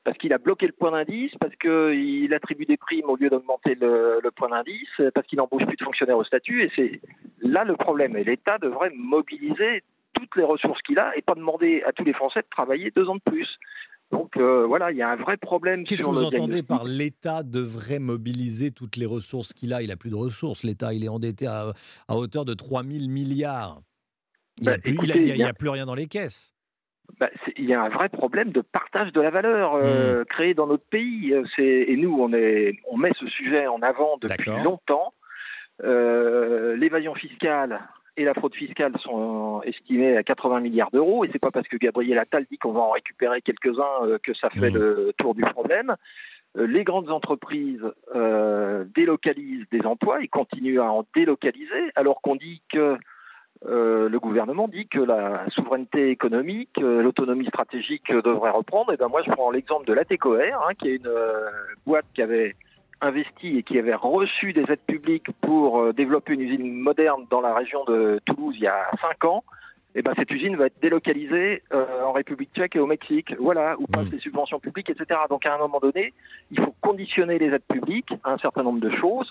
Parce 0.07 0.16
qu'il 0.18 0.32
a 0.32 0.38
bloqué 0.38 0.66
le 0.66 0.72
point 0.72 0.92
d'indice, 0.92 1.32
parce 1.40 1.54
qu'il 1.57 2.32
attribue 2.32 2.64
des 2.64 2.76
primes 2.76 3.11
au 3.11 3.16
lieu 3.16 3.28
d'augmenter 3.28 3.74
le, 3.74 4.20
le 4.22 4.30
point 4.30 4.48
d'indice, 4.48 4.88
parce 5.12 5.26
qu'il 5.26 5.36
n'embauche 5.38 5.66
plus 5.66 5.76
de 5.76 5.82
fonctionnaires 5.82 6.16
au 6.16 6.22
statut. 6.22 6.62
Et 6.62 6.70
c'est 6.76 7.00
là 7.42 7.64
le 7.64 7.74
problème. 7.74 8.16
Et 8.16 8.22
l'État 8.22 8.59
devrait 8.59 8.92
mobiliser 8.94 9.82
toutes 10.12 10.36
les 10.36 10.44
ressources 10.44 10.80
qu'il 10.82 11.00
a 11.00 11.16
et 11.16 11.22
pas 11.22 11.34
demander 11.34 11.82
à 11.84 11.92
tous 11.92 12.04
les 12.04 12.12
Français 12.12 12.38
de 12.40 12.46
travailler 12.48 12.92
deux 12.94 13.09
ans 13.09 13.16
de 13.16 13.20
plus. 13.20 13.48
Donc 14.12 14.36
euh, 14.36 14.64
voilà, 14.64 14.92
il 14.92 14.96
y 14.96 15.02
a 15.02 15.11
un 15.11 15.16
vrai 15.16 15.36
problème 15.36 15.82
Qu'est-ce 15.82 16.02
que 16.02 16.07
vous 16.07 16.22
entendez 16.22 16.62
par 16.62 16.84
l'État 16.84 17.42
devrait 17.42 17.98
mobiliser 17.98 18.70
toutes 18.70 18.94
les 18.96 19.07
ressources 19.07 19.52
qu'il 19.52 19.74
a? 19.74 19.82
Il 19.82 19.88
n'a 19.88 19.96
plus 19.96 20.11
de 20.11 20.14
ressources, 20.14 20.62
l'État. 20.62 20.94
Il 20.94 21.04
est 21.04 21.09
endetté 21.09 21.48
à, 21.48 21.72
à 22.07 22.16
hauteur 22.16 22.44
de 22.44 22.54
3 22.54 22.84
000 22.84 23.09
milliards. 23.09 23.80
Il 24.61 24.68
n'y 24.68 24.72
a, 24.72 24.76
Bah, 24.76 25.48
a 25.48 25.52
plus 25.52 25.68
rien 25.68 25.84
dans 25.84 25.96
les 25.96 26.07
caisses. 26.07 26.54
Bah, 27.18 27.30
il 27.57 27.64
y 27.64 27.74
a 27.74 27.82
un 27.82 27.88
vrai 27.88 28.09
problème 28.09 28.50
de 28.50 28.61
partage 28.61 29.12
de 29.12 29.20
la 29.20 29.30
valeur 29.30 29.74
euh, 29.74 30.24
créée 30.24 30.54
dans 30.54 30.66
notre 30.66 30.84
pays. 30.84 31.32
Euh, 31.32 31.44
Et 31.59 31.96
nous, 31.96 32.14
on, 32.20 32.32
est, 32.32 32.78
on 32.90 32.96
met 32.96 33.12
ce 33.18 33.26
sujet 33.26 33.66
en 33.66 33.80
avant 33.80 34.18
depuis 34.20 34.50
longtemps. 34.62 35.14
Euh, 35.84 36.76
L'évasion 36.76 37.14
fiscale 37.14 37.80
et 38.18 38.24
la 38.24 38.34
fraude 38.34 38.54
fiscale 38.54 38.92
sont 39.00 39.62
estimées 39.64 40.16
à 40.16 40.22
80 40.22 40.61
milliards 40.61 40.90
d'euros. 40.90 41.24
Et 41.24 41.30
c'est 41.32 41.38
pas 41.38 41.50
parce 41.50 41.68
que 41.68 41.76
Gabriel 41.76 42.18
Attal 42.18 42.46
dit 42.50 42.59
qu'on 42.59 42.72
va 42.72 42.80
en 42.80 42.90
récupérer 42.90 43.40
quelques-uns 43.40 44.04
euh, 44.04 44.18
que 44.22 44.34
ça 44.34 44.50
fait 44.50 44.70
le 44.70 45.12
tour 45.18 45.34
du 45.34 45.42
problème. 45.42 45.96
Les 46.54 46.84
grandes 46.84 47.11
entreprises 47.11 47.84
euh, 48.14 48.84
délocalisent 48.94 49.68
des 49.70 49.82
emplois 49.82 50.22
et 50.22 50.28
continuent 50.28 50.80
à 50.80 50.90
en 50.90 51.04
délocaliser, 51.14 51.92
alors 51.96 52.22
qu'on 52.22 52.36
dit 52.36 52.62
que 52.72 52.96
euh, 53.64 54.09
le 54.09 54.20
gouvernement 54.20 54.68
dit 54.68 54.86
que 54.86 54.98
la 54.98 55.48
souveraineté 55.50 56.11
économique, 56.11 56.78
euh, 56.78 57.02
l'autonomie 57.02 57.46
stratégique 57.46 58.11
euh, 58.11 58.22
devrait 58.22 58.50
reprendre. 58.50 58.92
Et 58.92 58.96
ben 58.96 59.09
moi, 59.09 59.22
je 59.24 59.30
prends 59.30 59.50
l'exemple 59.50 59.86
de 59.86 59.94
l'ATCOR, 59.94 60.38
hein, 60.40 60.74
qui 60.78 60.88
est 60.88 60.96
une 60.96 61.07
euh, 61.07 61.48
boîte 61.86 62.04
qui 62.14 62.22
avait 62.22 62.54
investi 63.00 63.59
et 63.59 63.62
qui 63.62 63.78
avait 63.78 63.94
reçu 63.94 64.52
des 64.52 64.62
aides 64.62 64.86
publiques 64.86 65.30
pour 65.42 65.92
développer 65.92 66.32
une 66.32 66.40
usine 66.40 66.72
moderne 66.80 67.26
dans 67.30 67.42
la 67.42 67.54
région 67.54 67.84
de 67.84 68.20
Toulouse 68.24 68.54
il 68.57 68.62
y 68.62 68.66
a 68.66 68.90
cinq 69.02 69.24
ans. 69.24 69.44
Et 69.94 70.00
ben 70.00 70.14
cette 70.16 70.30
usine 70.30 70.57
va 70.57 70.66
être 70.66 70.80
délocalisée 70.80 71.62
en 71.72 72.12
République 72.12 72.50
tchèque 72.54 72.74
et 72.76 72.78
au 72.78 72.86
Mexique. 72.86 73.34
Voilà, 73.38 73.76
où 73.78 73.86
passent 73.86 74.11
les 74.11 74.18
subventions 74.18 74.61
publiques, 74.61 74.88
etc. 74.88 75.20
Donc 75.28 75.44
à 75.46 75.54
un 75.54 75.59
moment 75.59 75.78
donné, 75.78 76.14
il 76.50 76.59
faut 76.59 76.74
conditionner 76.80 77.38
les 77.38 77.48
aides 77.48 77.66
publiques 77.68 78.12
à 78.24 78.32
un 78.32 78.38
certain 78.38 78.62
nombre 78.62 78.80
de 78.80 78.90
choses 78.96 79.30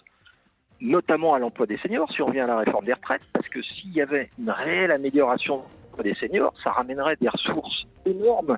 notamment 0.82 1.34
à 1.34 1.40
l'emploi 1.40 1.66
des 1.66 1.78
seniors, 1.78 2.10
revient 2.22 2.42
à 2.42 2.48
la 2.48 2.58
réforme 2.58 2.86
des 2.86 2.94
retraites, 2.94 3.28
parce 3.34 3.48
que 3.48 3.62
s'il 3.62 3.94
y 3.94 4.02
avait 4.02 4.30
une 4.40 4.50
réelle 4.50 4.92
amélioration 4.92 5.64
des 6.04 6.14
seniors, 6.16 6.54
ça 6.64 6.72
ramènerait 6.72 7.16
des 7.22 7.30
ressources 7.30 7.86
énormes 8.06 8.58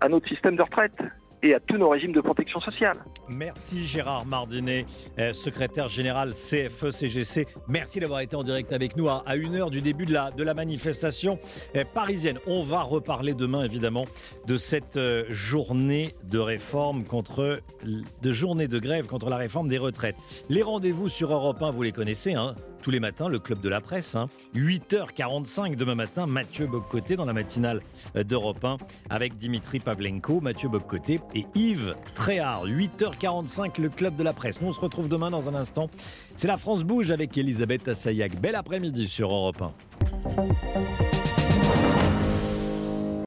à 0.00 0.08
notre 0.08 0.28
système 0.28 0.56
de 0.56 0.62
retraite 0.62 0.96
et 1.42 1.54
à 1.54 1.60
tous 1.60 1.76
nos 1.76 1.88
régimes 1.88 2.12
de 2.12 2.20
protection 2.20 2.60
sociale. 2.60 2.98
Merci 3.28 3.86
Gérard 3.86 4.26
Mardinet, 4.26 4.86
euh, 5.18 5.32
secrétaire 5.32 5.88
général 5.88 6.30
CFE-CGC. 6.30 7.46
Merci 7.68 8.00
d'avoir 8.00 8.20
été 8.20 8.36
en 8.36 8.42
direct 8.42 8.72
avec 8.72 8.96
nous 8.96 9.08
à, 9.08 9.22
une 9.36 9.54
heure 9.56 9.70
du 9.70 9.80
début 9.80 10.06
de 10.06 10.12
la, 10.12 10.30
de 10.30 10.42
la 10.42 10.54
manifestation 10.54 11.38
euh, 11.76 11.84
parisienne. 11.94 12.38
On 12.46 12.62
va 12.62 12.82
reparler 12.82 13.34
demain 13.34 13.64
évidemment 13.64 14.04
de 14.46 14.56
cette 14.56 14.96
euh, 14.96 15.24
journée 15.28 16.10
de 16.24 16.38
réforme 16.38 17.04
contre, 17.04 17.60
de 17.84 18.32
journée 18.32 18.68
de 18.68 18.78
grève 18.78 19.06
contre 19.06 19.30
la 19.30 19.36
réforme 19.36 19.68
des 19.68 19.78
retraites. 19.78 20.16
Les 20.48 20.62
rendez-vous 20.62 21.08
sur 21.08 21.32
Europe 21.32 21.62
1, 21.62 21.70
vous 21.70 21.82
les 21.82 21.92
connaissez, 21.92 22.34
hein 22.34 22.54
tous 22.80 22.90
les 22.90 23.00
matins, 23.00 23.28
le 23.28 23.38
club 23.38 23.60
de 23.60 23.68
la 23.68 23.80
presse. 23.80 24.16
8h45 24.54 25.60
hein. 25.60 25.74
demain 25.76 25.94
matin, 25.94 26.26
Mathieu 26.26 26.66
Bobcoté 26.66 27.16
dans 27.16 27.24
la 27.24 27.32
matinale 27.32 27.80
d'Europe 28.14 28.64
1 28.64 28.76
avec 29.08 29.36
Dimitri 29.36 29.80
Pavlenko, 29.80 30.40
Mathieu 30.40 30.68
Bobcoté 30.68 31.20
et 31.34 31.44
Yves 31.54 31.94
Tréhard. 32.14 32.66
8h45, 32.66 33.80
le 33.80 33.88
club 33.88 34.16
de 34.16 34.22
la 34.22 34.32
presse. 34.32 34.60
Nous, 34.60 34.68
on 34.68 34.72
se 34.72 34.80
retrouve 34.80 35.08
demain 35.08 35.30
dans 35.30 35.48
un 35.48 35.54
instant. 35.54 35.90
C'est 36.36 36.48
la 36.48 36.56
France 36.56 36.84
Bouge 36.84 37.10
avec 37.10 37.36
Elisabeth 37.36 37.88
Assayag. 37.88 38.40
Bel 38.40 38.54
après-midi 38.54 39.08
sur 39.08 39.30
Europe 39.30 39.62
1. 39.62 41.19